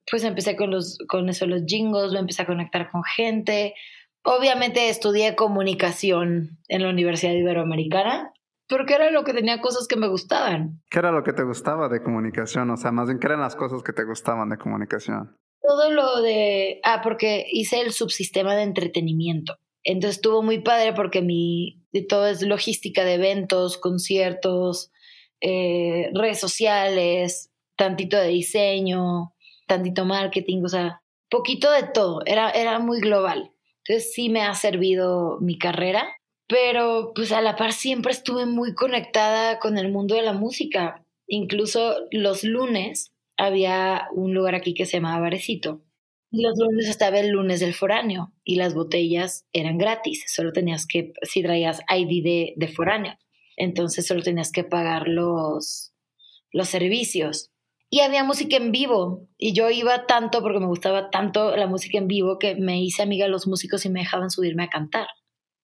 pues 0.10 0.24
empecé 0.24 0.56
con, 0.56 0.72
los, 0.72 0.98
con 1.08 1.30
eso, 1.30 1.46
los 1.46 1.64
jingles, 1.66 2.14
me 2.14 2.20
empecé 2.20 2.42
a 2.42 2.48
conectar 2.48 2.90
con 2.92 3.04
gente. 3.04 3.76
Obviamente 4.24 4.90
estudié 4.90 5.36
comunicación 5.36 6.60
en 6.68 6.84
la 6.84 6.90
Universidad 6.90 7.34
Iberoamericana, 7.34 8.32
porque 8.68 8.96
era 8.96 9.12
lo 9.12 9.24
que 9.24 9.34
tenía 9.34 9.62
cosas 9.62 9.88
que 9.88 9.98
me 9.98 10.08
gustaban. 10.08 10.82
¿Qué 10.90 11.00
era 11.00 11.12
lo 11.12 11.24
que 11.24 11.34
te 11.34 11.44
gustaba 11.44 11.90
de 11.90 12.02
comunicación? 12.02 12.70
O 12.70 12.78
sea, 12.78 12.92
más 12.92 13.08
bien, 13.08 13.20
¿qué 13.20 13.28
eran 13.28 13.42
las 13.42 13.56
cosas 13.56 13.84
que 13.84 13.94
te 13.94 14.04
gustaban 14.04 14.50
de 14.50 14.58
comunicación? 14.58 15.38
Todo 15.62 15.92
lo 15.92 16.22
de... 16.22 16.80
Ah, 16.84 17.02
porque 17.04 17.46
hice 17.52 17.82
el 17.82 17.92
subsistema 17.92 18.56
de 18.56 18.64
entretenimiento. 18.64 19.58
Entonces 19.84 20.18
estuvo 20.18 20.42
muy 20.42 20.60
padre 20.60 20.94
porque 20.94 21.22
mi... 21.22 21.84
Todo 22.08 22.28
es 22.28 22.42
logística 22.42 23.04
de 23.04 23.16
eventos, 23.16 23.78
conciertos, 23.78 24.92
eh, 25.42 26.10
redes 26.14 26.40
sociales, 26.40 27.52
tantito 27.76 28.18
de 28.18 28.28
diseño, 28.28 29.34
tantito 29.68 30.06
marketing, 30.06 30.64
o 30.64 30.70
sea, 30.70 31.02
poquito 31.30 31.72
de 31.72 31.84
todo, 31.84 32.22
era, 32.26 32.50
era 32.50 32.80
muy 32.80 33.00
global. 33.00 33.52
Entonces 33.86 34.14
sí 34.14 34.30
me 34.30 34.42
ha 34.42 34.54
servido 34.54 35.38
mi 35.40 35.58
carrera, 35.58 36.08
pero 36.48 37.12
pues 37.14 37.32
a 37.32 37.42
la 37.42 37.56
par 37.56 37.74
siempre 37.74 38.12
estuve 38.12 38.46
muy 38.46 38.74
conectada 38.74 39.60
con 39.60 39.78
el 39.78 39.92
mundo 39.92 40.16
de 40.16 40.24
la 40.24 40.34
música. 40.34 41.06
Incluso 41.28 41.96
los 42.12 42.44
lunes 42.44 43.14
había 43.38 44.08
un 44.14 44.34
lugar 44.34 44.56
aquí 44.56 44.74
que 44.74 44.86
se 44.86 44.98
llamaba 44.98 45.22
Barecito. 45.22 45.82
Los 46.32 46.58
lunes 46.60 46.90
estaba 46.90 47.20
el 47.20 47.30
lunes 47.30 47.62
del 47.62 47.74
foráneo 47.74 48.34
y 48.44 48.56
las 48.56 48.74
botellas 48.74 49.46
eran 49.54 49.78
gratis, 49.78 50.26
solo 50.28 50.52
tenías 50.52 50.86
que, 50.86 51.14
si 51.22 51.42
traías 51.42 51.80
ID 51.90 52.24
de, 52.24 52.54
de 52.58 52.68
foráneo, 52.68 53.18
entonces 53.56 54.06
solo 54.06 54.22
tenías 54.22 54.52
que 54.52 54.66
pagar 54.66 55.08
los, 55.08 55.94
los 56.52 56.68
servicios 56.68 57.52
y 57.90 58.02
había 58.02 58.24
música 58.24 58.58
en 58.58 58.72
vivo 58.72 59.28
y 59.38 59.54
yo 59.54 59.70
iba 59.70 60.06
tanto 60.06 60.42
porque 60.42 60.60
me 60.60 60.68
gustaba 60.68 61.10
tanto 61.10 61.56
la 61.56 61.68
música 61.68 61.98
en 61.98 62.08
vivo 62.08 62.38
que 62.40 62.56
me 62.56 62.82
hice 62.82 63.02
amiga 63.02 63.26
de 63.26 63.32
los 63.32 63.48
músicos 63.48 63.86
y 63.86 63.90
me 63.90 64.02
dejaban 64.02 64.30
subirme 64.30 64.64
a 64.64 64.70
cantar. 64.70 65.08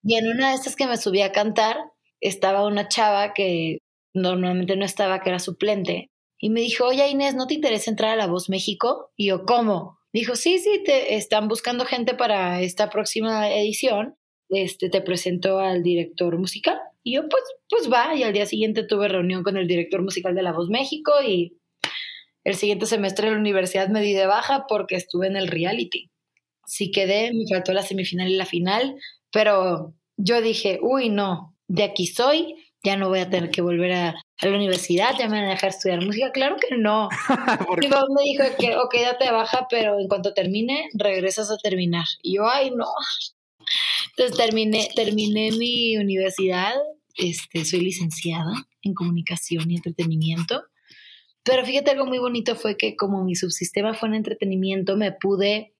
Y 0.02 0.16
en 0.16 0.28
una 0.28 0.50
de 0.50 0.54
estas 0.54 0.76
que 0.76 0.86
me 0.86 0.96
subí 0.96 1.22
a 1.22 1.32
cantar 1.32 1.76
estaba 2.20 2.66
una 2.66 2.88
chava 2.88 3.34
que 3.34 3.78
normalmente 4.14 4.76
no 4.76 4.84
estaba, 4.84 5.20
que 5.20 5.30
era 5.30 5.38
suplente, 5.38 6.10
y 6.44 6.50
me 6.50 6.60
dijo, 6.60 6.84
oye 6.84 7.08
Inés, 7.08 7.34
¿no 7.34 7.46
te 7.46 7.54
interesa 7.54 7.90
entrar 7.90 8.10
a 8.10 8.16
La 8.16 8.26
Voz 8.26 8.50
México? 8.50 9.10
Y 9.16 9.28
yo, 9.28 9.46
¿cómo? 9.46 9.98
Dijo, 10.12 10.36
sí, 10.36 10.58
sí, 10.58 10.82
te 10.84 11.14
están 11.14 11.48
buscando 11.48 11.86
gente 11.86 12.14
para 12.14 12.60
esta 12.60 12.90
próxima 12.90 13.50
edición. 13.50 14.16
Este, 14.50 14.90
te 14.90 15.00
presento 15.00 15.58
al 15.58 15.82
director 15.82 16.36
musical. 16.38 16.78
Y 17.02 17.14
yo, 17.14 17.28
pues, 17.30 17.42
pues 17.68 17.90
va. 17.90 18.14
Y 18.14 18.24
al 18.24 18.34
día 18.34 18.44
siguiente 18.44 18.84
tuve 18.84 19.08
reunión 19.08 19.42
con 19.42 19.56
el 19.56 19.66
director 19.66 20.02
musical 20.02 20.34
de 20.34 20.42
La 20.42 20.52
Voz 20.52 20.68
México 20.68 21.12
y 21.26 21.56
el 22.44 22.56
siguiente 22.56 22.86
semestre 22.86 23.26
en 23.26 23.34
la 23.34 23.40
universidad 23.40 23.88
me 23.88 24.02
di 24.02 24.12
de 24.12 24.26
baja 24.26 24.66
porque 24.68 24.96
estuve 24.96 25.26
en 25.26 25.36
el 25.36 25.48
reality. 25.48 26.10
Sí 26.66 26.90
quedé, 26.90 27.32
me 27.32 27.46
faltó 27.48 27.72
la 27.72 27.82
semifinal 27.82 28.28
y 28.28 28.36
la 28.36 28.46
final, 28.46 28.96
pero 29.32 29.94
yo 30.16 30.40
dije, 30.40 30.78
uy, 30.82 31.08
no, 31.08 31.56
de 31.68 31.84
aquí 31.84 32.06
soy, 32.06 32.54
ya 32.82 32.96
no 32.96 33.08
voy 33.08 33.20
a 33.20 33.30
tener 33.30 33.50
que 33.50 33.62
volver 33.62 33.92
a, 33.92 34.14
la 34.42 34.50
universidad, 34.50 35.16
ya 35.18 35.26
me 35.28 35.38
van 35.38 35.48
a 35.48 35.52
dejar 35.52 35.70
estudiar 35.70 36.04
música. 36.04 36.30
Claro 36.32 36.56
que 36.56 36.76
no. 36.76 37.08
y 37.80 37.88
me 37.88 38.22
dijo 38.24 38.44
que, 38.58 38.76
ok, 38.76 38.94
date 39.02 39.24
de 39.24 39.32
baja, 39.32 39.66
pero 39.70 39.98
en 39.98 40.06
cuanto 40.06 40.34
termine, 40.34 40.88
regresas 40.92 41.50
a 41.50 41.56
terminar. 41.56 42.04
Y 42.22 42.36
yo, 42.36 42.46
ay, 42.46 42.70
no. 42.70 42.86
Entonces 44.10 44.36
terminé, 44.36 44.90
terminé 44.94 45.50
mi 45.52 45.96
universidad, 45.96 46.74
este, 47.16 47.64
soy 47.64 47.80
licenciada 47.80 48.52
en 48.82 48.92
comunicación 48.92 49.70
y 49.70 49.76
entretenimiento 49.76 50.62
pero 51.44 51.64
fíjate, 51.64 51.90
algo 51.90 52.06
muy 52.06 52.18
bonito 52.18 52.56
fue 52.56 52.76
que 52.76 52.96
como 52.96 53.22
mi 53.22 53.34
subsistema 53.34 53.94
fue 53.94 54.08
en 54.08 54.14
entretenimiento, 54.14 54.96
me 54.96 55.12
pude, 55.12 55.74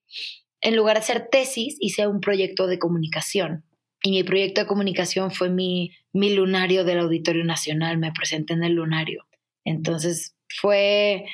en 0.61 0.77
lugar 0.77 0.97
de 0.97 1.01
hacer 1.01 1.29
tesis, 1.31 1.77
hice 1.81 2.07
un 2.07 2.21
proyecto 2.21 2.67
de 2.67 2.79
comunicación. 2.79 3.65
Y 4.03 4.11
mi 4.11 4.23
proyecto 4.23 4.61
de 4.61 4.67
comunicación 4.67 5.31
fue 5.31 5.49
mi, 5.49 5.93
mi 6.13 6.35
lunario 6.35 6.85
del 6.85 6.99
Auditorio 6.99 7.45
Nacional, 7.45 7.97
me 7.97 8.13
presenté 8.13 8.53
en 8.53 8.63
el 8.63 8.75
lunario. 8.75 9.27
Entonces 9.65 10.37
fue, 10.61 11.25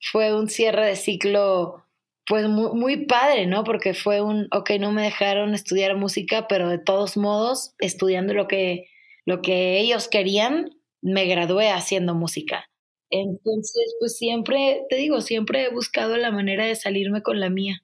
fue 0.00 0.32
un 0.32 0.48
cierre 0.48 0.86
de 0.86 0.96
ciclo 0.96 1.84
pues 2.24 2.48
muy, 2.48 2.78
muy, 2.78 3.06
padre, 3.06 3.46
¿no? 3.46 3.64
Porque 3.64 3.94
fue 3.94 4.20
un, 4.20 4.46
ok, 4.52 4.70
no 4.78 4.92
me 4.92 5.02
dejaron 5.02 5.54
estudiar 5.54 5.96
música, 5.96 6.46
pero 6.46 6.68
de 6.68 6.78
todos 6.78 7.16
modos, 7.16 7.74
estudiando 7.80 8.32
lo 8.32 8.46
que, 8.46 8.86
lo 9.26 9.42
que 9.42 9.80
ellos 9.80 10.06
querían, 10.06 10.70
me 11.00 11.26
gradué 11.26 11.70
haciendo 11.70 12.14
música. 12.14 12.70
Entonces, 13.12 13.94
pues 14.00 14.16
siempre, 14.16 14.86
te 14.88 14.96
digo, 14.96 15.20
siempre 15.20 15.66
he 15.66 15.70
buscado 15.70 16.16
la 16.16 16.32
manera 16.32 16.64
de 16.64 16.74
salirme 16.74 17.22
con 17.22 17.40
la 17.40 17.50
mía. 17.50 17.82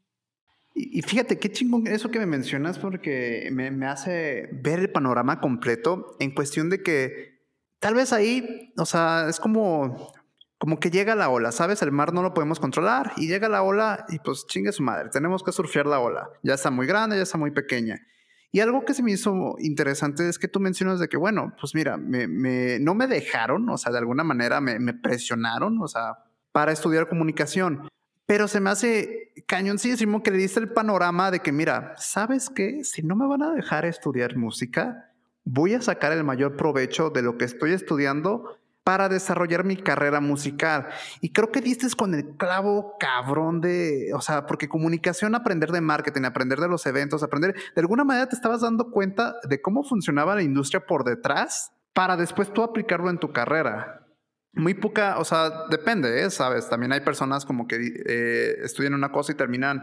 Y, 0.74 1.02
fíjate 1.02 1.38
qué 1.38 1.52
chingón 1.52 1.86
eso 1.86 2.10
que 2.10 2.18
me 2.18 2.24
mencionas 2.24 2.78
porque 2.78 3.50
me, 3.52 3.70
me, 3.70 3.86
hace 3.86 4.48
ver 4.52 4.78
el 4.78 4.90
panorama 4.90 5.40
completo 5.40 6.16
en 6.18 6.34
cuestión 6.34 6.70
de 6.70 6.82
que 6.82 7.40
tal 7.78 7.94
vez 7.94 8.12
ahí, 8.14 8.72
o 8.78 8.86
sea, 8.86 9.26
es 9.28 9.38
como, 9.38 10.12
como 10.56 10.80
que 10.80 10.90
llega 10.90 11.14
la 11.14 11.28
ola, 11.28 11.52
¿sabes? 11.52 11.82
El 11.82 11.92
mar 11.92 12.14
no 12.14 12.22
lo 12.22 12.32
podemos 12.32 12.58
controlar 12.58 13.12
y 13.18 13.28
llega 13.28 13.50
la 13.50 13.62
ola 13.62 14.06
y 14.08 14.20
pues 14.20 14.46
chingue 14.46 14.72
su 14.72 14.82
madre, 14.82 15.10
tenemos 15.10 15.42
que 15.42 15.52
surfear 15.52 15.84
la 15.84 16.00
ola. 16.00 16.30
Ya 16.42 16.54
está 16.54 16.70
muy 16.70 16.86
grande, 16.86 17.16
ya 17.16 17.22
está 17.22 17.36
muy 17.36 17.50
pequeña. 17.50 18.00
Y 18.50 18.60
algo 18.60 18.84
que 18.84 18.94
se 18.94 19.02
me 19.02 19.12
hizo 19.12 19.56
interesante 19.58 20.28
es 20.28 20.38
que 20.38 20.48
tú 20.48 20.58
mencionas 20.58 20.98
de 21.00 21.08
que, 21.08 21.16
bueno, 21.16 21.54
pues 21.60 21.74
mira, 21.74 21.98
me, 21.98 22.78
no 22.78 22.94
me 22.94 23.06
dejaron, 23.06 23.68
o 23.68 23.76
sea, 23.76 23.92
de 23.92 23.98
alguna 23.98 24.24
manera 24.24 24.60
me, 24.60 24.78
me, 24.78 24.94
presionaron, 24.94 25.80
o 25.82 25.88
sea, 25.88 26.24
para 26.52 26.72
estudiar 26.72 27.08
comunicación. 27.08 27.88
Pero 28.24 28.48
se 28.48 28.60
me 28.60 28.70
hace 28.70 29.32
cañoncísimo 29.46 30.22
que 30.22 30.30
le 30.30 30.38
diste 30.38 30.60
el 30.60 30.72
panorama 30.72 31.30
de 31.30 31.40
que, 31.40 31.52
mira, 31.52 31.94
¿sabes 31.98 32.48
qué? 32.48 32.84
Si 32.84 33.02
no 33.02 33.16
me 33.16 33.26
van 33.26 33.42
a 33.42 33.52
dejar 33.52 33.84
estudiar 33.84 34.36
música, 34.36 35.12
voy 35.44 35.74
a 35.74 35.82
sacar 35.82 36.12
el 36.12 36.24
mayor 36.24 36.56
provecho 36.56 37.10
de 37.10 37.22
lo 37.22 37.38
que 37.38 37.44
estoy 37.44 37.72
estudiando 37.72 38.57
para 38.88 39.10
desarrollar 39.10 39.64
mi 39.64 39.76
carrera 39.76 40.18
musical. 40.18 40.88
Y 41.20 41.30
creo 41.30 41.52
que 41.52 41.60
diste 41.60 41.86
con 41.94 42.14
el 42.14 42.38
clavo 42.38 42.96
cabrón 42.98 43.60
de, 43.60 44.14
o 44.14 44.22
sea, 44.22 44.46
porque 44.46 44.66
comunicación, 44.66 45.34
aprender 45.34 45.72
de 45.72 45.82
marketing, 45.82 46.22
aprender 46.22 46.58
de 46.58 46.68
los 46.68 46.86
eventos, 46.86 47.22
aprender, 47.22 47.54
de 47.54 47.80
alguna 47.82 48.04
manera 48.04 48.30
te 48.30 48.34
estabas 48.34 48.62
dando 48.62 48.90
cuenta 48.90 49.34
de 49.46 49.60
cómo 49.60 49.84
funcionaba 49.84 50.36
la 50.36 50.42
industria 50.42 50.86
por 50.86 51.04
detrás 51.04 51.70
para 51.92 52.16
después 52.16 52.50
tú 52.50 52.62
aplicarlo 52.62 53.10
en 53.10 53.18
tu 53.18 53.30
carrera. 53.30 54.06
Muy 54.54 54.72
poca, 54.72 55.18
o 55.18 55.24
sea, 55.26 55.66
depende, 55.68 56.24
¿eh? 56.24 56.30
¿sabes? 56.30 56.70
También 56.70 56.92
hay 56.92 57.00
personas 57.00 57.44
como 57.44 57.66
que 57.66 57.76
eh, 58.06 58.56
estudian 58.64 58.94
una 58.94 59.12
cosa 59.12 59.32
y 59.32 59.34
terminan 59.34 59.82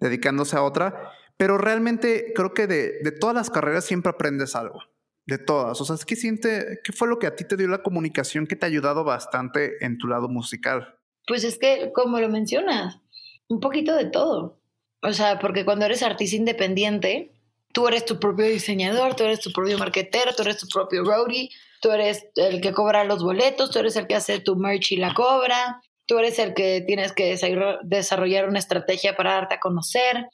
dedicándose 0.00 0.56
a 0.56 0.62
otra, 0.62 1.12
pero 1.36 1.58
realmente 1.58 2.32
creo 2.34 2.54
que 2.54 2.66
de, 2.66 3.00
de 3.02 3.12
todas 3.12 3.36
las 3.36 3.50
carreras 3.50 3.84
siempre 3.84 4.08
aprendes 4.08 4.56
algo 4.56 4.80
de 5.28 5.36
todas. 5.36 5.78
O 5.78 5.84
sea, 5.84 5.94
¿qué 6.06 6.16
siente, 6.16 6.80
qué 6.82 6.92
fue 6.92 7.06
lo 7.06 7.18
que 7.18 7.26
a 7.26 7.36
ti 7.36 7.44
te 7.44 7.58
dio 7.58 7.68
la 7.68 7.82
comunicación 7.82 8.46
que 8.46 8.56
te 8.56 8.64
ha 8.64 8.68
ayudado 8.68 9.04
bastante 9.04 9.84
en 9.84 9.98
tu 9.98 10.08
lado 10.08 10.28
musical? 10.28 10.96
Pues 11.26 11.44
es 11.44 11.58
que, 11.58 11.92
como 11.94 12.18
lo 12.18 12.30
mencionas, 12.30 12.98
un 13.46 13.60
poquito 13.60 13.94
de 13.94 14.06
todo. 14.06 14.58
O 15.02 15.12
sea, 15.12 15.38
porque 15.38 15.66
cuando 15.66 15.84
eres 15.84 16.02
artista 16.02 16.34
independiente, 16.34 17.30
tú 17.74 17.86
eres 17.86 18.06
tu 18.06 18.18
propio 18.18 18.46
diseñador, 18.46 19.16
tú 19.16 19.24
eres 19.24 19.40
tu 19.40 19.52
propio 19.52 19.76
marketero, 19.76 20.32
tú 20.34 20.42
eres 20.42 20.56
tu 20.56 20.66
propio 20.66 21.04
roadie, 21.04 21.50
tú 21.82 21.90
eres 21.90 22.26
el 22.36 22.62
que 22.62 22.72
cobra 22.72 23.04
los 23.04 23.22
boletos, 23.22 23.70
tú 23.70 23.80
eres 23.80 23.96
el 23.96 24.06
que 24.06 24.14
hace 24.14 24.40
tu 24.40 24.56
merch 24.56 24.92
y 24.92 24.96
la 24.96 25.12
cobra, 25.12 25.82
tú 26.06 26.18
eres 26.18 26.38
el 26.38 26.54
que 26.54 26.82
tienes 26.86 27.12
que 27.12 27.38
desarrollar 27.82 28.48
una 28.48 28.60
estrategia 28.60 29.14
para 29.14 29.34
darte 29.34 29.56
a 29.56 29.60
conocer, 29.60 30.26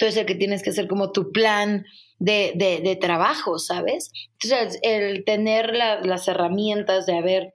eres 0.00 0.16
el 0.16 0.26
que 0.26 0.34
tienes 0.34 0.62
que 0.62 0.70
hacer 0.70 0.88
como 0.88 1.12
tu 1.12 1.32
plan 1.32 1.84
de, 2.18 2.80
de, 2.82 2.96
trabajo, 2.96 3.58
¿sabes? 3.58 4.10
Entonces, 4.40 4.78
el, 4.82 5.24
tener 5.24 5.74
las 5.74 6.28
herramientas 6.28 7.06
de 7.06 7.18
haber 7.18 7.52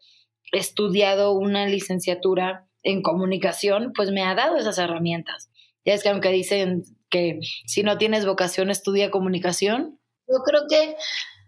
estudiado 0.52 1.32
una 1.32 1.68
licenciatura 1.68 2.68
en 2.84 3.02
comunicación, 3.02 3.92
pues 3.96 4.12
me 4.12 4.24
ha 4.24 4.36
dado 4.36 4.58
esas 4.58 4.78
herramientas. 4.78 5.50
Ya 5.86 5.94
es 5.94 6.04
que 6.04 6.10
aunque 6.10 6.30
dicen 6.30 6.84
que 7.10 7.40
si 7.66 7.84
no 7.84 7.98
tienes 7.98 8.26
vocación, 8.26 8.70
estudia 8.70 9.12
comunicación, 9.12 10.00
yo 10.28 10.44
creo 10.46 10.64
que 10.70 10.96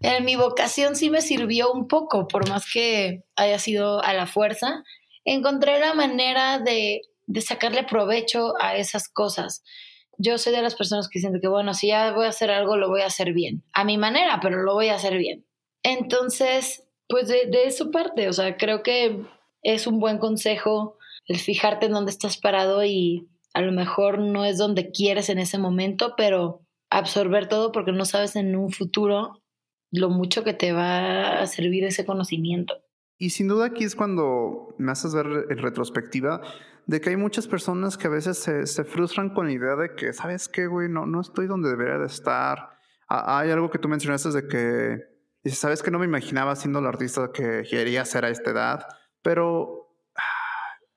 en 0.01 0.25
mi 0.25 0.35
vocación 0.35 0.95
sí 0.95 1.09
me 1.09 1.21
sirvió 1.21 1.71
un 1.71 1.87
poco, 1.87 2.27
por 2.27 2.49
más 2.49 2.65
que 2.71 3.23
haya 3.35 3.59
sido 3.59 4.03
a 4.03 4.13
la 4.13 4.25
fuerza, 4.25 4.83
encontré 5.25 5.79
la 5.79 5.93
manera 5.93 6.57
de, 6.59 7.01
de 7.27 7.41
sacarle 7.41 7.83
provecho 7.83 8.53
a 8.59 8.75
esas 8.77 9.07
cosas. 9.07 9.63
Yo 10.21 10.37
soy 10.37 10.53
de 10.53 10.61
las 10.61 10.75
personas 10.75 11.09
que 11.09 11.19
sienten 11.19 11.41
que, 11.41 11.47
bueno, 11.47 11.73
si 11.73 11.87
ya 11.87 12.11
voy 12.11 12.25
a 12.25 12.29
hacer 12.29 12.51
algo, 12.51 12.77
lo 12.77 12.89
voy 12.89 13.01
a 13.01 13.07
hacer 13.07 13.33
bien, 13.33 13.63
a 13.73 13.83
mi 13.83 13.97
manera, 13.97 14.39
pero 14.41 14.61
lo 14.61 14.73
voy 14.73 14.89
a 14.89 14.95
hacer 14.95 15.17
bien. 15.17 15.45
Entonces, 15.83 16.87
pues 17.07 17.27
de, 17.27 17.47
de 17.47 17.65
eso 17.65 17.91
parte, 17.91 18.29
o 18.29 18.33
sea, 18.33 18.57
creo 18.57 18.83
que 18.83 19.25
es 19.63 19.87
un 19.87 19.99
buen 19.99 20.17
consejo 20.17 20.97
el 21.27 21.37
fijarte 21.37 21.85
en 21.85 21.93
dónde 21.93 22.11
estás 22.11 22.37
parado 22.37 22.83
y 22.83 23.27
a 23.53 23.61
lo 23.61 23.71
mejor 23.71 24.19
no 24.19 24.45
es 24.45 24.57
donde 24.57 24.91
quieres 24.91 25.29
en 25.29 25.39
ese 25.39 25.57
momento, 25.57 26.13
pero 26.17 26.61
absorber 26.89 27.47
todo 27.47 27.71
porque 27.71 27.91
no 27.91 28.05
sabes 28.05 28.35
en 28.35 28.55
un 28.55 28.71
futuro 28.71 29.41
lo 29.91 30.09
mucho 30.09 30.43
que 30.43 30.53
te 30.53 30.71
va 30.71 31.41
a 31.41 31.47
servir 31.47 31.83
ese 31.83 32.05
conocimiento. 32.05 32.75
Y 33.17 33.31
sin 33.31 33.47
duda 33.47 33.67
aquí 33.67 33.83
es 33.83 33.95
cuando 33.95 34.73
me 34.77 34.91
haces 34.91 35.13
ver 35.13 35.27
en 35.49 35.57
retrospectiva 35.57 36.41
de 36.91 36.99
que 36.99 37.11
hay 37.11 37.15
muchas 37.15 37.47
personas 37.47 37.97
que 37.97 38.07
a 38.07 38.09
veces 38.09 38.37
se, 38.37 38.83
frustran 38.83 39.29
con 39.29 39.47
la 39.47 39.53
idea 39.53 39.77
de 39.77 39.95
que, 39.95 40.11
¿sabes 40.11 40.49
qué, 40.49 40.67
güey? 40.67 40.89
No, 40.89 41.05
no 41.05 41.21
estoy 41.21 41.47
donde 41.47 41.69
debería 41.69 41.97
de 41.97 42.05
estar. 42.05 42.77
hay 43.07 43.49
algo 43.49 43.71
que 43.71 43.79
tú 43.79 43.87
mencionaste 43.87 44.29
de 44.31 44.47
que, 44.49 45.49
¿sabes 45.51 45.81
que 45.81 45.89
no 45.89 45.99
me 45.99 46.05
imaginaba 46.05 46.53
siendo 46.57 46.79
el 46.79 46.87
artista 46.87 47.31
que 47.33 47.63
quería 47.69 48.03
ser 48.03 48.25
a 48.25 48.29
esta 48.29 48.51
edad? 48.51 48.87
Pero 49.21 49.95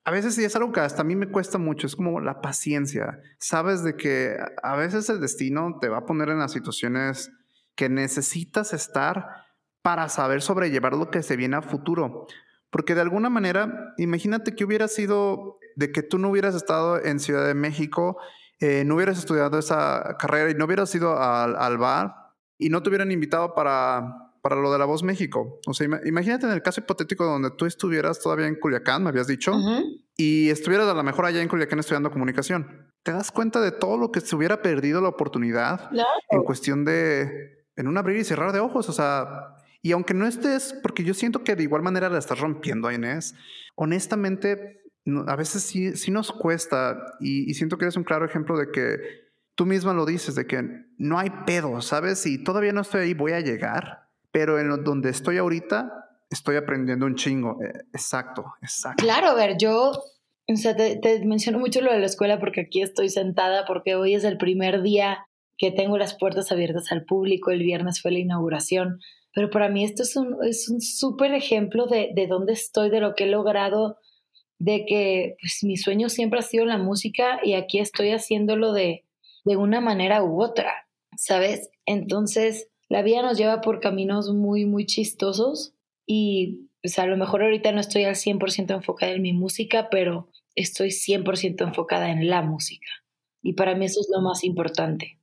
a 0.03 0.11
veces 0.11 0.35
sí 0.35 0.43
es 0.43 0.53
algo 0.57 0.73
que 0.73 0.81
hasta 0.81 1.01
a 1.01 1.05
mí 1.05 1.15
me 1.15 1.31
cuesta 1.31 1.57
mucho, 1.57 1.87
es 1.87 1.95
como 1.95 2.19
la 2.19 2.41
paciencia. 2.41 3.21
Sabes 3.39 3.81
de 3.81 3.95
que 3.95 4.37
a 4.63 4.75
veces 4.75 5.09
el 5.09 5.21
destino 5.21 5.77
te 5.79 5.87
va 5.87 5.99
a 5.99 6.05
poner 6.05 6.27
en 6.27 6.39
las 6.39 6.51
situaciones 6.51 7.31
que 7.73 7.87
necesitas 7.87 8.73
estar 8.73 9.45
para 9.81 10.09
saber 10.09 10.41
sobrellevar 10.41 10.91
lo 10.91 11.09
que 11.09 11.23
se 11.23 11.37
viene 11.37 11.55
a 11.55 11.61
futuro. 11.61 12.27
Porque 12.75 12.93
de 12.93 12.99
alguna 12.99 13.29
manera, 13.29 13.93
imagínate 13.97 14.53
que 14.53 14.65
hubiera 14.65 14.89
sido 14.89 15.59
de 15.77 15.93
que 15.93 16.03
tú 16.03 16.17
no 16.17 16.29
hubieras 16.29 16.55
estado 16.55 17.01
en 17.01 17.21
Ciudad 17.21 17.47
de 17.47 17.53
México, 17.53 18.17
eh, 18.59 18.83
no 18.83 18.95
hubieras 18.95 19.17
estudiado 19.17 19.57
esa 19.57 20.17
carrera 20.19 20.51
y 20.51 20.55
no 20.55 20.65
hubieras 20.65 20.93
ido 20.93 21.17
al, 21.17 21.55
al 21.55 21.77
bar 21.77 22.13
y 22.57 22.67
no 22.67 22.83
te 22.83 22.89
hubieran 22.89 23.13
invitado 23.13 23.55
para 23.55 24.25
para 24.41 24.57
lo 24.57 24.73
de 24.73 24.77
La 24.77 24.83
Voz 24.83 25.03
México. 25.03 25.61
O 25.65 25.73
sea, 25.73 25.87
imagínate 26.03 26.47
en 26.47 26.51
el 26.51 26.61
caso 26.61 26.81
hipotético 26.81 27.23
donde 27.23 27.49
tú 27.51 27.65
estuvieras 27.65 28.19
todavía 28.19 28.47
en 28.47 28.55
Culiacán, 28.55 29.03
me 29.03 29.09
habías 29.09 29.27
dicho, 29.27 29.55
y 30.17 30.49
estuvieras 30.49 30.89
a 30.89 30.93
lo 30.93 31.01
mejor 31.01 31.25
allá 31.25 31.41
en 31.41 31.47
Culiacán 31.47 31.79
estudiando 31.79 32.11
comunicación. 32.11 32.91
¿Te 33.03 33.13
das 33.13 33.31
cuenta 33.31 33.61
de 33.61 33.71
todo 33.71 33.97
lo 33.97 34.11
que 34.11 34.19
se 34.19 34.35
hubiera 34.35 34.61
perdido 34.61 34.99
la 34.99 35.07
oportunidad 35.07 35.89
en 36.29 36.43
cuestión 36.43 36.83
de, 36.83 37.65
en 37.77 37.87
un 37.87 37.97
abrir 37.97 38.17
y 38.17 38.25
cerrar 38.25 38.51
de 38.51 38.59
ojos? 38.59 38.89
O 38.89 38.91
sea, 38.91 39.55
y 39.85 39.91
aunque 39.91 40.13
no 40.13 40.25
estés, 40.25 40.73
porque 40.81 41.03
yo 41.03 41.13
siento 41.13 41.43
que 41.43 41.55
de 41.55 41.63
igual 41.63 41.83
manera 41.83 42.09
la 42.09 42.17
estás 42.17 42.39
rompiendo, 42.39 42.91
Inés, 42.91 43.35
honestamente, 43.75 44.81
a 45.27 45.35
veces 45.35 45.63
sí, 45.63 45.95
sí 45.95 46.11
nos 46.11 46.31
cuesta 46.31 46.97
y, 47.19 47.53
siento 47.53 47.77
que 47.77 47.85
eres 47.85 47.97
un 47.97 48.03
claro 48.03 48.25
ejemplo 48.25 48.57
de 48.57 48.71
que 48.71 48.97
tú 49.55 49.65
misma 49.65 49.93
lo 49.93 50.05
dices, 50.05 50.35
de 50.35 50.47
que 50.47 50.63
no 50.97 51.19
hay 51.19 51.29
pedo, 51.45 51.81
¿sabes? 51.81 52.25
Y 52.25 52.43
todavía 52.43 52.73
no 52.73 52.81
estoy 52.81 53.01
ahí, 53.01 53.13
voy 53.13 53.33
a 53.33 53.41
llegar 53.41 54.05
pero 54.35 54.59
en 54.59 54.83
donde 54.83 55.11
estoy 55.11 55.37
ahorita 55.37 56.09
estoy 56.29 56.57
aprendiendo 56.57 57.05
un 57.05 57.15
chingo. 57.15 57.57
Eh, 57.63 57.71
exacto, 57.93 58.43
exacto. 58.61 59.01
Claro, 59.01 59.27
a 59.27 59.33
ver, 59.33 59.55
yo 59.57 59.93
o 59.93 60.55
sea, 60.57 60.75
te, 60.75 61.23
menciono 61.23 61.57
mucho 61.57 61.79
lo 61.79 61.93
de 61.93 61.99
la 61.99 62.05
escuela 62.05 62.37
porque 62.37 62.59
aquí 62.59 62.81
estoy 62.81 63.07
sentada, 63.07 63.65
porque 63.65 63.95
hoy 63.95 64.13
es 64.13 64.25
el 64.25 64.37
primer 64.37 64.81
día 64.81 65.25
que 65.57 65.71
tengo 65.71 65.97
las 65.97 66.17
puertas 66.17 66.51
abiertas 66.51 66.91
al 66.91 67.05
público, 67.05 67.49
el 67.49 67.63
viernes 67.63 68.01
fue 68.01 68.11
la 68.11 68.19
inauguración, 68.19 68.99
pero 69.35 69.49
para 69.49 69.67
mí 69.69 69.83
esto 69.83 70.01
es 70.03 70.15
un 70.15 70.37
es 70.43 70.69
un 70.69 70.81
súper 70.81 71.33
ejemplo 71.33 71.85
de, 71.87 72.11
de 72.15 72.25
dónde 72.25 72.53
estoy, 72.53 72.89
de 72.89 73.01
lo 73.01 73.13
que 73.13 73.25
he 73.25 73.27
logrado, 73.27 73.99
de 74.57 74.85
que 74.87 75.35
pues, 75.41 75.59
mi 75.63 75.75
sueño 75.75 76.07
siempre 76.07 76.39
ha 76.39 76.41
sido 76.41 76.65
la 76.65 76.77
música 76.77 77.39
y 77.43 77.53
aquí 77.53 77.79
estoy 77.79 78.11
haciéndolo 78.11 78.71
de, 78.71 79.03
de 79.43 79.57
una 79.57 79.81
manera 79.81 80.23
u 80.23 80.41
otra, 80.41 80.87
¿sabes? 81.17 81.69
Entonces, 81.85 82.69
la 82.87 83.01
vida 83.01 83.21
nos 83.21 83.37
lleva 83.37 83.59
por 83.59 83.81
caminos 83.81 84.33
muy, 84.33 84.65
muy 84.65 84.85
chistosos 84.85 85.75
y 86.07 86.69
pues 86.81 86.97
a 86.97 87.05
lo 87.05 87.17
mejor 87.17 87.43
ahorita 87.43 87.73
no 87.73 87.81
estoy 87.81 88.05
al 88.05 88.15
100% 88.15 88.73
enfocada 88.73 89.11
en 89.11 89.21
mi 89.21 89.33
música, 89.33 89.89
pero 89.91 90.29
estoy 90.55 90.89
100% 90.91 91.61
enfocada 91.61 92.09
en 92.09 92.29
la 92.29 92.41
música. 92.41 92.87
Y 93.41 93.53
para 93.53 93.75
mí 93.75 93.85
eso 93.85 93.99
es 93.99 94.07
lo 94.15 94.21
más 94.21 94.45
importante. 94.45 95.19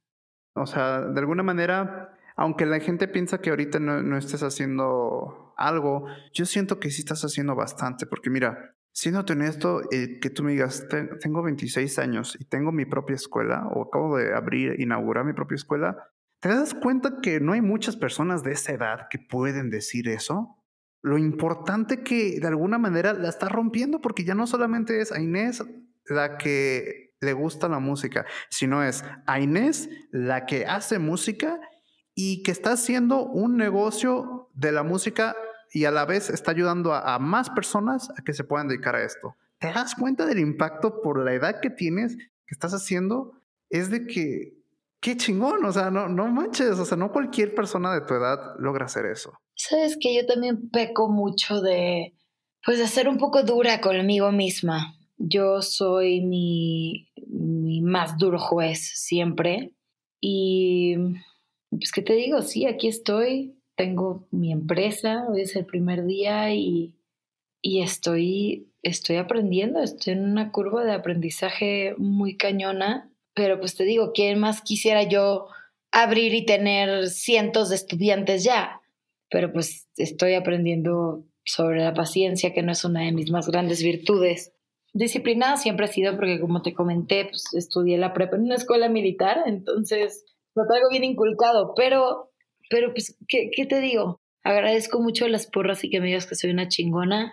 O 0.55 0.67
sea, 0.67 1.01
de 1.01 1.19
alguna 1.19 1.43
manera, 1.43 2.15
aunque 2.37 2.67
la 2.67 2.81
gente 2.81 3.09
piensa 3.09 3.41
que 3.41 3.51
ahorita 3.51 3.79
no, 3.79 4.17
estés 4.17 4.43
haciendo 4.43 5.55
algo, 5.57 6.07
yo 6.33 6.47
siento 6.47 6.81
que 6.81 6.91
sí 6.91 7.03
estás 7.03 7.25
haciendo 7.25 7.55
bastante, 7.55 8.07
porque 8.07 8.31
mira, 8.31 8.75
siendo 8.93 9.21
honesto, 9.21 9.83
eh, 9.91 10.19
que 10.21 10.31
tú 10.31 10.43
me 10.43 10.53
digas, 10.53 10.87
tengo 11.21 11.43
26 11.43 11.99
años 11.99 12.37
y 12.39 12.45
tengo 12.45 12.73
mi 12.73 12.85
propia 12.85 13.17
escuela, 13.17 13.67
o 13.69 13.83
acabo 13.83 14.17
de 14.17 14.35
abrir, 14.35 14.81
inaugurar 14.81 15.25
mi 15.25 15.33
propia 15.33 15.57
escuela, 15.57 15.97
¿Te 16.43 16.49
das 16.49 16.75
cuenta 16.75 17.21
que 17.23 17.39
no 17.39 17.53
hay 17.53 17.61
muchas 17.61 17.95
personas 17.95 18.43
de 18.43 18.51
esa 18.51 18.73
edad 18.73 19.07
que 19.09 19.21
pueden 19.21 19.71
decir 19.71 20.09
eso? 20.09 20.61
Lo 21.01 21.17
importante 21.17 22.03
que 22.03 22.41
de 22.41 22.47
alguna 22.49 22.79
manera 22.79 23.13
la 23.13 23.29
está 23.29 23.49
rompiendo 23.49 24.01
porque 24.01 24.25
ya 24.25 24.35
no 24.35 24.49
solamente 24.49 25.01
es 25.01 25.13
a 25.13 25.21
Inés 25.21 25.63
la 26.07 26.39
que 26.39 27.15
le 27.21 27.33
gusta 27.33 27.69
la 27.69 27.79
música, 27.79 28.27
sino 28.51 28.83
es 28.83 29.05
a 29.25 29.39
Inés 29.39 29.89
la 30.11 30.45
que 30.45 30.67
hace 30.67 30.99
música 30.99 31.61
y 32.15 32.43
que 32.43 32.51
está 32.51 32.73
haciendo 32.73 33.25
un 33.25 33.57
negocio 33.57 34.51
de 34.55 34.73
la 34.73 34.83
música 34.83 35.37
y 35.73 35.85
a 35.87 35.91
la 35.91 36.05
vez 36.05 36.29
está 36.29 36.51
ayudando 36.51 36.93
a, 36.93 37.15
a, 37.15 37.19
más 37.19 37.51
personas 37.51 38.11
a 38.11 38.23
que 38.23 38.35
se 38.35 38.45
puedan 38.45 38.69
dedicar 38.69 38.95
a 38.95 39.05
esto. 39.05 39.35
¿Te 39.59 39.73
das 39.73 39.95
cuenta 39.95 40.27
del 40.27 40.39
impacto 40.39 41.01
por 41.01 41.25
la 41.25 41.33
edad 41.33 41.61
que 41.61 41.71
tienes, 41.71 42.17
que 42.17 42.53
estás 42.53 42.73
haciendo? 42.75 43.33
Es 43.71 43.91
de 43.91 44.07
que 44.07 44.63
qué 45.03 45.17
chingón, 45.17 45.65
o 45.65 45.73
sea, 45.73 45.91
no, 45.91 46.09
no 46.09 46.29
manches, 46.29 46.79
o 46.79 46.85
sea, 46.85 46.97
no 46.97 47.11
cualquier 47.13 47.55
persona 47.55 47.93
de 47.93 48.03
tu 48.03 48.15
edad 48.15 48.55
logra 48.59 48.87
hacer 48.87 49.05
eso. 49.07 49.33
Sabes 49.55 49.99
que 50.01 50.15
yo 50.15 50.25
también 50.27 50.71
peco 50.71 51.11
mucho 51.11 51.61
de, 51.61 52.15
pues, 52.65 52.79
de 52.79 52.87
ser 52.87 53.09
un 53.09 53.19
poco 53.19 53.43
dura 53.43 53.81
conmigo 53.81 54.31
misma. 54.31 54.95
Yo 55.19 55.61
soy 55.61 56.21
mi, 56.21 57.09
mi 57.27 57.83
más 57.83 58.17
duro 58.17 58.39
juez 58.39 58.93
siempre. 58.95 59.75
Y, 60.21 60.97
pues, 61.77 61.93
¿qué 61.93 62.03
te 62.03 62.15
digo? 62.15 62.43
Sí, 62.43 62.67
aquí 62.67 62.89
estoy, 62.89 63.57
tengo 63.77 64.27
mi 64.31 64.53
empresa, 64.53 65.27
hoy 65.29 65.43
es 65.43 65.57
el 65.57 65.67
primer 65.67 66.05
día 66.05 66.55
y, 66.55 66.95
y 67.61 67.83
estoy, 67.83 68.69
estoy 68.83 69.17
aprendiendo, 69.17 69.81
estoy 69.81 70.15
en 70.15 70.25
una 70.25 70.53
curva 70.53 70.85
de 70.85 70.93
aprendizaje 70.93 71.95
muy 71.99 72.37
cañona 72.37 73.13
pero 73.35 73.59
pues 73.59 73.77
te 73.77 73.85
digo, 73.85 74.13
¿quién 74.13 74.39
más 74.39 74.61
quisiera 74.63 75.03
yo 75.05 75.47
abrir 75.91 76.35
y 76.35 76.45
tener 76.45 77.09
cientos 77.09 77.71
de 77.71 77.77
estudiantes 77.77 78.45
ya? 78.45 78.81
Pero 79.31 79.53
pues 79.53 79.89
estoy 79.97 80.35
aprendiendo 80.35 81.25
sobre 81.45 81.81
la 81.83 81.95
paciencia, 81.95 82.53
que 82.53 82.63
no 82.63 82.73
es 82.73 82.85
una 82.85 83.03
de 83.03 83.13
mis 83.13 83.31
más 83.31 83.49
grandes 83.49 83.83
virtudes. 83.83 84.53
Disciplinada 84.93 85.57
siempre 85.57 85.87
ha 85.87 85.89
sido 85.89 86.15
porque, 86.17 86.39
como 86.39 86.61
te 86.61 86.75
comenté, 86.75 87.25
pues 87.25 87.55
estudié 87.55 87.97
la 87.97 88.13
prepa 88.13 88.37
en 88.37 88.43
una 88.43 88.57
escuela 88.57 88.91
militar, 88.91 89.39
entonces 89.47 90.27
lo 90.55 90.67
traigo 90.67 90.89
bien 90.91 91.05
inculcado, 91.05 91.75
pero, 91.75 92.31
pero 92.69 92.93
pues, 92.93 93.17
¿qué, 93.29 93.51
¿qué 93.55 93.67
te 93.67 93.81
digo? 93.81 94.21
Agradezco 94.45 95.01
mucho 95.01 95.29
las 95.29 95.47
porras 95.47 95.85
y 95.85 95.91
que 95.91 96.01
me 96.01 96.07
digas 96.07 96.27
que 96.27 96.35
soy 96.35 96.51
una 96.51 96.69
chingona. 96.69 97.33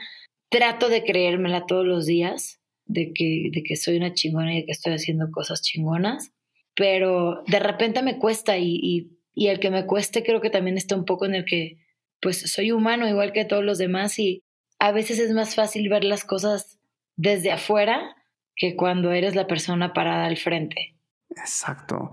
Trato 0.50 0.90
de 0.90 1.04
creérmela 1.04 1.66
todos 1.66 1.86
los 1.86 2.06
días 2.06 2.60
de 2.90 3.14
que, 3.14 3.50
de 3.54 3.64
que 3.64 3.76
soy 3.76 3.98
una 3.98 4.14
chingona 4.14 4.54
y 4.54 4.62
de 4.62 4.66
que 4.66 4.72
estoy 4.72 4.94
haciendo 4.94 5.30
cosas 5.32 5.62
chingonas, 5.62 6.32
pero 6.76 7.44
de 7.48 7.60
repente 7.60 8.02
me 8.02 8.18
cuesta 8.18 8.58
y, 8.58 9.10
y, 9.36 9.48
el 9.48 9.60
que 9.60 9.70
me 9.70 9.86
cueste 9.86 10.24
creo 10.24 10.42
que 10.42 10.50
también 10.50 10.76
está 10.76 10.96
un 10.96 11.06
poco 11.06 11.26
en 11.26 11.36
el 11.36 11.46
que 11.46 11.78
pues 12.20 12.52
soy 12.52 12.72
humano 12.72 13.08
igual 13.08 13.32
que 13.32 13.46
todos 13.46 13.64
los 13.64 13.78
demás 13.78 14.20
y 14.20 14.44
a 14.80 14.92
veces 14.92 15.20
es 15.20 15.32
más 15.32 15.56
fácil 15.56 15.88
ver 15.88 16.04
las 16.04 16.26
cosas 16.26 16.80
desde 17.16 17.52
afuera 17.52 18.16
que 18.56 18.76
cuando 18.76 19.12
eres 19.14 19.36
la 19.36 19.48
persona 19.48 19.94
parada 19.94 20.26
al 20.26 20.38
frente. 20.38 20.96
Exacto. 21.30 22.12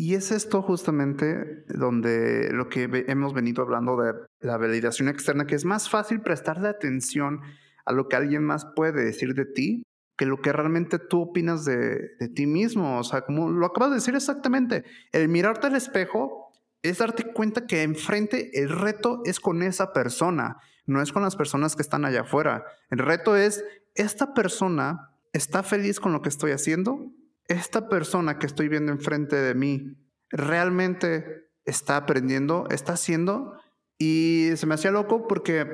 Y 0.00 0.14
es 0.14 0.30
esto 0.30 0.62
justamente 0.62 1.64
donde 1.66 2.52
lo 2.52 2.68
que 2.68 2.88
hemos 3.08 3.34
venido 3.34 3.64
hablando 3.64 3.96
de 4.00 4.14
la 4.38 4.56
validación 4.56 5.08
externa, 5.08 5.44
que 5.44 5.56
es 5.56 5.64
más 5.64 5.90
fácil 5.90 6.20
prestarle 6.20 6.68
atención 6.68 7.40
a 7.84 7.92
lo 7.92 8.06
que 8.06 8.14
alguien 8.14 8.44
más 8.44 8.64
puede 8.76 9.04
decir 9.04 9.34
de 9.34 9.44
ti 9.44 9.82
que 10.16 10.24
lo 10.24 10.40
que 10.40 10.52
realmente 10.52 11.00
tú 11.00 11.22
opinas 11.22 11.64
de, 11.64 12.12
ti 12.32 12.46
mismo. 12.46 13.00
O 13.00 13.02
sea, 13.02 13.22
como 13.22 13.50
lo 13.50 13.66
acabas 13.66 13.90
de 13.90 13.96
decir 13.96 14.14
exactamente, 14.14 14.84
el 15.10 15.28
mirarte 15.28 15.66
al 15.66 15.74
espejo 15.74 16.52
es 16.82 16.98
darte 16.98 17.32
cuenta 17.32 17.66
que 17.66 17.82
enfrente 17.82 18.62
el 18.62 18.68
reto 18.68 19.22
es 19.24 19.40
con 19.40 19.64
esa 19.64 19.92
persona, 19.92 20.58
no 20.86 21.02
es 21.02 21.12
con 21.12 21.24
las 21.24 21.34
personas 21.34 21.74
que 21.74 21.82
están 21.82 22.04
allá 22.04 22.20
afuera. 22.20 22.64
El 22.90 22.98
reto 22.98 23.34
es, 23.34 23.64
esta 23.96 24.32
persona 24.32 25.10
está 25.32 25.64
feliz 25.64 25.98
con 25.98 26.12
lo 26.12 26.22
que 26.22 26.28
estoy 26.28 26.52
haciendo, 26.52 27.10
esta 27.48 27.88
persona 27.88 28.38
que 28.38 28.46
estoy 28.46 28.68
viendo 28.68 28.92
enfrente 28.92 29.36
de 29.36 29.54
mí 29.54 29.96
realmente 30.30 31.50
está 31.64 31.96
aprendiendo, 31.96 32.66
está 32.70 32.92
haciendo. 32.92 33.58
Y 33.98 34.50
se 34.56 34.66
me 34.66 34.74
hacía 34.74 34.90
loco 34.90 35.26
porque 35.26 35.66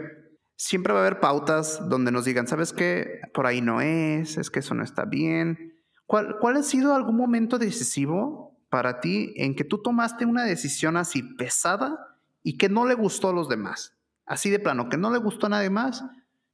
siempre 0.56 0.92
va 0.92 1.00
a 1.00 1.02
haber 1.02 1.20
pautas 1.20 1.88
donde 1.88 2.12
nos 2.12 2.24
digan, 2.24 2.46
¿sabes 2.46 2.72
qué? 2.72 3.20
Por 3.34 3.46
ahí 3.46 3.60
no 3.60 3.80
es, 3.80 4.38
es 4.38 4.50
que 4.50 4.60
eso 4.60 4.74
no 4.74 4.84
está 4.84 5.04
bien. 5.04 5.74
¿Cuál, 6.06 6.38
cuál 6.40 6.56
ha 6.56 6.62
sido 6.62 6.94
algún 6.94 7.16
momento 7.16 7.58
decisivo 7.58 8.56
para 8.70 9.00
ti 9.00 9.34
en 9.36 9.54
que 9.54 9.64
tú 9.64 9.82
tomaste 9.82 10.26
una 10.26 10.44
decisión 10.44 10.96
así 10.96 11.22
pesada 11.22 12.18
y 12.42 12.56
que 12.56 12.68
no 12.68 12.86
le 12.86 12.94
gustó 12.94 13.30
a 13.30 13.32
los 13.32 13.48
demás? 13.48 13.96
Así 14.26 14.48
de 14.48 14.58
plano, 14.58 14.88
que 14.88 14.96
no 14.96 15.10
le 15.10 15.18
gustó 15.18 15.46
a 15.46 15.50
nadie 15.50 15.70
más, 15.70 16.04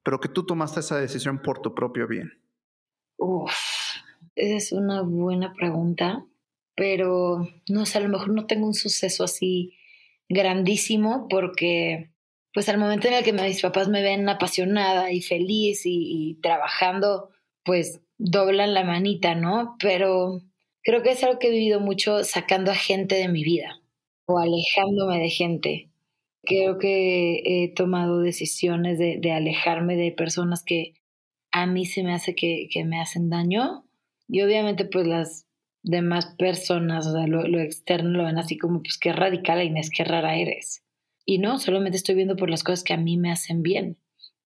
pero 0.03 0.19
que 0.19 0.29
tú 0.29 0.45
tomaste 0.45 0.81
esa 0.81 0.97
decisión 0.97 1.41
por 1.41 1.61
tu 1.61 1.75
propio 1.75 2.09
bien. 2.09 2.33
Uf, 3.17 3.53
es 4.37 4.73
una 4.73 5.03
buena 5.03 5.53
pregunta, 5.53 6.27
pero 6.75 7.49
no 7.69 7.87
sé, 7.87 7.99
a 7.99 8.01
lo 8.01 8.09
mejor 8.09 8.31
no 8.31 8.47
tengo 8.47 8.67
un 8.67 8.75
suceso 8.75 9.25
así 9.25 9.75
grandísimo 10.29 11.27
porque 11.29 12.11
pues 12.53 12.69
al 12.69 12.79
momento 12.79 13.09
en 13.09 13.15
el 13.15 13.25
que 13.25 13.33
mis 13.33 13.63
papás 13.63 13.89
me 13.89 14.03
ven 14.03 14.29
apasionada 14.29 15.13
y 15.13 15.21
feliz 15.21 15.83
y, 15.85 16.39
trabajando, 16.43 17.31
pues 17.65 18.01
doblan 18.19 18.75
la 18.75 18.85
manita, 18.85 19.35
¿no? 19.35 19.77
Pero 19.79 20.41
creo 20.83 21.03
que 21.03 21.11
es 21.11 21.23
algo 21.23 21.39
que 21.39 21.49
he 21.49 21.53
vivido 21.53 21.81
mucho 21.81 22.25
sacando 22.25 22.73
a 22.73 22.75
gente 22.75 23.15
de 23.17 23.29
mi 23.29 23.45
vida 23.45 23.81
o 24.27 24.39
alejándome 24.39 25.21
de 25.21 25.31
gente. 25.31 25.91
Creo 26.43 26.79
que 26.79 27.43
he 27.45 27.73
tomado 27.75 28.21
decisiones 28.21 28.99
de, 28.99 29.33
alejarme 29.33 29.97
de 29.97 30.11
personas 30.11 30.65
que 30.65 30.95
a 31.53 31.67
mí 31.67 31.85
se 31.87 32.03
me 32.03 32.15
hace 32.15 32.35
que 32.35 32.85
me 32.85 33.01
hacen 33.01 33.29
daño 33.31 33.85
y 34.31 34.43
obviamente 34.43 34.85
pues 34.85 35.07
las 35.07 35.47
demás 35.83 36.35
personas, 36.39 37.07
o 37.07 37.13
sea, 37.13 37.27
lo, 37.27 37.61
externo 37.61 38.11
lo 38.11 38.25
ven 38.25 38.39
así 38.39 38.57
como, 38.59 38.83
pues 38.83 38.97
qué 38.99 39.13
radical 39.13 39.63
Inés, 39.63 39.91
qué 39.95 40.05
rara 40.05 40.37
eres. 40.37 40.85
Y 41.25 41.39
no, 41.39 41.59
solamente 41.59 41.97
estoy 41.97 42.15
viendo 42.15 42.37
por 42.37 42.51
las 42.51 42.63
cosas 42.63 42.85
que 42.85 42.93
a 42.93 42.97
mí 42.97 43.17
me 43.17 43.33
hacen 43.33 43.63
bien. 43.63 43.99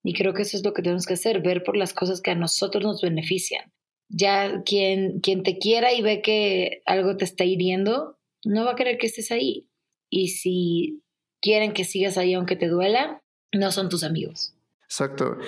Y 0.03 0.15
creo 0.15 0.33
que 0.35 0.43
eso 0.43 0.57
es 0.57 0.65
lo 0.65 0.73
que 0.73 0.83
tenemos 0.83 1.07
que 1.07 1.15
hacer, 1.15 1.43
ver 1.43 1.63
por 1.65 1.77
las 1.77 1.93
cosas 1.93 2.21
que 2.21 2.31
a 2.31 2.35
nosotros 2.35 2.85
nos 2.85 3.03
benefician. 3.03 3.73
Ya 4.09 4.63
quien, 4.65 5.21
quien 5.21 5.43
te 5.43 5.59
quiera 5.59 5.93
y 5.93 6.03
ve 6.03 6.23
que 6.23 6.83
algo 6.87 7.17
te 7.17 7.25
está 7.25 7.45
hiriendo, 7.45 8.19
no 8.45 8.65
va 8.65 8.73
a 8.73 8.77
querer 8.77 8.99
que 8.99 9.07
estés 9.07 9.31
ahí. 9.31 9.69
Y 10.11 10.29
si 10.29 11.03
quieren 11.41 11.73
que 11.73 11.85
sigas 11.85 12.17
ahí 12.17 12.35
aunque 12.35 12.57
te 12.57 12.69
duela, 12.69 13.23
no 13.53 13.73
son 13.73 13.89
tus 13.89 14.05
amigos. 14.05 14.55
Exacto. 14.85 15.39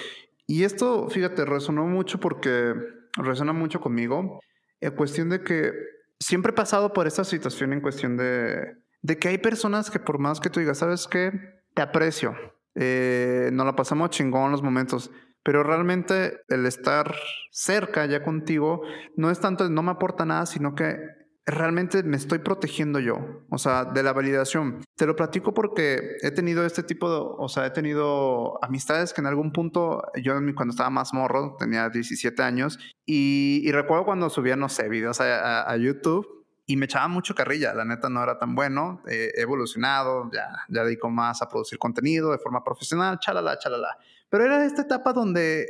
Y 0.46 0.64
esto, 0.64 1.08
fíjate, 1.08 1.44
resonó 1.44 1.86
mucho 1.86 2.18
porque 2.18 2.74
resuena 3.16 3.52
mucho 3.52 3.80
conmigo. 3.80 4.40
En 4.80 4.90
cuestión 4.92 5.28
de 5.30 5.42
que 5.42 5.72
siempre 6.18 6.52
he 6.52 6.54
pasado 6.54 6.92
por 6.92 7.06
esta 7.06 7.24
situación 7.24 7.72
en 7.72 7.80
cuestión 7.80 8.16
de, 8.16 8.76
de 9.02 9.18
que 9.18 9.28
hay 9.28 9.38
personas 9.38 9.90
que 9.90 10.00
por 10.00 10.18
más 10.18 10.40
que 10.40 10.50
tú 10.50 10.60
digas, 10.60 10.78
¿sabes 10.78 11.06
qué? 11.06 11.32
Te 11.74 11.82
aprecio. 11.82 12.36
Eh, 12.74 13.50
nos 13.52 13.66
la 13.66 13.76
pasamos 13.76 14.10
chingón 14.10 14.52
los 14.52 14.62
momentos. 14.62 15.10
Pero 15.42 15.62
realmente 15.62 16.40
el 16.48 16.66
estar 16.66 17.14
cerca 17.52 18.04
ya 18.06 18.22
contigo 18.24 18.82
no 19.16 19.30
es 19.30 19.38
tanto, 19.38 19.68
no 19.70 19.82
me 19.82 19.92
aporta 19.92 20.24
nada, 20.24 20.44
sino 20.44 20.74
que 20.74 20.98
realmente 21.46 22.02
me 22.02 22.16
estoy 22.16 22.40
protegiendo 22.40 22.98
yo, 22.98 23.44
o 23.50 23.58
sea, 23.58 23.84
de 23.84 24.02
la 24.02 24.12
validación. 24.12 24.82
Te 24.96 25.06
lo 25.06 25.14
platico 25.14 25.54
porque 25.54 26.16
he 26.20 26.32
tenido 26.32 26.66
este 26.66 26.82
tipo 26.82 27.08
de, 27.08 27.18
o 27.20 27.48
sea, 27.48 27.66
he 27.66 27.70
tenido 27.70 28.62
amistades 28.64 29.12
que 29.12 29.20
en 29.20 29.28
algún 29.28 29.52
punto, 29.52 30.02
yo 30.20 30.34
cuando 30.56 30.72
estaba 30.72 30.90
más 30.90 31.14
morro, 31.14 31.56
tenía 31.56 31.88
17 31.88 32.42
años, 32.42 32.78
y, 33.06 33.70
recuerdo 33.70 34.04
cuando 34.04 34.28
subía, 34.28 34.56
no 34.56 34.68
sé, 34.68 34.88
videos 34.88 35.20
a, 35.20 35.76
YouTube. 35.76 36.26
Y 36.68 36.76
me 36.76 36.86
echaba 36.86 37.06
mucho 37.06 37.36
carrilla, 37.36 37.72
la 37.74 37.84
neta 37.84 38.08
no 38.08 38.20
era 38.20 38.38
tan 38.40 38.56
bueno, 38.56 39.00
he 39.06 39.30
evolucionado, 39.40 40.28
ya, 40.32 40.48
ya 40.68 40.82
dedico 40.82 41.08
más 41.08 41.40
a 41.40 41.48
producir 41.48 41.78
contenido 41.78 42.32
de 42.32 42.38
forma 42.38 42.64
profesional, 42.64 43.20
chalala, 43.20 43.56
chalala. 43.56 43.96
Pero 44.28 44.46
era 44.46 44.64
esta 44.64 44.82
etapa 44.82 45.12
donde 45.12 45.68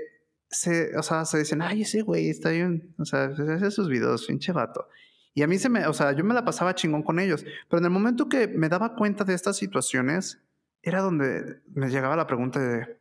se, 0.49 0.97
o 0.97 1.03
sea, 1.03 1.27
se 1.27 1.37
dicen, 1.37 1.61
ay, 1.61 1.83
ese 1.83 2.01
güey 2.01 2.31
está 2.31 2.49
bien, 2.49 2.95
o 2.99 3.05
sea, 3.05 3.25
hace 3.25 3.71
sus 3.71 3.91
videos, 3.91 4.25
pinche 4.25 4.53
vato. 4.53 4.89
Y 5.37 5.43
a 5.43 5.47
mí 5.47 5.59
se 5.59 5.69
me, 5.69 5.87
o 5.87 5.93
sea, 5.93 6.13
yo 6.13 6.25
me 6.25 6.33
la 6.33 6.47
pasaba 6.47 6.75
chingón 6.75 7.03
con 7.03 7.21
ellos, 7.21 7.45
pero 7.69 7.79
en 7.79 7.85
el 7.85 7.91
momento 7.91 8.27
que 8.27 8.49
me 8.49 8.71
daba 8.71 8.95
cuenta 8.97 9.23
de 9.23 9.35
estas 9.35 9.59
situaciones, 9.59 10.43
era 10.81 11.03
donde 11.03 11.61
me 11.75 11.91
llegaba 11.91 12.17
la 12.17 12.27
pregunta 12.27 12.59
de, 12.59 12.99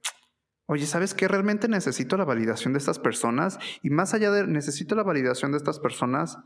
oye, 0.66 0.86
¿sabes 0.86 1.14
qué? 1.14 1.30
Realmente 1.30 1.70
necesito 1.70 2.18
la 2.18 2.26
validación 2.26 2.74
de 2.74 2.80
estas 2.80 3.00
personas 3.00 3.58
y 3.82 3.90
más 3.90 4.14
allá 4.14 4.32
de 4.32 4.48
necesito 4.48 4.96
la 4.96 5.04
validación 5.04 5.54
de 5.54 5.60
estas 5.60 5.80
personas, 5.80 6.38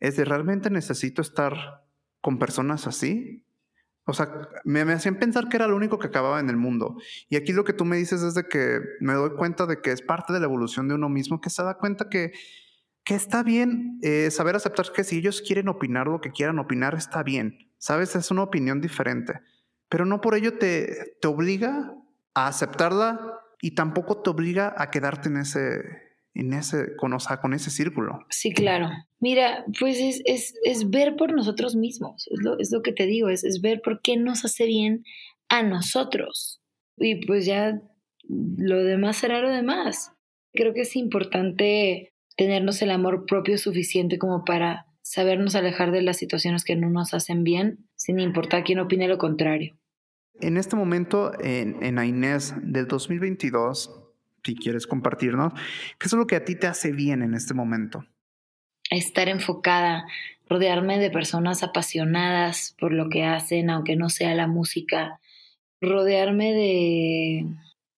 es 0.00 0.16
de 0.16 0.24
realmente 0.24 0.70
necesito 0.70 1.20
estar 1.20 1.84
con 2.22 2.38
personas 2.38 2.86
así. 2.86 3.44
O 4.06 4.14
sea, 4.14 4.48
me, 4.64 4.86
me, 4.86 4.94
hacían 4.94 5.18
pensar 5.18 5.50
que 5.50 5.58
era 5.58 5.68
lo 5.68 5.76
único 5.76 5.98
que 5.98 6.06
acababa 6.06 6.40
en 6.40 6.48
el 6.48 6.56
mundo. 6.56 6.96
Y 7.28 7.36
aquí 7.36 7.52
lo 7.52 7.64
que 7.64 7.74
tú 7.74 7.84
me 7.84 7.98
dices 7.98 8.22
es 8.22 8.32
de 8.32 8.48
que 8.48 8.80
me 9.00 9.12
doy 9.12 9.36
cuenta 9.36 9.66
de 9.66 9.82
que 9.82 9.92
es 9.92 10.00
parte 10.00 10.32
de 10.32 10.40
la 10.40 10.46
evolución 10.46 10.88
de 10.88 10.94
uno 10.94 11.10
mismo, 11.10 11.42
que 11.42 11.50
se 11.50 11.62
da 11.62 11.76
cuenta 11.76 12.08
que 12.08 12.32
que 13.08 13.14
está 13.14 13.42
bien 13.42 13.98
eh, 14.02 14.30
saber 14.30 14.54
aceptar 14.54 14.92
que 14.94 15.02
si 15.02 15.16
ellos 15.16 15.40
quieren 15.40 15.68
opinar 15.68 16.08
lo 16.08 16.20
que 16.20 16.30
quieran 16.30 16.58
opinar, 16.58 16.94
está 16.94 17.22
bien. 17.22 17.70
Sabes, 17.78 18.14
es 18.14 18.30
una 18.30 18.42
opinión 18.42 18.82
diferente, 18.82 19.40
pero 19.88 20.04
no 20.04 20.20
por 20.20 20.34
ello 20.34 20.58
te, 20.58 21.16
te 21.18 21.26
obliga 21.26 21.94
a 22.34 22.48
aceptarla 22.48 23.40
y 23.62 23.70
tampoco 23.70 24.20
te 24.20 24.28
obliga 24.28 24.74
a 24.76 24.90
quedarte 24.90 25.30
en 25.30 25.38
ese, 25.38 25.80
en 26.34 26.52
ese, 26.52 26.96
con, 26.96 27.14
o 27.14 27.18
con 27.40 27.54
ese 27.54 27.70
círculo. 27.70 28.26
Sí, 28.28 28.52
claro. 28.52 28.90
Mira, 29.20 29.64
pues 29.80 29.98
es, 29.98 30.20
es, 30.26 30.54
es 30.62 30.90
ver 30.90 31.16
por 31.16 31.32
nosotros 31.32 31.76
mismos, 31.76 32.28
es 32.30 32.42
lo, 32.42 32.58
es 32.58 32.70
lo 32.70 32.82
que 32.82 32.92
te 32.92 33.06
digo, 33.06 33.30
es, 33.30 33.42
es 33.42 33.62
ver 33.62 33.80
por 33.80 34.02
qué 34.02 34.18
nos 34.18 34.44
hace 34.44 34.66
bien 34.66 35.02
a 35.48 35.62
nosotros. 35.62 36.60
Y 36.98 37.24
pues 37.26 37.46
ya 37.46 37.80
lo 38.28 38.84
demás 38.84 39.16
será 39.16 39.40
lo 39.40 39.48
demás. 39.48 40.12
Creo 40.52 40.74
que 40.74 40.82
es 40.82 40.94
importante 40.94 42.12
tenernos 42.38 42.80
el 42.82 42.92
amor 42.92 43.26
propio 43.26 43.58
suficiente 43.58 44.16
como 44.16 44.44
para 44.44 44.86
sabernos 45.02 45.56
alejar 45.56 45.90
de 45.90 46.02
las 46.02 46.16
situaciones 46.16 46.64
que 46.64 46.76
no 46.76 46.88
nos 46.88 47.12
hacen 47.12 47.42
bien, 47.42 47.88
sin 47.96 48.20
importar 48.20 48.62
quién 48.62 48.78
opine 48.78 49.08
lo 49.08 49.18
contrario. 49.18 49.76
En 50.40 50.56
este 50.56 50.76
momento, 50.76 51.32
en, 51.42 51.82
en 51.82 52.02
Inés 52.02 52.54
del 52.62 52.86
2022, 52.86 53.90
si 54.44 54.54
quieres 54.54 54.86
compartirnos, 54.86 55.52
¿qué 55.98 56.06
es 56.06 56.12
lo 56.12 56.28
que 56.28 56.36
a 56.36 56.44
ti 56.44 56.54
te 56.54 56.68
hace 56.68 56.92
bien 56.92 57.22
en 57.22 57.34
este 57.34 57.54
momento? 57.54 58.06
Estar 58.88 59.28
enfocada, 59.28 60.06
rodearme 60.48 61.00
de 61.00 61.10
personas 61.10 61.64
apasionadas 61.64 62.76
por 62.78 62.92
lo 62.92 63.08
que 63.08 63.24
hacen, 63.24 63.68
aunque 63.68 63.96
no 63.96 64.10
sea 64.10 64.32
la 64.36 64.46
música, 64.46 65.18
rodearme 65.80 66.52
de 66.52 67.46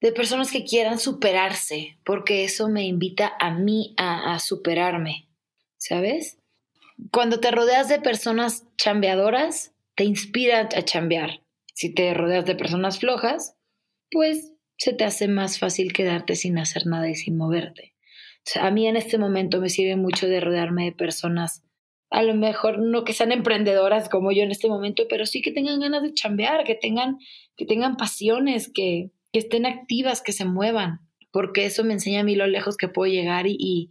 de 0.01 0.13
personas 0.13 0.51
que 0.51 0.65
quieran 0.65 0.99
superarse, 0.99 1.99
porque 2.05 2.45
eso 2.45 2.69
me 2.69 2.87
invita 2.87 3.33
a 3.39 3.51
mí 3.53 3.95
a, 3.99 4.39
superarme, 4.39 5.29
¿sabes? 5.77 6.39
Cuando 7.13 7.41
te 7.41 7.51
rodeas 7.51 7.89
de 7.89 8.01
personas 8.01 8.67
chambeadoras, 8.77 9.75
te 9.95 10.05
inspira 10.05 10.61
a 10.61 10.83
chambear. 10.83 11.43
Si 11.75 11.95
te 11.95 12.13
rodeas 12.15 12.47
de 12.47 12.55
personas 12.55 12.99
flojas, 12.99 13.57
pues 14.11 14.53
se 14.79 14.95
te 14.95 15.05
hace 15.05 15.29
más 15.29 15.59
fácil 15.59 15.93
quedarte 15.93 16.35
sin 16.35 16.59
hacer 16.59 16.87
nada 16.87 17.09
y 17.09 17.15
sin 17.15 17.37
moverte. 17.37 17.95
a 18.59 18.71
mí 18.71 18.87
en 18.87 18.97
este 18.97 19.19
momento 19.19 19.61
me 19.61 19.69
sirve 19.69 19.97
mucho 19.97 20.27
de 20.27 20.41
rodearme 20.41 20.87
de 20.87 20.93
personas, 20.93 21.63
a 22.11 22.23
lo 22.23 22.35
mejor 22.35 22.79
no 22.79 23.05
que 23.05 23.13
sean 23.13 23.31
emprendedoras 23.31 24.09
como 24.09 24.33
yo 24.33 24.43
en 24.43 24.51
este 24.51 24.69
momento, 24.69 25.05
pero 25.09 25.27
sí 25.27 25.43
que 25.43 25.53
tengan 25.53 25.79
ganas 25.79 26.03
de 26.03 26.15
chambear, 26.15 26.65
que 26.65 26.75
tengan, 26.75 27.19
que 27.57 27.67
tengan 27.67 27.97
pasiones, 27.97 28.71
que, 28.73 29.11
que 29.33 29.39
estén 29.41 29.67
activas, 29.67 30.23
que 30.23 30.33
se 30.33 30.45
muevan, 30.45 31.01
porque 31.31 31.67
eso 31.67 31.85
me 31.85 31.93
enseña 31.93 32.21
a 32.21 32.25
mí 32.25 32.35
lo 32.35 32.47
lejos 32.47 32.77
que 32.77 32.89
puedo 32.89 33.13
llegar 33.13 33.47
y, 33.47 33.57
y, 33.59 33.91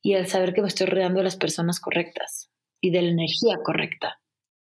y 0.00 0.14
el 0.14 0.26
saber 0.26 0.54
que 0.54 0.62
me 0.62 0.68
estoy 0.68 0.86
rodeando 0.86 1.18
de 1.18 1.24
las 1.24 1.36
personas 1.36 1.80
correctas 1.80 2.50
y 2.80 2.90
de 2.90 3.02
la 3.02 3.10
energía 3.10 3.58
correcta. 3.62 4.18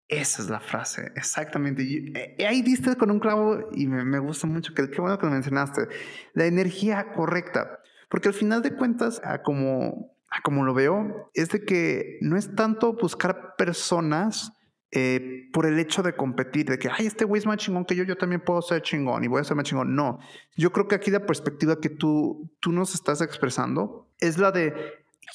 Esa 0.08 0.42
es 0.42 0.50
la 0.50 0.60
frase, 0.60 1.10
exactamente. 1.16 1.82
Y 1.84 2.12
eh, 2.14 2.46
ahí 2.46 2.60
diste 2.60 2.96
con 2.96 3.10
un 3.10 3.18
clavo 3.18 3.70
y 3.74 3.86
me, 3.86 4.04
me 4.04 4.18
gusta 4.18 4.46
mucho, 4.46 4.74
que 4.74 4.90
qué 4.90 5.00
bueno 5.00 5.18
que 5.18 5.26
lo 5.26 5.32
mencionaste, 5.32 5.88
la 6.34 6.44
energía 6.44 7.12
correcta. 7.14 7.78
Porque 8.10 8.28
al 8.28 8.34
final 8.34 8.60
de 8.60 8.76
cuentas, 8.76 9.22
a 9.24 9.42
como, 9.42 10.14
a 10.28 10.42
como 10.42 10.64
lo 10.64 10.74
veo, 10.74 11.30
es 11.32 11.48
de 11.48 11.64
que 11.64 12.18
no 12.20 12.36
es 12.36 12.54
tanto 12.54 12.92
buscar 12.92 13.54
personas 13.56 14.52
eh, 14.94 15.48
por 15.54 15.64
el 15.64 15.78
hecho 15.78 16.02
de 16.02 16.14
competir, 16.14 16.66
de 16.66 16.78
que, 16.78 16.88
ay, 16.88 17.06
este 17.06 17.24
güey 17.24 17.40
es 17.40 17.46
más 17.46 17.56
chingón 17.56 17.86
que 17.86 17.96
yo, 17.96 18.04
yo 18.04 18.16
también 18.16 18.42
puedo 18.42 18.60
ser 18.60 18.82
chingón 18.82 19.24
y 19.24 19.28
voy 19.28 19.40
a 19.40 19.44
ser 19.44 19.56
más 19.56 19.64
chingón. 19.64 19.96
No, 19.96 20.18
yo 20.54 20.70
creo 20.70 20.86
que 20.86 20.94
aquí 20.94 21.10
la 21.10 21.24
perspectiva 21.24 21.80
que 21.80 21.88
tú, 21.88 22.50
tú 22.60 22.72
nos 22.72 22.94
estás 22.94 23.22
expresando 23.22 24.10
es 24.20 24.36
la 24.36 24.52
de, 24.52 24.74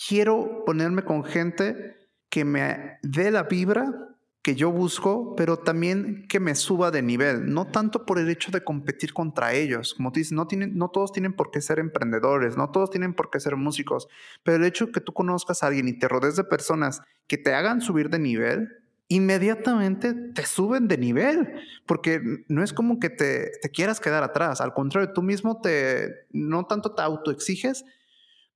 quiero 0.08 0.64
ponerme 0.64 1.04
con 1.04 1.24
gente 1.24 1.96
que 2.30 2.46
me 2.46 3.00
dé 3.02 3.32
la 3.32 3.44
vibra 3.44 4.08
que 4.44 4.56
yo 4.56 4.72
busco, 4.72 5.36
pero 5.36 5.58
también 5.58 6.26
que 6.30 6.40
me 6.40 6.56
suba 6.56 6.90
de 6.92 7.02
nivel, 7.02 7.52
no 7.52 7.66
tanto 7.66 8.06
por 8.06 8.18
el 8.18 8.30
hecho 8.30 8.52
de 8.52 8.64
competir 8.64 9.12
contra 9.12 9.54
ellos, 9.54 9.94
como 9.94 10.12
tú 10.12 10.20
dices, 10.20 10.32
no, 10.32 10.48
tienen, 10.48 10.78
no 10.78 10.90
todos 10.90 11.12
tienen 11.12 11.34
por 11.34 11.52
qué 11.52 11.60
ser 11.60 11.80
emprendedores, 11.80 12.56
no 12.56 12.70
todos 12.70 12.90
tienen 12.90 13.14
por 13.14 13.30
qué 13.30 13.42
ser 13.42 13.58
músicos, 13.58 14.08
pero 14.44 14.56
el 14.56 14.64
hecho 14.64 14.92
que 14.94 15.02
tú 15.02 15.12
conozcas 15.12 15.64
a 15.64 15.68
alguien 15.68 15.90
y 15.90 16.00
te 16.00 16.08
rodees 16.08 16.38
de 16.38 16.46
personas 16.46 17.02
que 17.28 17.38
te 17.38 17.54
hagan 17.54 17.82
subir 17.82 18.10
de 18.10 18.20
nivel, 18.20 18.70
inmediatamente 19.10 20.14
te 20.14 20.46
suben 20.46 20.88
de 20.88 20.98
nivel, 20.98 21.54
porque 21.86 22.44
no 22.48 22.64
es 22.64 22.74
como 22.74 23.00
que 23.00 23.10
te, 23.10 23.52
quieras 23.74 24.00
quedar 24.00 24.24
atrás, 24.24 24.60
al 24.60 24.74
contrario, 24.74 25.14
tú 25.14 25.22
mismo 25.22 25.62
te, 25.62 26.28
no 26.32 26.66
tanto 26.66 26.94
te 26.94 27.02
autoexiges, 27.02 27.86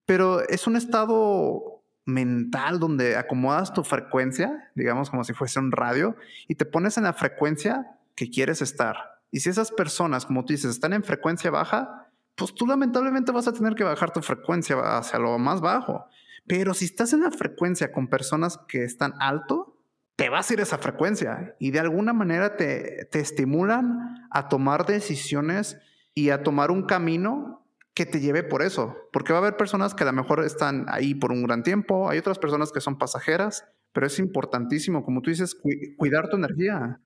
pero 0.06 0.42
es 0.48 0.68
un 0.68 0.76
estado 0.76 1.84
mental 2.06 2.80
donde 2.80 3.16
acomodas 3.16 3.74
tu 3.74 3.84
frecuencia, 3.84 4.72
digamos 4.76 5.10
como 5.10 5.24
si 5.24 5.34
fuese 5.34 5.60
un 5.60 5.72
radio, 5.72 6.16
y 6.48 6.56
te 6.56 6.66
pones 6.66 6.98
en 6.98 7.04
la 7.04 7.14
frecuencia 7.14 7.98
que 8.16 8.30
quieres 8.30 8.62
estar. 8.62 8.98
Y 9.32 9.40
si 9.40 9.50
esas 9.50 9.72
personas, 9.72 10.26
como 10.26 10.44
tú 10.44 10.52
dices, 10.52 10.72
están 10.72 10.92
en 10.92 11.04
frecuencia 11.04 11.50
baja, 11.50 12.10
pues 12.36 12.54
tú 12.54 12.68
lamentablemente 12.68 13.32
vas 13.32 13.48
a 13.48 13.54
tener 13.54 13.76
que 13.76 13.84
bajar 13.84 14.12
tu 14.12 14.22
frecuencia 14.22 14.76
hacia 14.98 15.20
lo 15.20 15.38
más 15.38 15.62
bajo. 15.62 16.06
Pero 16.48 16.74
si 16.74 16.86
estás 16.86 17.14
en 17.14 17.22
la 17.22 17.32
frecuencia 17.32 17.92
con 17.92 18.08
personas 18.08 18.60
que 18.68 18.84
están 18.84 19.14
alto, 19.20 19.78
te 20.22 20.30
vas 20.30 20.50
a 20.50 20.54
ir 20.54 20.60
a 20.60 20.64
esa 20.64 20.78
frecuencia 20.78 21.56
y 21.58 21.72
de 21.72 21.80
alguna 21.80 22.14
manera 22.14 22.56
te, 22.56 23.06
te 23.12 23.20
estimulan 23.20 24.28
a 24.30 24.50
tomar 24.50 24.86
decisiones 24.86 25.80
y 26.14 26.30
a 26.30 26.44
tomar 26.44 26.70
un 26.70 26.84
camino 26.84 27.66
que 27.96 28.06
te 28.06 28.20
lleve 28.20 28.44
por 28.44 28.62
eso, 28.62 28.96
porque 29.12 29.34
va 29.34 29.40
a 29.40 29.42
haber 29.42 29.58
personas 29.58 29.96
que 29.96 30.04
a 30.04 30.06
lo 30.06 30.14
mejor 30.14 30.46
están 30.46 30.86
ahí 30.90 31.16
por 31.16 31.32
un 31.32 31.44
gran 31.44 31.64
tiempo, 31.64 32.10
hay 32.10 32.20
otras 32.20 32.38
personas 32.38 32.72
que 32.72 32.82
son 32.82 33.00
pasajeras, 33.00 33.66
pero 33.94 34.06
es 34.06 34.20
importantísimo, 34.20 35.04
como 35.04 35.22
tú 35.22 35.32
dices, 35.32 35.60
cuidar 35.98 36.30
tu 36.30 36.38
energía. 36.38 37.02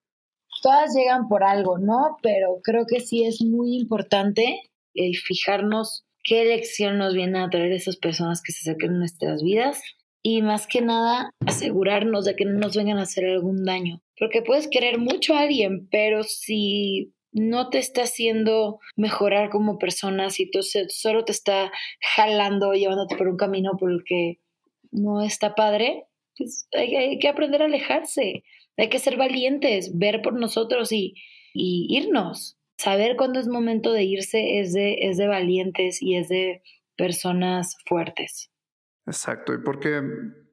Todas 0.61 0.93
llegan 0.93 1.29
por 1.29 1.43
algo, 1.43 1.79
¿no? 1.79 2.17
Pero 2.21 2.59
creo 2.63 2.85
que 2.85 2.99
sí 2.99 3.25
es 3.25 3.41
muy 3.41 3.77
importante 3.77 4.61
el 4.93 5.15
fijarnos 5.15 6.05
qué 6.23 6.43
lección 6.43 6.97
nos 6.97 7.13
vienen 7.13 7.37
a 7.37 7.49
traer 7.49 7.71
esas 7.71 7.95
personas 7.95 8.41
que 8.41 8.51
se 8.51 8.69
acercan 8.69 8.91
en 8.91 8.99
nuestras 8.99 9.41
vidas 9.41 9.81
y 10.27 10.41
más 10.41 10.65
que 10.65 10.81
nada 10.81 11.29
asegurarnos 11.45 12.25
de 12.25 12.35
que 12.35 12.45
no 12.45 12.57
nos 12.57 12.75
vengan 12.75 12.97
a 12.97 13.03
hacer 13.03 13.25
algún 13.25 13.63
daño. 13.63 14.01
Porque 14.17 14.41
puedes 14.41 14.67
querer 14.67 14.97
mucho 14.97 15.35
a 15.35 15.41
alguien, 15.41 15.87
pero 15.91 16.23
si 16.23 17.13
no 17.31 17.69
te 17.69 17.77
está 17.77 18.01
haciendo 18.01 18.79
mejorar 18.95 19.51
como 19.51 19.77
persona, 19.77 20.31
si 20.31 20.49
tú 20.49 20.61
solo 20.63 21.25
te 21.25 21.31
está 21.31 21.71
jalando, 22.15 22.73
llevándote 22.73 23.15
por 23.15 23.27
un 23.27 23.37
camino 23.37 23.73
por 23.77 23.91
el 23.91 24.03
que 24.03 24.39
no 24.91 25.21
está 25.21 25.53
padre, 25.53 26.05
pues 26.35 26.67
hay, 26.73 27.19
que 27.19 27.27
aprender 27.27 27.61
a 27.61 27.65
alejarse, 27.65 28.43
hay 28.77 28.89
que 28.89 28.97
ser 28.97 29.17
valientes, 29.17 29.95
ver 29.95 30.23
por 30.23 30.33
nosotros 30.33 30.91
y, 30.91 31.13
irnos. 31.53 32.57
Saber 32.79 33.15
cuándo 33.15 33.39
es 33.39 33.47
momento 33.47 33.93
de 33.93 34.05
irse 34.05 34.59
es 34.59 34.73
de 34.73 35.27
valientes 35.27 36.01
y 36.01 36.15
es 36.15 36.29
de 36.29 36.63
personas 36.97 37.77
fuertes. 37.85 38.49
Exacto, 39.05 39.53
y 39.53 39.59
porque 39.59 40.01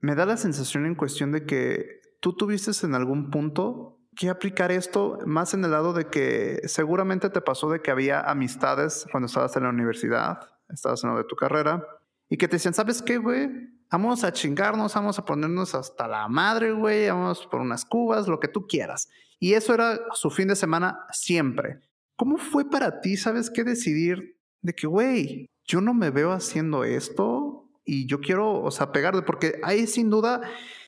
me 0.00 0.14
da 0.14 0.26
la 0.26 0.36
sensación 0.36 0.86
en 0.86 0.94
cuestión 0.94 1.32
de 1.32 1.46
que 1.46 2.00
tú 2.20 2.36
tuviste 2.36 2.70
en 2.84 2.94
algún 2.94 3.30
punto 3.30 3.98
que 4.14 4.28
aplicar 4.28 4.70
esto 4.70 5.18
más 5.24 5.54
en 5.54 5.64
el 5.64 5.70
lado 5.70 5.92
de 5.92 6.08
que 6.08 6.60
seguramente 6.66 7.30
te 7.30 7.40
pasó 7.40 7.70
de 7.70 7.80
que 7.80 7.90
había 7.90 8.20
amistades 8.20 9.06
cuando 9.10 9.26
estabas 9.26 9.56
en 9.56 9.62
la 9.62 9.70
universidad, 9.70 10.38
estabas 10.68 11.02
en 11.02 11.10
lo 11.10 11.16
de 11.16 11.24
tu 11.24 11.34
carrera, 11.34 11.86
y 12.28 12.36
que 12.36 12.48
te 12.48 12.56
decían, 12.56 12.74
¿sabes 12.74 13.02
qué, 13.02 13.18
güey? 13.18 13.50
Vamos 13.90 14.24
a 14.24 14.32
chingarnos, 14.32 14.94
vamos 14.94 15.18
a 15.18 15.24
ponernos 15.24 15.74
hasta 15.74 16.08
la 16.08 16.28
madre, 16.28 16.72
güey, 16.72 17.08
vamos 17.08 17.46
por 17.46 17.60
unas 17.60 17.84
cubas, 17.84 18.26
lo 18.26 18.40
que 18.40 18.48
tú 18.48 18.66
quieras. 18.66 19.08
Y 19.38 19.54
eso 19.54 19.74
era 19.74 19.98
su 20.12 20.30
fin 20.30 20.48
de 20.48 20.56
semana 20.56 21.06
siempre. 21.10 21.80
¿Cómo 22.16 22.38
fue 22.38 22.68
para 22.68 23.00
ti, 23.00 23.16
sabes 23.16 23.50
qué, 23.50 23.64
decidir 23.64 24.38
de 24.62 24.74
que, 24.74 24.86
güey, 24.86 25.50
yo 25.64 25.80
no 25.80 25.92
me 25.92 26.10
veo 26.10 26.32
haciendo 26.32 26.84
esto? 26.84 27.61
Y 27.84 28.06
yo 28.06 28.20
quiero, 28.20 28.62
o 28.62 28.70
sea, 28.70 28.92
pegarle, 28.92 29.22
porque 29.22 29.60
ahí 29.62 29.86
sin 29.86 30.10
duda 30.10 30.40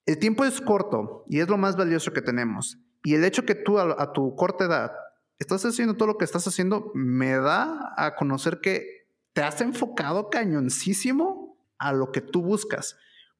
el 0.07 0.19
tiempo 0.19 0.45
es 0.45 0.61
corto 0.61 1.25
y 1.29 1.41
es 1.41 1.49
lo 1.49 1.57
más 1.57 1.77
valioso 1.77 2.13
que 2.13 2.23
tenemos. 2.23 2.79
Y 3.03 3.15
el 3.15 3.25
hecho 3.25 3.45
que 3.45 3.55
tú 3.55 3.79
a, 3.79 4.13
tu 4.13 4.35
corta 4.37 4.65
edad 4.65 4.93
estás 5.39 5.65
haciendo 5.65 5.95
todo 5.95 6.09
lo 6.09 6.19
que 6.19 6.25
estás 6.25 6.47
haciendo 6.47 6.91
me 6.95 7.33
da 7.33 7.95
a 7.97 8.15
conocer 8.15 8.61
que 8.61 9.09
te 9.33 9.43
has 9.43 9.61
enfocado 9.61 10.31
cañoncísimo 10.31 11.59
a 11.79 11.93
lo 11.93 12.13
que 12.13 12.21
tú 12.21 12.43
buscas. 12.43 12.97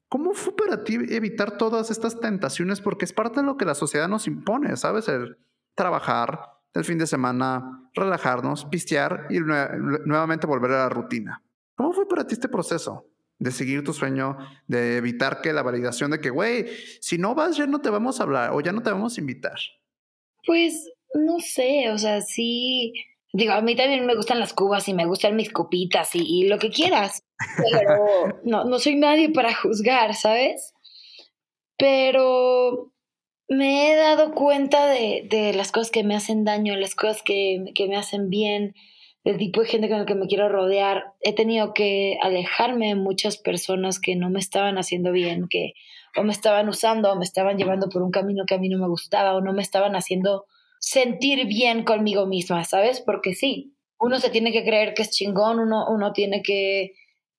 ¿Cómo 0.09 0.33
fue 0.33 0.55
para 0.55 0.83
ti 0.83 0.97
evitar 1.09 1.57
todas 1.57 1.89
estas 1.89 2.19
tentaciones? 2.19 2.81
Porque 2.81 3.05
es 3.05 3.13
parte 3.13 3.39
de 3.39 3.45
lo 3.45 3.57
que 3.57 3.65
la 3.65 3.75
sociedad 3.75 4.07
nos 4.07 4.27
impone, 4.27 4.75
¿sabes? 4.77 5.07
El 5.07 5.37
trabajar, 5.73 6.39
el 6.73 6.83
fin 6.83 6.97
de 6.97 7.07
semana, 7.07 7.89
relajarnos, 7.93 8.65
pistear 8.65 9.27
y 9.29 9.39
nuevamente 9.39 10.45
volver 10.45 10.71
a 10.71 10.83
la 10.83 10.89
rutina. 10.89 11.41
¿Cómo 11.75 11.93
fue 11.93 12.07
para 12.07 12.25
ti 12.27 12.33
este 12.33 12.49
proceso? 12.49 13.07
De 13.39 13.51
seguir 13.51 13.83
tu 13.83 13.93
sueño, 13.93 14.37
de 14.67 14.97
evitar 14.97 15.41
que 15.41 15.53
la 15.53 15.63
validación 15.63 16.11
de 16.11 16.21
que, 16.21 16.29
güey, 16.29 16.67
si 17.01 17.17
no 17.17 17.35
vas 17.35 17.57
ya 17.57 17.67
no 17.67 17.81
te 17.81 17.89
vamos 17.89 18.19
a 18.19 18.23
hablar 18.23 18.51
o 18.53 18.61
ya 18.61 18.71
no 18.71 18.81
te 18.81 18.91
vamos 18.91 19.17
a 19.17 19.21
invitar. 19.21 19.57
Pues 20.45 20.89
no 21.13 21.39
sé, 21.39 21.91
o 21.91 21.97
sea, 21.97 22.21
sí, 22.21 22.93
digo, 23.33 23.53
a 23.53 23.61
mí 23.61 23.75
también 23.75 24.05
me 24.05 24.15
gustan 24.15 24.39
las 24.39 24.53
cubas 24.53 24.87
y 24.87 24.93
me 24.93 25.05
gustan 25.05 25.35
mis 25.35 25.51
copitas 25.51 26.09
y, 26.13 26.47
lo 26.47 26.57
que 26.57 26.69
quieras, 26.69 27.23
pero 27.57 28.39
no, 28.43 28.63
no 28.65 28.79
soy 28.79 28.95
nadie 28.95 29.29
para 29.29 29.53
juzgar, 29.53 30.13
¿sabes? 30.15 30.73
Pero 31.77 32.93
me 33.49 33.91
he 33.91 33.95
dado 33.95 34.33
cuenta 34.33 34.87
de, 34.87 35.27
de 35.29 35.53
las 35.53 35.71
cosas 35.71 35.91
que 35.91 36.03
me 36.03 36.15
hacen 36.15 36.45
daño, 36.45 36.75
las 36.75 36.95
cosas 36.95 37.21
que, 37.23 37.65
que 37.75 37.87
me 37.87 37.97
hacen 37.97 38.29
bien, 38.29 38.73
el 39.25 39.37
tipo 39.37 39.61
de 39.61 39.67
gente 39.67 39.89
con 39.89 39.99
el 39.99 40.05
que 40.05 40.15
me 40.15 40.27
quiero 40.27 40.47
rodear. 40.49 41.13
He 41.19 41.33
tenido 41.33 41.73
que 41.73 42.17
alejarme 42.21 42.89
de 42.89 42.95
muchas 42.95 43.37
personas 43.37 43.99
que 43.99 44.15
no 44.15 44.29
me 44.29 44.39
estaban 44.39 44.77
haciendo 44.77 45.11
bien, 45.11 45.47
que 45.49 45.73
o 46.15 46.23
me 46.23 46.31
estaban 46.31 46.69
usando 46.69 47.11
o 47.11 47.15
me 47.17 47.25
estaban 47.25 47.57
llevando 47.57 47.89
por 47.89 48.03
un 48.03 48.11
camino 48.11 48.45
que 48.45 48.53
a 48.53 48.59
mí 48.59 48.69
no 48.69 48.77
me 48.77 48.87
gustaba 48.87 49.35
o 49.35 49.41
no 49.41 49.51
me 49.51 49.63
estaban 49.63 49.95
haciendo 49.95 50.45
sentir 50.79 51.47
bien 51.47 51.83
conmigo 51.83 52.27
misma, 52.27 52.63
¿sabes? 52.63 53.01
Porque 53.01 53.33
sí, 53.33 53.73
uno 53.99 54.19
se 54.19 54.29
tiene 54.29 54.51
que 54.51 54.63
creer 54.63 54.93
que 54.93 55.01
es 55.01 55.09
chingón, 55.09 55.59
uno, 55.59 55.87
uno 55.89 56.13
tiene 56.13 56.43
que 56.43 56.93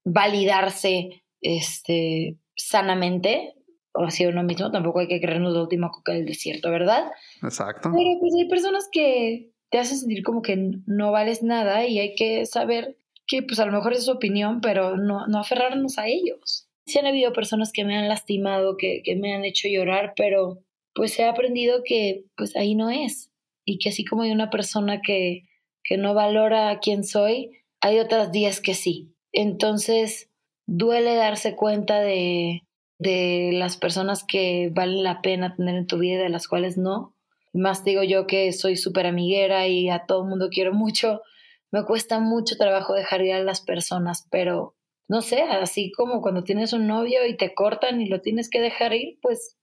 validarse 0.05 1.23
este, 1.41 2.37
sanamente, 2.57 3.55
o 3.95 4.03
así 4.05 4.27
uno 4.27 4.43
mismo, 4.43 4.73
tampoco 4.73 4.99
hay 4.99 5.09
que 5.09 5.21
creernos 5.21 5.55
la 5.55 5.63
última 5.63 5.91
coca 5.91 6.13
del 6.13 6.27
desierto, 6.27 6.71
¿verdad? 6.71 7.11
Exacto. 7.43 7.91
Pero 7.95 8.19
pues 8.19 8.35
hay 8.37 8.49
personas 8.49 8.89
que 8.91 9.53
te 9.71 9.79
hace 9.79 9.97
sentir 9.97 10.23
como 10.23 10.43
que 10.43 10.57
no 10.87 11.13
vales 11.13 11.43
nada 11.43 11.87
y 11.87 11.99
hay 11.99 12.15
que 12.15 12.47
saber 12.47 12.97
que 13.27 13.43
pues 13.43 13.59
a 13.59 13.67
lo 13.67 13.73
mejor 13.73 13.93
es 13.93 14.05
su 14.05 14.13
opinión, 14.13 14.61
pero 14.61 14.97
no, 14.97 15.27
no 15.27 15.39
aferrarnos 15.39 15.99
a 15.99 16.07
ellos. 16.07 16.69
Sí 16.87 16.99
han 16.99 17.07
habido 17.07 17.33
personas 17.33 17.73
que 17.73 17.85
me 17.85 17.97
han 17.97 18.09
lastimado, 18.09 18.77
que, 18.77 19.03
que 19.05 19.17
me 19.17 19.35
han 19.35 19.45
hecho 19.45 19.69
llorar, 19.69 20.15
pero 20.17 20.63
pues 20.95 21.19
he 21.19 21.25
aprendido 21.25 21.83
que 21.85 22.25
pues 22.37 22.57
ahí 22.57 22.75
no 22.75 22.91
es 22.91 23.31
y 23.65 23.79
que 23.79 23.89
así 23.89 24.05
como 24.05 24.23
hay 24.23 24.31
una 24.31 24.51
persona 24.51 25.01
que, 25.05 25.43
que 25.83 25.97
no 25.97 26.15
valora 26.15 26.71
a 26.71 26.79
quien 26.79 27.05
soy, 27.05 27.51
hay 27.81 27.99
otras 27.99 28.31
días 28.31 28.61
que 28.61 28.75
sí. 28.75 29.13
Entonces 29.33 30.31
duele 30.67 31.17
darse 31.17 31.57
cuenta 31.57 32.01
de, 32.01 32.63
de 32.99 33.51
las 33.53 33.77
personas 33.77 34.25
que 34.25 34.71
valen 34.73 35.03
la 35.03 35.21
pena 35.21 35.55
tener 35.57 35.75
en 35.75 35.87
tu 35.87 35.99
vida 35.99 36.15
y 36.15 36.23
de 36.23 36.29
las 36.29 36.47
cuales 36.47 36.79
no, 36.79 37.16
más 37.57 37.85
digo 37.85 38.03
yo 38.03 38.27
que 38.27 38.53
soy 38.53 38.77
súper 38.77 39.07
amiguera 39.07 39.67
y 39.67 39.89
a 39.89 40.07
todo 40.07 40.23
el 40.23 40.29
mundo 40.29 40.49
quiero 40.51 40.73
mucho, 40.73 41.23
me 41.71 41.85
cuesta 41.85 42.21
mucho 42.21 42.57
trabajo 42.57 42.95
dejar 42.95 43.23
ir 43.23 43.35
a 43.35 43.43
las 43.43 43.61
personas, 43.61 44.27
pero 44.31 44.75
no 45.09 45.23
sé, 45.23 45.43
así 45.43 45.93
como 45.93 46.21
cuando 46.21 46.43
tienes 46.43 46.73
un 46.73 46.87
novio 46.87 47.27
y 47.27 47.37
te 47.37 47.55
cortan 47.55 48.01
y 48.01 48.09
lo 48.09 48.21
tienes 48.21 48.51
que 48.51 48.61
dejar 48.61 48.93
ir, 48.93 49.19
pues 49.23 49.57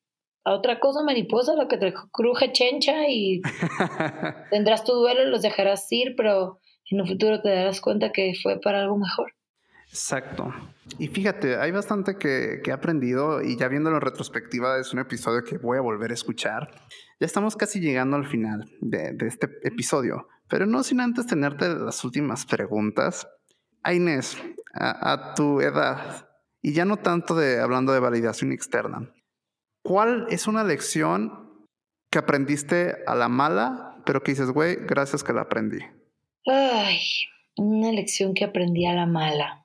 a 0.46 0.54
otra 0.54 0.80
cosa 0.80 1.04
mariposa, 1.04 1.56
lo 1.56 1.68
que 1.68 1.78
te 1.78 1.94
cruje 2.12 2.52
chencha 2.52 3.08
y 3.10 3.42
tendrás 4.52 4.84
tu 4.84 4.94
duelo 4.94 5.24
y 5.24 5.30
los 5.30 5.42
dejarás 5.42 5.90
ir, 5.92 6.16
pero 6.16 6.60
en 6.90 7.02
un 7.02 7.08
futuro 7.08 7.42
te 7.42 7.50
darás 7.50 7.82
cuenta 7.82 8.12
que 8.12 8.34
fue 8.42 8.60
para 8.60 8.82
algo 8.82 8.98
mejor. 8.98 9.34
Exacto. 9.94 10.52
Y 10.98 11.08
fíjate, 11.08 11.58
hay 11.58 11.70
bastante 11.70 12.18
que, 12.18 12.64
he 12.66 12.72
aprendido 12.72 13.44
y 13.44 13.58
ya 13.58 13.68
viéndolo 13.68 13.98
en 13.98 14.02
retrospectiva 14.02 14.80
es 14.80 14.92
un 14.92 14.98
episodio 14.98 15.44
que 15.44 15.60
voy 15.60 15.78
a 15.78 15.82
volver 15.82 16.10
a 16.10 16.16
escuchar. 16.16 16.72
Ya 17.20 17.28
estamos 17.28 17.56
casi 17.56 17.80
llegando 17.80 18.18
al 18.18 18.26
final 18.26 18.68
de, 18.82 19.16
este 19.22 19.48
episodio, 19.62 20.28
pero 20.50 20.66
no 20.66 20.82
sin 20.82 21.00
antes 21.00 21.28
tenerte 21.28 21.70
las 21.70 22.04
últimas 22.04 22.48
preguntas. 22.48 23.28
A 23.84 23.94
Inés, 23.94 24.36
a, 24.74 25.36
tu 25.36 25.62
edad, 25.62 26.28
y 26.60 26.74
ya 26.74 26.86
no 26.86 26.98
tanto 26.98 27.36
de 27.36 27.60
hablando 27.60 27.94
de 27.94 28.00
validación 28.00 28.52
externa, 28.52 29.14
¿cuál 29.84 30.26
es 30.30 30.48
una 30.48 30.64
lección 30.64 31.68
que 32.10 32.18
aprendiste 32.18 32.96
a 33.06 33.14
la 33.14 33.30
mala, 33.30 34.02
pero 34.06 34.24
que 34.24 34.32
dices, 34.32 34.50
güey, 34.50 34.78
gracias 34.88 35.24
que 35.24 35.34
la 35.34 35.42
aprendí? 35.42 35.80
Ay, 36.48 37.00
una 37.58 37.92
lección 37.92 38.34
que 38.34 38.46
aprendí 38.46 38.88
a 38.88 38.94
la 38.94 39.06
mala. 39.06 39.63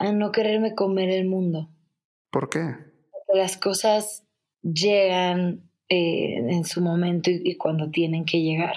A 0.00 0.12
no 0.12 0.32
quererme 0.32 0.74
comer 0.74 1.10
el 1.10 1.26
mundo. 1.26 1.68
¿Por 2.30 2.48
qué? 2.48 2.60
Porque 3.12 3.38
las 3.38 3.58
cosas 3.58 4.24
llegan 4.62 5.70
eh, 5.90 6.36
en 6.36 6.64
su 6.64 6.80
momento 6.80 7.30
y, 7.30 7.58
cuando 7.58 7.90
tienen 7.90 8.24
que 8.24 8.40
llegar. 8.40 8.76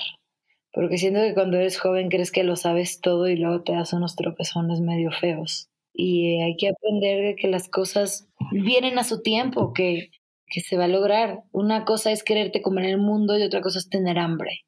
Porque 0.73 0.97
siento 0.97 1.21
que 1.21 1.33
cuando 1.33 1.55
eres 1.55 1.79
joven 1.79 2.09
crees 2.09 2.29
que 2.29 2.43
lo 2.43 2.57
sabes 2.57 2.99
todo 2.99 3.29
y 3.29 3.37
luego 3.37 3.63
te 3.63 3.71
das 3.71 3.93
unos 3.93 4.17
tropezones 4.17 4.81
medio 4.81 5.11
feos. 5.11 5.69
Y 5.93 6.41
hay 6.41 6.57
que 6.57 6.67
aprender 6.67 7.23
de 7.23 7.35
que 7.37 7.47
las 7.47 7.69
cosas 7.69 8.27
vienen 8.51 8.99
a 8.99 9.05
su 9.05 9.21
tiempo, 9.21 9.71
que, 9.71 10.09
que 10.47 10.59
se 10.59 10.75
va 10.75 10.85
a 10.85 10.89
lograr. 10.89 11.43
Una 11.53 11.85
cosa 11.85 12.11
es 12.11 12.25
quererte 12.25 12.61
comer 12.61 12.83
el 12.83 12.97
mundo 12.97 13.37
y 13.37 13.43
otra 13.43 13.61
cosa 13.61 13.79
es 13.79 13.87
tener 13.87 14.19
hambre. 14.19 14.65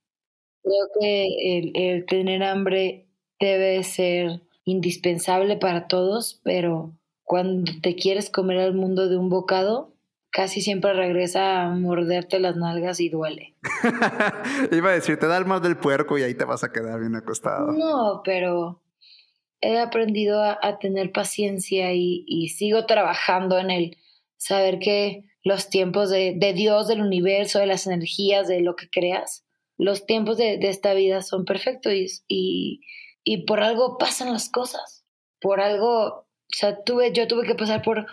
Creo 0.63 0.87
que 1.01 1.27
el, 1.57 1.71
el 1.75 2.05
tener 2.05 2.43
hambre 2.43 3.09
debe 3.41 3.83
ser 3.83 4.44
indispensable 4.65 5.55
para 5.55 5.87
todos, 5.87 6.41
pero 6.43 6.91
cuando 7.23 7.71
te 7.81 7.95
quieres 7.95 8.29
comer 8.29 8.59
al 8.59 8.73
mundo 8.73 9.07
de 9.07 9.17
un 9.17 9.29
bocado, 9.29 9.95
casi 10.31 10.61
siempre 10.61 10.91
regresa 10.93 11.63
a 11.63 11.69
morderte 11.69 12.39
las 12.39 12.57
nalgas 12.57 12.99
y 12.99 13.07
duele. 13.07 13.55
Iba 14.71 14.89
a 14.89 14.93
decir, 14.93 15.17
te 15.17 15.27
da 15.27 15.37
el 15.37 15.45
mal 15.45 15.61
del 15.61 15.77
puerco 15.77 16.17
y 16.17 16.23
ahí 16.23 16.33
te 16.33 16.43
vas 16.43 16.63
a 16.63 16.73
quedar 16.73 16.99
bien 16.99 17.15
acostado. 17.15 17.71
No, 17.71 18.21
pero 18.25 18.81
he 19.61 19.79
aprendido 19.79 20.43
a, 20.43 20.77
tener 20.79 21.11
paciencia 21.11 21.93
y, 21.93 22.49
sigo 22.49 22.85
trabajando 22.85 23.57
en 23.59 23.71
el 23.71 23.97
saber 24.35 24.79
que 24.79 25.23
los 25.43 25.69
tiempos 25.69 26.09
de, 26.09 26.53
Dios, 26.53 26.87
del 26.87 27.01
universo, 27.01 27.59
de 27.59 27.67
las 27.67 27.87
energías, 27.87 28.47
de 28.47 28.59
lo 28.59 28.75
que 28.75 28.89
creas, 28.89 29.45
los 29.77 30.05
tiempos 30.05 30.37
de, 30.37 30.59
esta 30.61 30.93
vida 30.93 31.21
son 31.21 31.45
perfectos 31.45 31.93
y, 31.93 32.07
y, 32.27 32.81
por 33.45 33.61
algo 33.61 33.97
pasan 33.97 34.31
las 34.31 34.49
cosas. 34.49 35.05
Por 35.41 35.59
algo, 35.59 36.05
o 36.05 36.25
sea, 36.47 36.83
tuve, 36.83 37.11
yo 37.11 37.27
tuve 37.27 37.45
que 37.45 37.55
pasar 37.55 37.81
por 37.81 38.05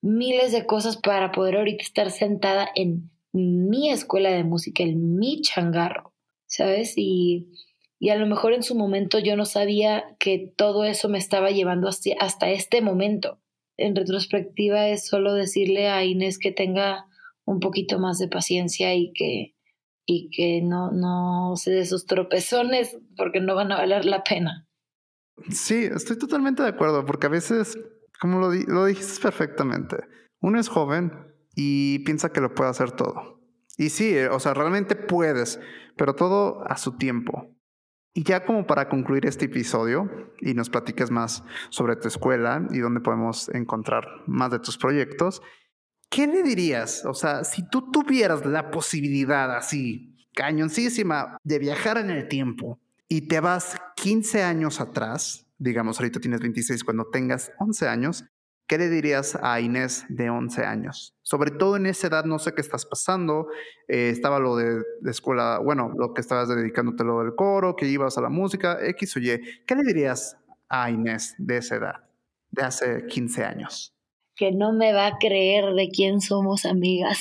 miles 0.00 0.52
de 0.52 0.66
cosas 0.66 0.96
para 0.96 1.32
poder 1.32 1.56
ahorita 1.56 1.82
estar 1.82 2.10
sentada 2.10 2.68
en 2.74 3.10
mi 3.32 3.90
escuela 3.90 4.30
de 4.30 4.44
música, 4.44 4.82
en 4.82 5.16
mi 5.16 5.40
changarro, 5.40 6.14
¿sabes? 6.46 6.94
Y, 6.96 7.48
y 7.98 8.10
a 8.10 8.16
lo 8.16 8.26
mejor 8.26 8.52
en 8.52 8.62
su 8.62 8.74
momento 8.74 9.18
yo 9.18 9.36
no 9.36 9.44
sabía 9.44 10.16
que 10.18 10.52
todo 10.56 10.84
eso 10.84 11.08
me 11.08 11.18
estaba 11.18 11.50
llevando 11.50 11.88
hasta, 11.88 12.10
hasta 12.20 12.50
este 12.50 12.80
momento. 12.80 13.40
En 13.76 13.96
retrospectiva 13.96 14.88
es 14.88 15.06
solo 15.06 15.34
decirle 15.34 15.88
a 15.88 16.04
Inés 16.04 16.38
que 16.38 16.52
tenga 16.52 17.06
un 17.44 17.60
poquito 17.60 17.98
más 17.98 18.18
de 18.18 18.28
paciencia 18.28 18.94
y 18.94 19.12
que, 19.12 19.53
y 20.06 20.30
que 20.30 20.60
no, 20.62 20.90
no 20.92 21.56
se 21.56 21.70
dé 21.70 21.84
sus 21.86 22.06
tropezones 22.06 22.98
porque 23.16 23.40
no 23.40 23.54
van 23.54 23.72
a 23.72 23.76
valer 23.76 24.04
la 24.04 24.22
pena. 24.22 24.68
Sí, 25.50 25.84
estoy 25.84 26.18
totalmente 26.18 26.62
de 26.62 26.68
acuerdo, 26.68 27.04
porque 27.04 27.26
a 27.26 27.30
veces 27.30 27.76
como 28.20 28.40
lo, 28.40 28.52
lo 28.52 28.86
dijiste 28.86 29.20
perfectamente, 29.20 29.98
uno 30.40 30.58
es 30.58 30.68
joven 30.68 31.12
y 31.54 32.00
piensa 32.00 32.32
que 32.32 32.40
lo 32.40 32.54
puede 32.54 32.70
hacer 32.70 32.92
todo. 32.92 33.40
Y 33.76 33.90
sí, 33.90 34.16
eh, 34.16 34.28
o 34.28 34.38
sea, 34.40 34.54
realmente 34.54 34.96
puedes, 34.96 35.60
pero 35.96 36.14
todo 36.14 36.62
a 36.66 36.76
su 36.76 36.92
tiempo. 36.96 37.50
Y 38.14 38.22
ya 38.22 38.44
como 38.44 38.66
para 38.66 38.88
concluir 38.88 39.26
este 39.26 39.46
episodio 39.46 40.08
y 40.40 40.54
nos 40.54 40.70
platiques 40.70 41.10
más 41.10 41.42
sobre 41.70 41.96
tu 41.96 42.06
escuela 42.06 42.66
y 42.70 42.78
dónde 42.78 43.00
podemos 43.00 43.48
encontrar 43.48 44.06
más 44.26 44.52
de 44.52 44.60
tus 44.60 44.78
proyectos, 44.78 45.42
¿qué 46.14 46.28
le 46.28 46.44
dirías? 46.44 47.04
O 47.04 47.12
sea, 47.12 47.42
si 47.42 47.68
tú 47.68 47.90
tuvieras 47.90 48.46
la 48.46 48.70
posibilidad 48.70 49.56
así, 49.56 50.14
cañoncísima, 50.32 51.38
de 51.42 51.58
viajar 51.58 51.98
en 51.98 52.10
el 52.10 52.28
tiempo 52.28 52.78
y 53.08 53.22
te 53.22 53.40
vas 53.40 53.76
15 53.96 54.44
años 54.44 54.80
atrás, 54.80 55.44
digamos, 55.58 55.98
ahorita 55.98 56.20
tienes 56.20 56.40
26, 56.40 56.84
cuando 56.84 57.06
tengas 57.10 57.50
11 57.58 57.88
años, 57.88 58.24
¿qué 58.68 58.78
le 58.78 58.90
dirías 58.90 59.36
a 59.42 59.58
Inés 59.58 60.04
de 60.08 60.30
11 60.30 60.64
años? 60.64 61.16
Sobre 61.22 61.50
todo 61.50 61.76
en 61.76 61.86
esa 61.86 62.06
edad, 62.06 62.24
no 62.24 62.38
sé 62.38 62.54
qué 62.54 62.60
estás 62.60 62.86
pasando, 62.86 63.48
eh, 63.88 64.10
estaba 64.10 64.38
lo 64.38 64.54
de, 64.54 64.84
escuela, 65.06 65.58
bueno, 65.58 65.92
lo 65.98 66.14
que 66.14 66.20
estabas 66.20 66.48
dedicándote 66.48 67.02
lo 67.02 67.24
del 67.24 67.34
coro, 67.34 67.74
que 67.74 67.88
ibas 67.88 68.16
a 68.18 68.20
la 68.20 68.28
música, 68.28 68.78
X 68.80 69.16
o 69.16 69.18
Y. 69.18 69.40
¿Qué 69.66 69.74
le 69.74 69.82
dirías 69.82 70.36
a 70.68 70.92
Inés 70.92 71.34
de 71.38 71.56
esa 71.56 71.74
edad, 71.74 72.04
de 72.52 72.62
hace 72.62 73.06
15 73.06 73.44
años? 73.44 73.93
Que 74.36 74.52
no 74.52 74.72
me 74.72 74.92
va 74.92 75.06
a 75.06 75.18
creer 75.18 75.74
de 75.74 75.88
quién 75.88 76.20
somos 76.20 76.64
amigas. 76.64 77.18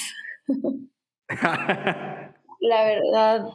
la 2.60 2.84
verdad, 2.84 3.48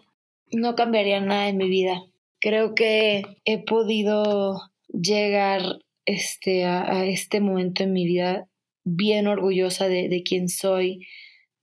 no 0.52 0.74
cambiaría 0.74 1.20
nada 1.20 1.48
en 1.48 1.56
mi 1.56 1.68
vida 1.68 2.02
creo 2.40 2.74
que 2.74 3.22
he 3.44 3.64
podido 3.64 4.60
llegar 4.88 5.62
este, 6.06 6.64
a, 6.64 7.04
este 7.04 7.40
momento 7.40 7.82
en 7.82 7.92
mi 7.92 8.06
vida 8.06 8.48
bien 8.84 9.26
orgullosa 9.26 9.88
de, 9.88 10.08
de 10.08 10.22
quién 10.22 10.48
soy, 10.48 11.06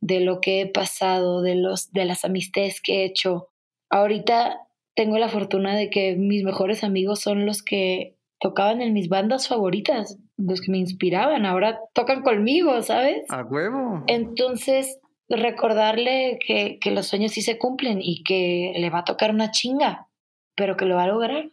de 0.01 0.19
lo 0.19 0.41
que 0.41 0.61
he 0.61 0.67
pasado, 0.67 1.41
de, 1.41 1.55
los, 1.55 1.91
de 1.91 2.05
las 2.05 2.25
amistades 2.25 2.81
que 2.81 3.01
he 3.01 3.05
hecho. 3.05 3.49
Ahorita 3.89 4.59
tengo 4.95 5.17
la 5.17 5.29
fortuna 5.29 5.75
de 5.75 5.89
que 5.89 6.15
mis 6.15 6.43
mejores 6.43 6.83
amigos 6.83 7.21
son 7.21 7.45
los 7.45 7.63
que 7.63 8.14
tocaban 8.45 8.83
en 8.83 8.93
mis 8.93 9.09
bandas 9.09 9.47
favoritas, 9.47 10.19
los 10.37 10.61
que 10.61 10.69
me 10.69 10.77
inspiraban, 10.77 11.47
ahora 11.47 11.79
tocan 11.93 12.21
conmigo, 12.21 12.79
¿sabes? 12.83 13.25
A 13.29 13.41
huevo. 13.41 14.03
Entonces, 14.05 14.99
recordarle 15.27 16.37
que, 16.45 16.77
que 16.79 16.91
los 16.91 17.07
sueños 17.07 17.31
sí 17.31 17.41
se 17.41 17.57
cumplen 17.57 18.03
y 18.03 18.21
que 18.21 18.71
le 18.77 18.91
va 18.91 18.99
a 18.99 19.03
tocar 19.03 19.31
una 19.31 19.49
chinga, 19.49 20.09
pero 20.55 20.77
que 20.77 20.85
lo 20.85 20.93
va 20.93 21.05
a 21.05 21.07
lograr. 21.07 21.49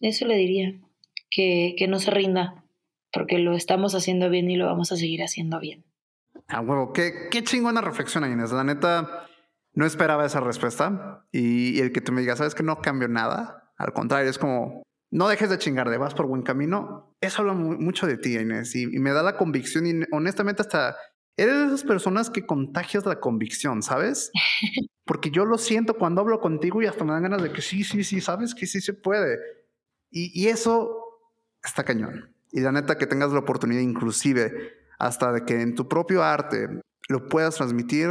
Eso 0.00 0.26
le 0.26 0.36
diría, 0.36 0.74
que, 1.30 1.76
que 1.78 1.88
no 1.88 1.98
se 1.98 2.10
rinda, 2.10 2.62
porque 3.10 3.38
lo 3.38 3.54
estamos 3.54 3.94
haciendo 3.94 4.28
bien 4.28 4.50
y 4.50 4.56
lo 4.56 4.66
vamos 4.66 4.92
a 4.92 4.96
seguir 4.96 5.22
haciendo 5.22 5.60
bien. 5.60 5.86
Ah, 6.48 6.60
huevo, 6.60 6.92
qué, 6.92 7.28
qué 7.30 7.42
chingona 7.42 7.80
reflexión, 7.80 8.30
Inés. 8.30 8.52
La 8.52 8.64
neta, 8.64 9.28
no 9.72 9.86
esperaba 9.86 10.26
esa 10.26 10.40
respuesta 10.40 11.26
y, 11.32 11.80
el 11.80 11.90
que 11.92 12.02
tú 12.02 12.12
me 12.12 12.20
digas, 12.20 12.36
sabes 12.36 12.54
que 12.54 12.62
no 12.62 12.82
cambio 12.82 13.08
nada. 13.08 13.72
Al 13.78 13.94
contrario, 13.94 14.28
es 14.28 14.38
como, 14.38 14.83
no 15.14 15.28
dejes 15.28 15.48
de 15.48 15.58
chingar, 15.58 15.88
de 15.90 15.96
vas 15.96 16.12
por 16.12 16.26
buen 16.26 16.42
camino. 16.42 17.14
Eso 17.20 17.42
habla 17.42 17.54
mucho 17.54 18.08
de 18.08 18.18
ti, 18.18 18.36
Inés, 18.36 18.74
y, 18.74 18.82
y, 18.82 18.98
me 18.98 19.12
da 19.12 19.22
la 19.22 19.36
convicción 19.36 19.86
y 19.86 20.02
honestamente 20.10 20.60
hasta 20.60 20.96
eres 21.36 21.54
de 21.54 21.66
esas 21.66 21.84
personas 21.84 22.30
que 22.30 22.44
contagias 22.46 23.06
la 23.06 23.20
convicción, 23.20 23.82
¿sabes? 23.84 24.32
Porque 25.04 25.30
yo 25.30 25.44
lo 25.44 25.56
siento 25.56 25.94
cuando 25.94 26.20
hablo 26.20 26.40
contigo 26.40 26.82
y 26.82 26.86
hasta 26.86 27.04
me 27.04 27.12
dan 27.12 27.22
ganas 27.22 27.42
de 27.44 27.52
que 27.52 27.62
sí, 27.62 27.84
sí, 27.84 28.02
sí, 28.02 28.20
sabes 28.20 28.56
que 28.56 28.66
sí 28.66 28.80
se 28.80 28.92
puede. 28.92 29.38
Y, 30.10 30.48
eso 30.48 30.96
está 31.62 31.84
cañón. 31.84 32.34
Y 32.50 32.60
la 32.60 32.72
neta 32.72 32.98
que 32.98 33.06
tengas 33.06 33.32
la 33.32 33.40
oportunidad 33.40 33.82
inclusive 33.82 34.72
hasta 34.98 35.32
de 35.32 35.44
que 35.44 35.60
en 35.60 35.76
tu 35.76 35.88
propio 35.88 36.22
arte 36.22 36.68
lo 37.08 37.28
puedas 37.28 37.56
transmitir, 37.56 38.10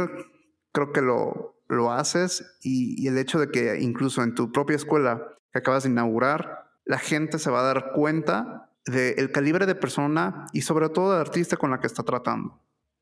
creo 0.72 0.92
que 0.92 1.02
lo, 1.02 1.62
lo 1.68 1.92
haces. 1.92 2.58
Y, 2.62 3.06
el 3.08 3.18
hecho 3.18 3.38
de 3.38 3.50
que 3.50 3.78
incluso 3.78 4.22
en 4.22 4.34
tu 4.34 4.52
propia 4.52 4.76
escuela 4.76 5.22
que 5.52 5.58
acabas 5.58 5.84
de 5.84 5.90
inaugurar, 5.90 6.63
la 6.84 6.98
gente 6.98 7.38
se 7.38 7.50
va 7.50 7.60
a 7.60 7.74
dar 7.74 7.92
cuenta 7.92 8.70
del 8.86 9.32
calibre 9.32 9.66
de 9.66 9.74
persona 9.74 10.46
y 10.52 10.62
sobre 10.62 10.88
todo 10.88 11.14
de 11.14 11.20
artista 11.20 11.56
con 11.56 11.70
la 11.70 11.80
que 11.80 11.86
está 11.86 12.02
tratando. 12.02 12.60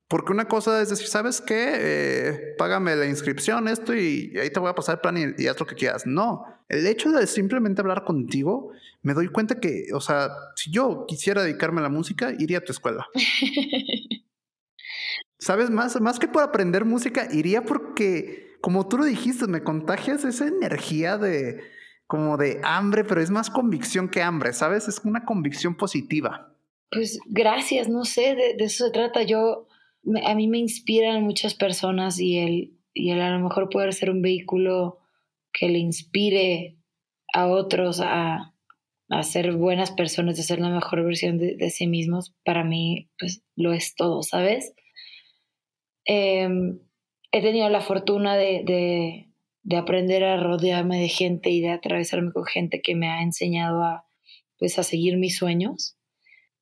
Porque 0.08 0.32
una 0.32 0.46
cosa 0.46 0.80
es 0.82 0.90
decir, 0.90 1.06
¿sabes 1.06 1.40
qué? 1.40 1.72
Eh, 1.74 2.54
págame 2.58 2.94
la 2.96 3.06
inscripción, 3.06 3.66
esto, 3.66 3.94
y, 3.94 4.36
ahí 4.38 4.50
te 4.50 4.60
voy 4.60 4.68
a 4.68 4.74
pasar 4.74 4.96
el 4.96 5.00
plan 5.00 5.34
y, 5.38 5.46
haz 5.46 5.58
lo 5.58 5.66
que 5.66 5.74
quieras. 5.74 6.06
No, 6.06 6.44
el 6.68 6.86
hecho 6.86 7.10
de 7.10 7.26
simplemente 7.26 7.80
hablar 7.80 8.04
contigo, 8.04 8.72
me 9.00 9.14
doy 9.14 9.28
cuenta 9.28 9.58
que, 9.58 9.86
o 9.94 10.00
sea, 10.00 10.28
si 10.54 10.70
yo 10.70 11.06
quisiera 11.08 11.42
dedicarme 11.42 11.80
a 11.80 11.84
la 11.84 11.88
música, 11.88 12.34
iría 12.38 12.58
a 12.58 12.60
tu 12.60 12.72
escuela. 12.72 13.06
¿Sabes? 15.38 15.70
Más, 15.70 15.98
más 16.00 16.18
que 16.18 16.28
por 16.28 16.42
aprender 16.42 16.84
música, 16.84 17.28
iría 17.32 17.62
porque, 17.62 18.58
como 18.60 18.86
tú 18.86 18.98
lo 18.98 19.04
dijiste, 19.04 19.46
me 19.46 19.64
contagias 19.64 20.24
esa 20.24 20.46
energía 20.46 21.16
de, 21.16 21.62
como 22.12 22.36
de 22.36 22.60
hambre, 22.62 23.04
pero 23.04 23.22
es 23.22 23.30
más 23.30 23.48
convicción 23.48 24.10
que 24.10 24.20
hambre, 24.20 24.52
¿sabes? 24.52 24.86
Es 24.86 25.00
una 25.02 25.24
convicción 25.24 25.78
positiva. 25.78 26.54
Pues 26.90 27.18
gracias, 27.24 27.88
no 27.88 28.04
sé, 28.04 28.34
de, 28.34 28.62
eso 28.62 28.84
se 28.84 28.92
trata. 28.92 29.22
Yo 29.22 29.66
a 30.22 30.34
mí 30.34 30.46
me 30.46 30.58
inspiran 30.58 31.22
muchas 31.22 31.54
personas 31.54 32.20
y 32.20 32.36
él, 32.36 32.78
y 32.92 33.12
él 33.12 33.20
a 33.22 33.30
lo 33.30 33.42
mejor 33.42 33.70
puede 33.70 33.92
ser 33.92 34.10
un 34.10 34.20
vehículo 34.20 34.98
que 35.54 35.70
le 35.70 35.78
inspire 35.78 36.76
a 37.32 37.46
otros 37.46 38.02
a, 38.04 38.52
a 39.08 39.22
ser 39.22 39.52
buenas 39.52 39.90
personas, 39.90 40.38
a 40.38 40.42
ser 40.42 40.60
la 40.60 40.68
mejor 40.68 41.02
versión 41.04 41.38
de, 41.38 41.70
sí 41.70 41.86
mismos, 41.86 42.34
para 42.44 42.62
mí 42.62 43.08
pues 43.18 43.42
lo 43.56 43.72
es 43.72 43.94
todo, 43.94 44.22
¿sabes? 44.22 44.74
Em, 46.04 46.78
he 47.30 47.40
tenido 47.40 47.70
la 47.70 47.80
fortuna 47.80 48.36
de, 48.36 49.31
de, 49.62 49.76
aprender 49.76 50.24
a 50.24 50.36
rodearme 50.36 51.00
de 51.00 51.08
gente 51.08 51.50
y 51.50 51.60
de 51.60 51.70
atravesarme 51.70 52.32
con 52.32 52.44
gente 52.44 52.82
que 52.82 52.94
me 52.94 53.08
ha 53.08 53.22
enseñado 53.22 53.82
a, 53.82 54.06
pues, 54.58 54.78
a 54.78 54.82
seguir 54.82 55.16
mis 55.16 55.36
sueños. 55.36 55.96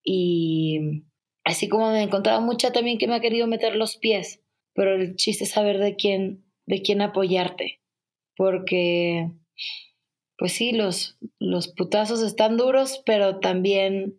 y 0.04 1.04
así 1.44 1.68
como 1.68 1.90
me 1.90 2.00
he 2.00 2.02
encontrado 2.02 2.40
mucha 2.40 2.72
también 2.72 2.98
que 2.98 3.08
me 3.08 3.14
ha 3.14 3.20
querido 3.20 3.46
meter 3.46 3.74
los 3.76 3.96
pies, 3.96 4.40
pero 4.74 4.94
el 4.94 5.16
chiste 5.16 5.44
es 5.44 5.50
saber 5.50 5.78
de 5.78 5.96
quién, 5.96 6.44
de 6.66 6.82
quién 6.82 7.02
apoyarte, 7.02 7.80
porque 8.36 9.30
pues 10.40 10.52
sí, 10.52 10.72
los, 10.72 11.18
los 11.38 11.68
putazos 11.68 12.22
están 12.22 12.56
duros, 12.56 13.02
pero 13.04 13.40
también 13.40 14.18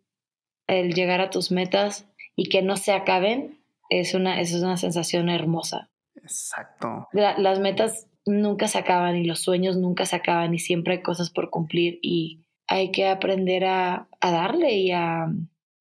el 0.68 0.94
llegar 0.94 1.20
a 1.20 1.32
tus 1.32 1.52
metas 1.52 2.08
y 2.36 2.48
que 2.50 2.62
no 2.62 2.78
se 2.78 2.92
acaben 2.92 3.60
es 3.90 4.14
una, 4.14 4.40
es 4.40 4.54
una 4.54 4.78
sensación 4.78 5.30
hermosa. 5.30 5.90
Exacto. 6.16 7.08
las 7.12 7.60
metas 7.60 8.08
nunca 8.26 8.68
se 8.68 8.78
acaban 8.78 9.16
y 9.16 9.26
los 9.26 9.40
sueños 9.40 9.78
nunca 9.78 10.06
se 10.06 10.16
acaban 10.16 10.54
y 10.54 10.60
siempre 10.60 10.96
hay 10.96 11.02
cosas 11.02 11.30
por 11.30 11.50
cumplir 11.50 12.00
y 12.02 12.46
hay 12.68 12.92
que 12.92 13.08
aprender 13.08 13.66
a, 13.66 14.08
darle 14.22 14.76
y 14.76 14.92
a, 14.92 15.24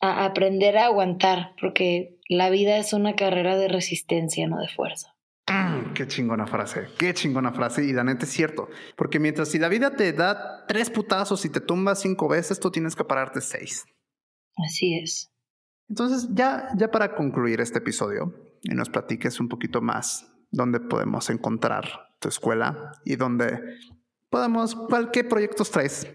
a, 0.01 0.25
aprender 0.25 0.77
a 0.79 0.87
aguantar 0.87 1.55
porque 1.61 2.19
la 2.29 2.51
vida 2.51 2.79
es 2.79 2.93
una 2.93 3.15
carrera 3.15 3.57
de 3.57 3.69
resistencia, 3.69 4.47
no 4.49 4.59
de 4.61 4.69
fuerza. 4.69 5.15
Mm, 5.51 5.95
qué 5.95 6.07
chingona 6.07 6.47
frase, 6.47 6.87
qué 6.99 7.13
chingona 7.13 7.53
frase. 7.53 7.85
Y 7.85 7.93
la 7.93 8.05
neta 8.05 8.25
es 8.25 8.31
cierto, 8.31 8.69
porque 8.97 9.19
mientras 9.19 9.49
si 9.49 9.59
la 9.59 9.69
vida 9.69 9.97
te 9.97 10.13
da 10.13 10.65
tres 10.67 10.91
putazos 10.91 11.45
y 11.45 11.51
te 11.51 11.61
tumba 11.61 11.95
cinco 11.95 12.29
veces, 12.29 12.61
tú 12.61 12.71
tienes 12.71 12.95
que 12.95 13.05
pararte 13.05 13.41
seis. 13.41 13.85
Así 14.65 14.99
es. 14.99 15.31
Entonces, 15.89 16.29
ya, 16.33 16.69
ya 16.77 16.91
para 16.91 17.17
concluir 17.17 17.61
este 17.61 17.79
episodio, 17.79 18.33
y 18.63 18.75
nos 18.75 18.91
platiques 18.91 19.41
un 19.41 19.49
poquito 19.49 19.81
más 19.81 20.33
dónde 20.51 20.79
podemos 20.79 21.31
encontrar 21.31 22.10
tu 22.21 22.29
escuela 22.29 22.93
y 23.05 23.17
dónde 23.17 23.61
podemos, 24.29 24.77
qué 25.13 25.25
proyectos 25.25 25.71
traes. 25.71 26.07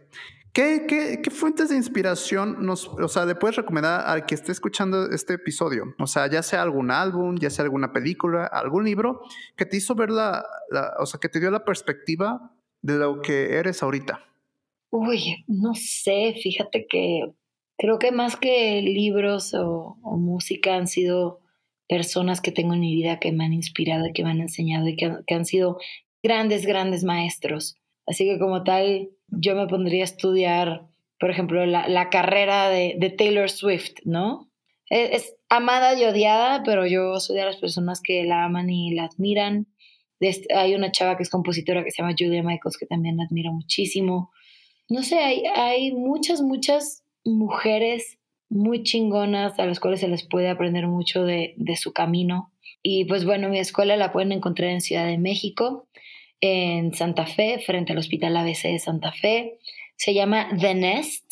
¿Qué, 0.53 0.85
qué, 0.87 1.19
qué 1.21 1.31
fuentes 1.31 1.67
de 1.67 1.75
inspiración 1.75 2.65
nos, 2.65 2.87
o 2.87 3.09
sea, 3.09 3.25
le 3.25 3.35
puedes 3.35 3.57
recomendar 3.57 4.07
al 4.07 4.25
que 4.25 4.35
esté 4.35 4.53
escuchando 4.53 5.09
este 5.11 5.33
episodio? 5.33 5.93
O 5.99 6.07
sea, 6.07 6.27
ya 6.27 6.41
sea 6.41 6.61
algún 6.61 6.91
álbum, 6.91 7.35
ya 7.37 7.49
sea 7.49 7.65
alguna 7.65 7.91
película, 7.91 8.45
algún 8.45 8.85
libro 8.85 9.19
que 9.57 9.65
te 9.65 9.75
hizo 9.75 9.95
ver 9.95 10.11
la, 10.11 10.45
la 10.69 10.93
o 10.99 11.05
sea, 11.05 11.19
que 11.19 11.27
te 11.27 11.41
dio 11.41 11.51
la 11.51 11.65
perspectiva 11.65 12.53
de 12.81 12.97
lo 12.97 13.21
que 13.21 13.55
eres 13.57 13.83
ahorita. 13.83 14.23
Uy, 14.91 15.43
no 15.47 15.73
sé, 15.73 16.35
fíjate 16.41 16.87
que 16.89 17.33
creo 17.77 17.99
que 17.99 18.11
más 18.11 18.35
que 18.37 18.81
libros 18.81 19.53
o, 19.53 19.97
música 20.03 20.75
han 20.75 20.87
sido 20.87 21.41
personas 21.87 22.41
que 22.41 22.51
tengo 22.51 22.73
en 22.73 22.79
mi 22.79 22.95
vida 22.95 23.19
que 23.19 23.31
me 23.31 23.45
han 23.45 23.53
inspirado 23.53 24.07
y 24.07 24.13
que 24.13 24.23
me 24.23 24.31
han 24.31 24.41
enseñado 24.41 24.87
y 24.87 24.95
que, 24.95 25.11
que 25.27 25.35
han 25.35 25.45
sido 25.45 25.77
grandes, 26.23 26.65
grandes 26.65 27.03
maestros. 27.03 27.77
Así 28.07 28.25
que 28.25 28.39
como 28.39 28.63
tal, 28.63 29.09
yo 29.27 29.55
me 29.55 29.67
pondría 29.67 30.01
a 30.01 30.05
estudiar, 30.05 30.87
por 31.19 31.29
ejemplo, 31.31 31.65
la, 31.65 32.09
carrera 32.09 32.69
de, 32.69 33.13
Taylor 33.17 33.49
Swift, 33.49 33.95
¿no? 34.03 34.49
E, 34.89 35.15
es, 35.15 35.35
amada 35.49 35.99
y 35.99 36.03
odiada, 36.05 36.63
pero 36.63 36.85
yo 36.85 37.19
soy 37.19 37.37
de 37.37 37.45
las 37.45 37.57
personas 37.57 38.01
que 38.01 38.23
la 38.23 38.45
aman 38.45 38.69
y 38.69 38.93
la 38.93 39.05
admiran. 39.05 39.67
hay 40.55 40.75
una 40.75 40.91
chava 40.91 41.17
que 41.17 41.23
es 41.23 41.29
compositora 41.29 41.83
que 41.83 41.91
se 41.91 42.01
llama 42.01 42.15
Julia 42.17 42.43
Michaels, 42.43 42.77
que 42.77 42.85
también 42.85 43.17
la 43.17 43.23
admiro 43.23 43.51
muchísimo. 43.51 44.31
No 44.89 45.01
sé, 45.01 45.17
hay, 45.17 45.43
hay 45.55 45.91
muchas, 45.91 46.41
muchas 46.41 47.03
mujeres 47.23 48.19
muy 48.49 48.83
chingonas 48.83 49.59
a 49.59 49.65
las 49.65 49.79
cuales 49.79 49.99
se 49.99 50.07
les 50.07 50.27
puede 50.27 50.49
aprender 50.49 50.87
mucho 50.87 51.23
de, 51.23 51.53
de 51.57 51.75
su 51.75 51.93
camino. 51.93 52.51
Y 52.81 53.05
pues 53.05 53.25
bueno, 53.25 53.49
mi 53.49 53.59
escuela 53.59 53.97
la 53.97 54.11
pueden 54.11 54.31
encontrar 54.31 54.69
en 54.69 54.81
Ciudad 54.81 55.05
de 55.05 55.17
México 55.17 55.87
en 56.41 56.93
Santa 56.93 57.25
Fe, 57.25 57.59
frente 57.59 57.93
al 57.93 57.99
Hospital 57.99 58.37
ABC 58.37 58.63
de 58.63 58.79
Santa 58.79 59.11
Fe. 59.11 59.59
Se 59.95 60.13
llama 60.13 60.49
The 60.59 60.75
Nest, 60.75 61.25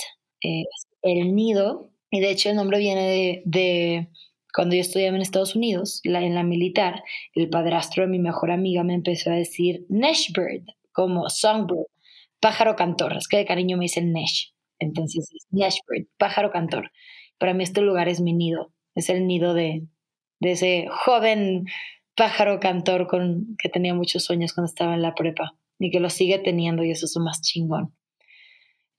el 1.01 1.35
nido, 1.35 1.91
y 2.09 2.19
de 2.19 2.31
hecho 2.31 2.49
el 2.49 2.55
nombre 2.55 2.79
viene 2.79 3.41
de, 3.45 4.09
cuando 4.53 4.75
yo 4.75 4.81
estudiaba 4.81 5.15
en 5.15 5.21
Estados 5.21 5.55
Unidos, 5.55 6.01
en 6.03 6.35
la 6.35 6.43
militar, 6.43 7.03
el 7.35 7.49
padrastro 7.49 8.03
de 8.03 8.09
mi 8.09 8.19
mejor 8.19 8.51
amiga 8.51 8.83
me 8.83 8.93
empezó 8.93 9.31
a 9.31 9.35
decir 9.35 9.85
Neshbird, 9.89 10.65
como 10.91 11.29
songbird, 11.29 11.87
pájaro 12.39 12.75
cantor. 12.75 13.17
Es 13.17 13.27
que 13.27 13.37
de 13.37 13.45
cariño 13.45 13.77
me 13.77 13.85
dicen 13.85 14.13
Nesh. 14.13 14.52
Entonces 14.83 15.29
es 15.33 15.47
Neshbird, 15.51 16.07
pájaro 16.17 16.51
cantor. 16.51 16.91
Para 17.37 17.53
mí 17.53 17.63
este 17.63 17.81
lugar 17.81 18.09
es 18.09 18.21
mi 18.21 18.33
nido, 18.33 18.71
es 18.95 19.09
el 19.09 19.27
nido 19.27 19.53
de, 19.53 19.87
de 20.39 20.51
ese 20.51 20.87
joven 20.89 21.65
pájaro 22.15 22.59
cantor 22.59 23.07
con, 23.07 23.55
que 23.61 23.69
tenía 23.69 23.93
muchos 23.93 24.23
sueños 24.23 24.53
cuando 24.53 24.69
estaba 24.69 24.93
en 24.93 25.01
la 25.01 25.15
prepa 25.15 25.55
y 25.79 25.89
que 25.89 25.99
lo 25.99 26.09
sigue 26.09 26.39
teniendo 26.39 26.83
y 26.83 26.91
eso 26.91 27.05
es 27.05 27.15
lo 27.15 27.23
más 27.23 27.41
chingón. 27.41 27.95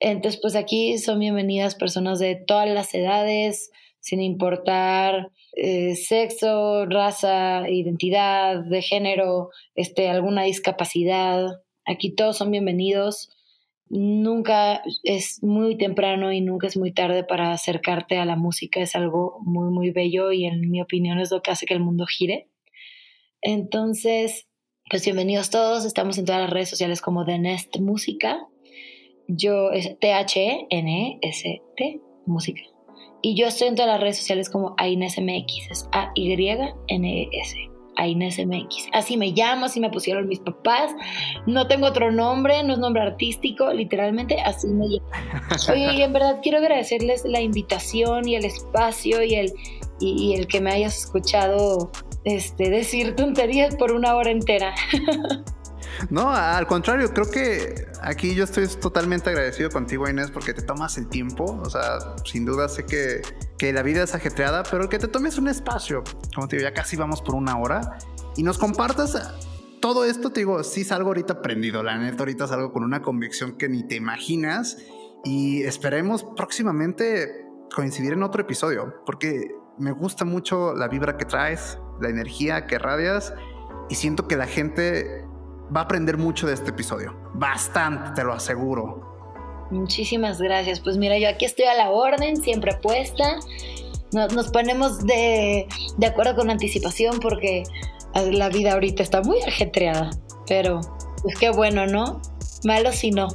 Entonces, 0.01 0.41
pues 0.41 0.57
aquí 0.57 0.99
son 0.99 1.20
bienvenidas 1.20 1.76
personas 1.76 2.18
de 2.18 2.35
todas 2.35 2.68
las 2.68 2.93
edades, 2.95 3.70
sin 4.01 4.20
importar 4.20 5.30
eh, 5.57 5.95
sexo, 5.97 6.85
raza, 6.87 7.68
identidad, 7.70 8.62
de 8.64 8.82
género, 8.82 9.51
este, 9.74 10.09
alguna 10.11 10.43
discapacidad. 10.43 11.47
Aquí 11.87 12.14
todos 12.14 12.37
son 12.37 12.51
bienvenidos. 12.51 13.34
Nunca 13.89 14.82
es 15.03 15.43
muy 15.43 15.76
temprano 15.76 16.32
y 16.32 16.41
nunca 16.41 16.66
es 16.66 16.76
muy 16.76 16.93
tarde 16.93 17.22
para 17.22 17.53
acercarte 17.53 18.18
a 18.18 18.24
la 18.24 18.37
música. 18.37 18.80
Es 18.80 18.97
algo 18.97 19.39
muy, 19.43 19.70
muy 19.70 19.91
bello 19.91 20.32
y 20.32 20.47
en 20.47 20.70
mi 20.70 20.80
opinión 20.80 21.20
es 21.20 21.30
lo 21.30 21.43
que 21.43 21.51
hace 21.51 21.66
que 21.66 21.74
el 21.74 21.80
mundo 21.80 22.07
gire. 22.07 22.49
Entonces, 23.43 24.49
pues 24.89 25.05
bienvenidos 25.05 25.51
todos. 25.51 25.85
Estamos 25.85 26.16
en 26.18 26.24
todas 26.24 26.41
las 26.41 26.51
redes 26.51 26.70
sociales 26.70 27.01
como 27.01 27.24
The 27.24 27.39
Nest 27.39 27.78
Música. 27.78 28.47
Yo 29.28 29.70
es 29.70 29.99
T-H-E-N-E-S-T 29.99 30.70
Música. 32.26 32.62
Y 33.22 33.37
yo 33.37 33.47
estoy 33.47 33.68
en 33.68 33.74
todas 33.74 33.91
las 33.93 34.01
redes 34.01 34.18
sociales 34.18 34.51
como 34.51 34.74
AINESMX. 34.76 35.70
Es 35.70 35.89
A-Y-N-E-S. 35.93 37.74
AINESMX. 37.97 38.88
Así 38.92 39.16
me 39.16 39.30
llamo, 39.32 39.66
así 39.66 39.80
me 39.80 39.90
pusieron 39.90 40.28
mis 40.28 40.40
papás. 40.40 40.92
No 41.47 41.66
tengo 41.66 41.86
otro 41.86 42.11
nombre, 42.11 42.62
no 42.62 42.74
es 42.74 42.78
nombre 42.78 43.03
artístico, 43.03 43.72
literalmente 43.72 44.40
así 44.40 44.68
me 44.68 44.86
llamo. 44.86 45.09
Oye, 45.72 45.95
y 45.95 46.03
en 46.03 46.12
verdad 46.12 46.40
quiero 46.42 46.59
agradecerles 46.59 47.24
la 47.24 47.40
invitación 47.40 48.28
y 48.28 48.36
el 48.36 48.45
espacio 48.45 49.22
y 49.22 49.34
el, 49.34 49.53
y 50.01 50.34
el 50.34 50.47
que 50.47 50.61
me 50.61 50.72
hayas 50.72 50.99
escuchado 50.99 51.90
este, 52.24 52.70
decir 52.70 53.14
tonterías 53.16 53.76
por 53.76 53.92
una 53.92 54.14
hora 54.16 54.30
entera. 54.30 54.74
No, 56.11 56.30
al 56.30 56.66
contrario, 56.66 57.12
creo 57.12 57.30
que 57.30 57.86
aquí 58.01 58.34
yo 58.34 58.45
estoy 58.45 58.66
totalmente 58.68 59.30
agradecido 59.30 59.70
contigo, 59.70 60.09
Inés, 60.09 60.30
porque 60.30 60.55
te 60.55 60.62
tomas 60.62 60.99
el 60.99 61.09
tiempo. 61.09 61.61
O 61.64 61.70
sea, 61.70 61.99
sin 62.24 62.45
duda 62.45 62.68
sé 62.68 62.86
que, 62.86 63.22
que 63.59 63.72
la 63.72 63.82
vida 63.82 64.03
es 64.03 64.14
ajetreada, 64.14 64.62
pero 64.70 64.88
que 64.88 64.99
te 64.99 65.09
tomes 65.09 65.38
un 65.38 65.49
espacio. 65.49 66.05
Como 66.34 66.49
te 66.49 66.57
digo, 66.57 66.68
ya 66.68 66.74
casi 66.74 66.97
vamos 66.97 67.22
por 67.22 67.34
una 67.34 67.59
hora 67.59 67.99
y 68.36 68.42
nos 68.42 68.59
compartas 68.59 69.16
todo 69.80 70.05
esto. 70.05 70.30
Te 70.30 70.40
digo, 70.40 70.62
sí 70.64 70.84
salgo 70.84 71.09
ahorita 71.09 71.42
prendido. 71.42 71.82
La 71.82 71.99
neta, 71.99 72.20
ahorita 72.20 72.47
salgo 72.47 72.72
con 72.72 72.84
una 72.84 73.03
convicción 73.03 73.57
que 73.57 73.68
ni 73.68 73.86
te 73.86 73.97
imaginas 73.97 74.78
y 75.24 75.62
esperemos 75.62 76.24
próximamente 76.36 77.47
coincidir 77.74 78.12
en 78.12 78.22
otro 78.22 78.42
episodio, 78.42 79.03
porque 79.05 79.51
me 79.78 79.90
gusta 79.92 80.24
mucho 80.24 80.74
la 80.74 80.88
vibra 80.88 81.16
que 81.16 81.24
traes, 81.24 81.78
la 82.01 82.09
energía 82.09 82.66
que 82.66 82.78
radias 82.78 83.34
y 83.88 83.97
siento 83.97 84.28
que 84.28 84.36
la 84.36 84.47
gente 84.47 85.24
va 85.75 85.81
a 85.81 85.85
aprender 85.85 86.17
mucho 86.17 86.47
de 86.47 86.55
este 86.55 86.71
episodio. 86.71 87.15
Bastante, 87.35 88.11
te 88.15 88.25
lo 88.25 88.33
aseguro. 88.33 89.67
Muchísimas 89.71 90.41
gracias. 90.41 90.81
Pues 90.81 90.97
mira, 90.97 91.19
yo 91.19 91.29
aquí 91.29 91.45
estoy 91.45 91.67
a 91.67 91.75
la 91.75 91.91
orden, 91.91 92.37
siempre 92.37 92.75
puesta. 92.75 93.39
Nos, 94.12 94.49
ponemos 94.51 95.05
de, 95.05 95.67
de 95.97 96.07
acuerdo 96.07 96.37
con 96.37 96.51
anticipación 96.51 97.19
porque 97.19 97.65
la 98.15 98.49
vida 98.49 98.75
ahorita 98.75 99.03
está 99.03 99.23
muy 99.23 99.41
ajetreada. 99.43 100.11
Pero, 100.47 100.81
pues 101.23 101.37
qué 101.39 101.51
bueno, 101.51 101.87
¿no? 101.87 102.21
Malo 102.65 102.93
si 102.93 103.11
no. 103.11 103.29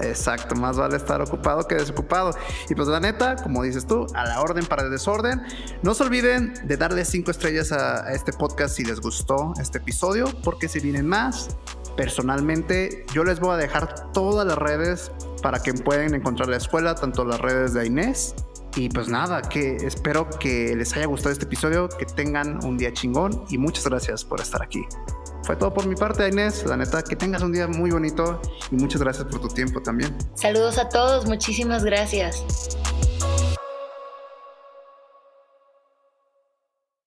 Exacto, 0.00 0.54
más 0.56 0.76
vale 0.76 0.96
estar 0.96 1.20
ocupado 1.20 1.66
que 1.66 1.76
desocupado. 1.76 2.30
Y 2.68 2.74
pues 2.74 2.88
la 2.88 3.00
neta, 3.00 3.36
como 3.36 3.62
dices 3.62 3.86
tú, 3.86 4.06
a 4.14 4.24
la 4.24 4.40
orden 4.40 4.66
para 4.66 4.82
el 4.82 4.90
desorden. 4.90 5.42
No 5.82 5.94
se 5.94 6.02
olviden 6.02 6.54
de 6.64 6.76
darle 6.76 7.04
cinco 7.04 7.30
estrellas 7.30 7.72
a, 7.72 8.12
este 8.12 8.32
podcast 8.32 8.76
si 8.76 8.84
les 8.84 9.00
gustó 9.00 9.52
este 9.60 9.78
episodio, 9.78 10.26
porque 10.42 10.68
si 10.68 10.80
vienen 10.80 11.06
más, 11.06 11.56
personalmente 11.96 13.06
yo 13.12 13.24
les 13.24 13.40
voy 13.40 13.54
a 13.54 13.56
dejar 13.56 14.12
todas 14.12 14.46
las 14.46 14.58
redes 14.58 15.12
para 15.42 15.60
que 15.60 15.74
puedan 15.74 16.14
encontrar 16.14 16.48
la 16.48 16.56
escuela, 16.56 16.94
tanto 16.94 17.24
las 17.24 17.40
redes 17.40 17.74
de 17.74 17.86
Inés. 17.86 18.34
Y 18.76 18.88
pues 18.88 19.08
nada, 19.08 19.42
que 19.42 19.76
espero 19.76 20.28
que 20.28 20.74
les 20.76 20.96
haya 20.96 21.06
gustado 21.06 21.32
este 21.32 21.44
episodio, 21.44 21.88
que 21.88 22.06
tengan 22.06 22.64
un 22.64 22.76
día 22.76 22.92
chingón 22.92 23.44
y 23.48 23.58
muchas 23.58 23.86
gracias 23.86 24.24
por 24.24 24.40
estar 24.40 24.62
aquí 24.62 24.84
fue 25.44 25.56
todo 25.56 25.72
por 25.72 25.86
mi 25.86 25.94
parte, 25.94 26.26
Inés. 26.26 26.64
La 26.64 26.76
neta, 26.76 27.02
que 27.02 27.16
tengas 27.16 27.42
un 27.42 27.52
día 27.52 27.68
muy 27.68 27.90
bonito 27.90 28.40
y 28.70 28.76
muchas 28.76 29.02
gracias 29.02 29.26
por 29.26 29.40
tu 29.40 29.48
tiempo 29.48 29.80
también. 29.82 30.16
Saludos 30.34 30.78
a 30.78 30.88
todos, 30.88 31.26
muchísimas 31.26 31.84
gracias. 31.84 32.42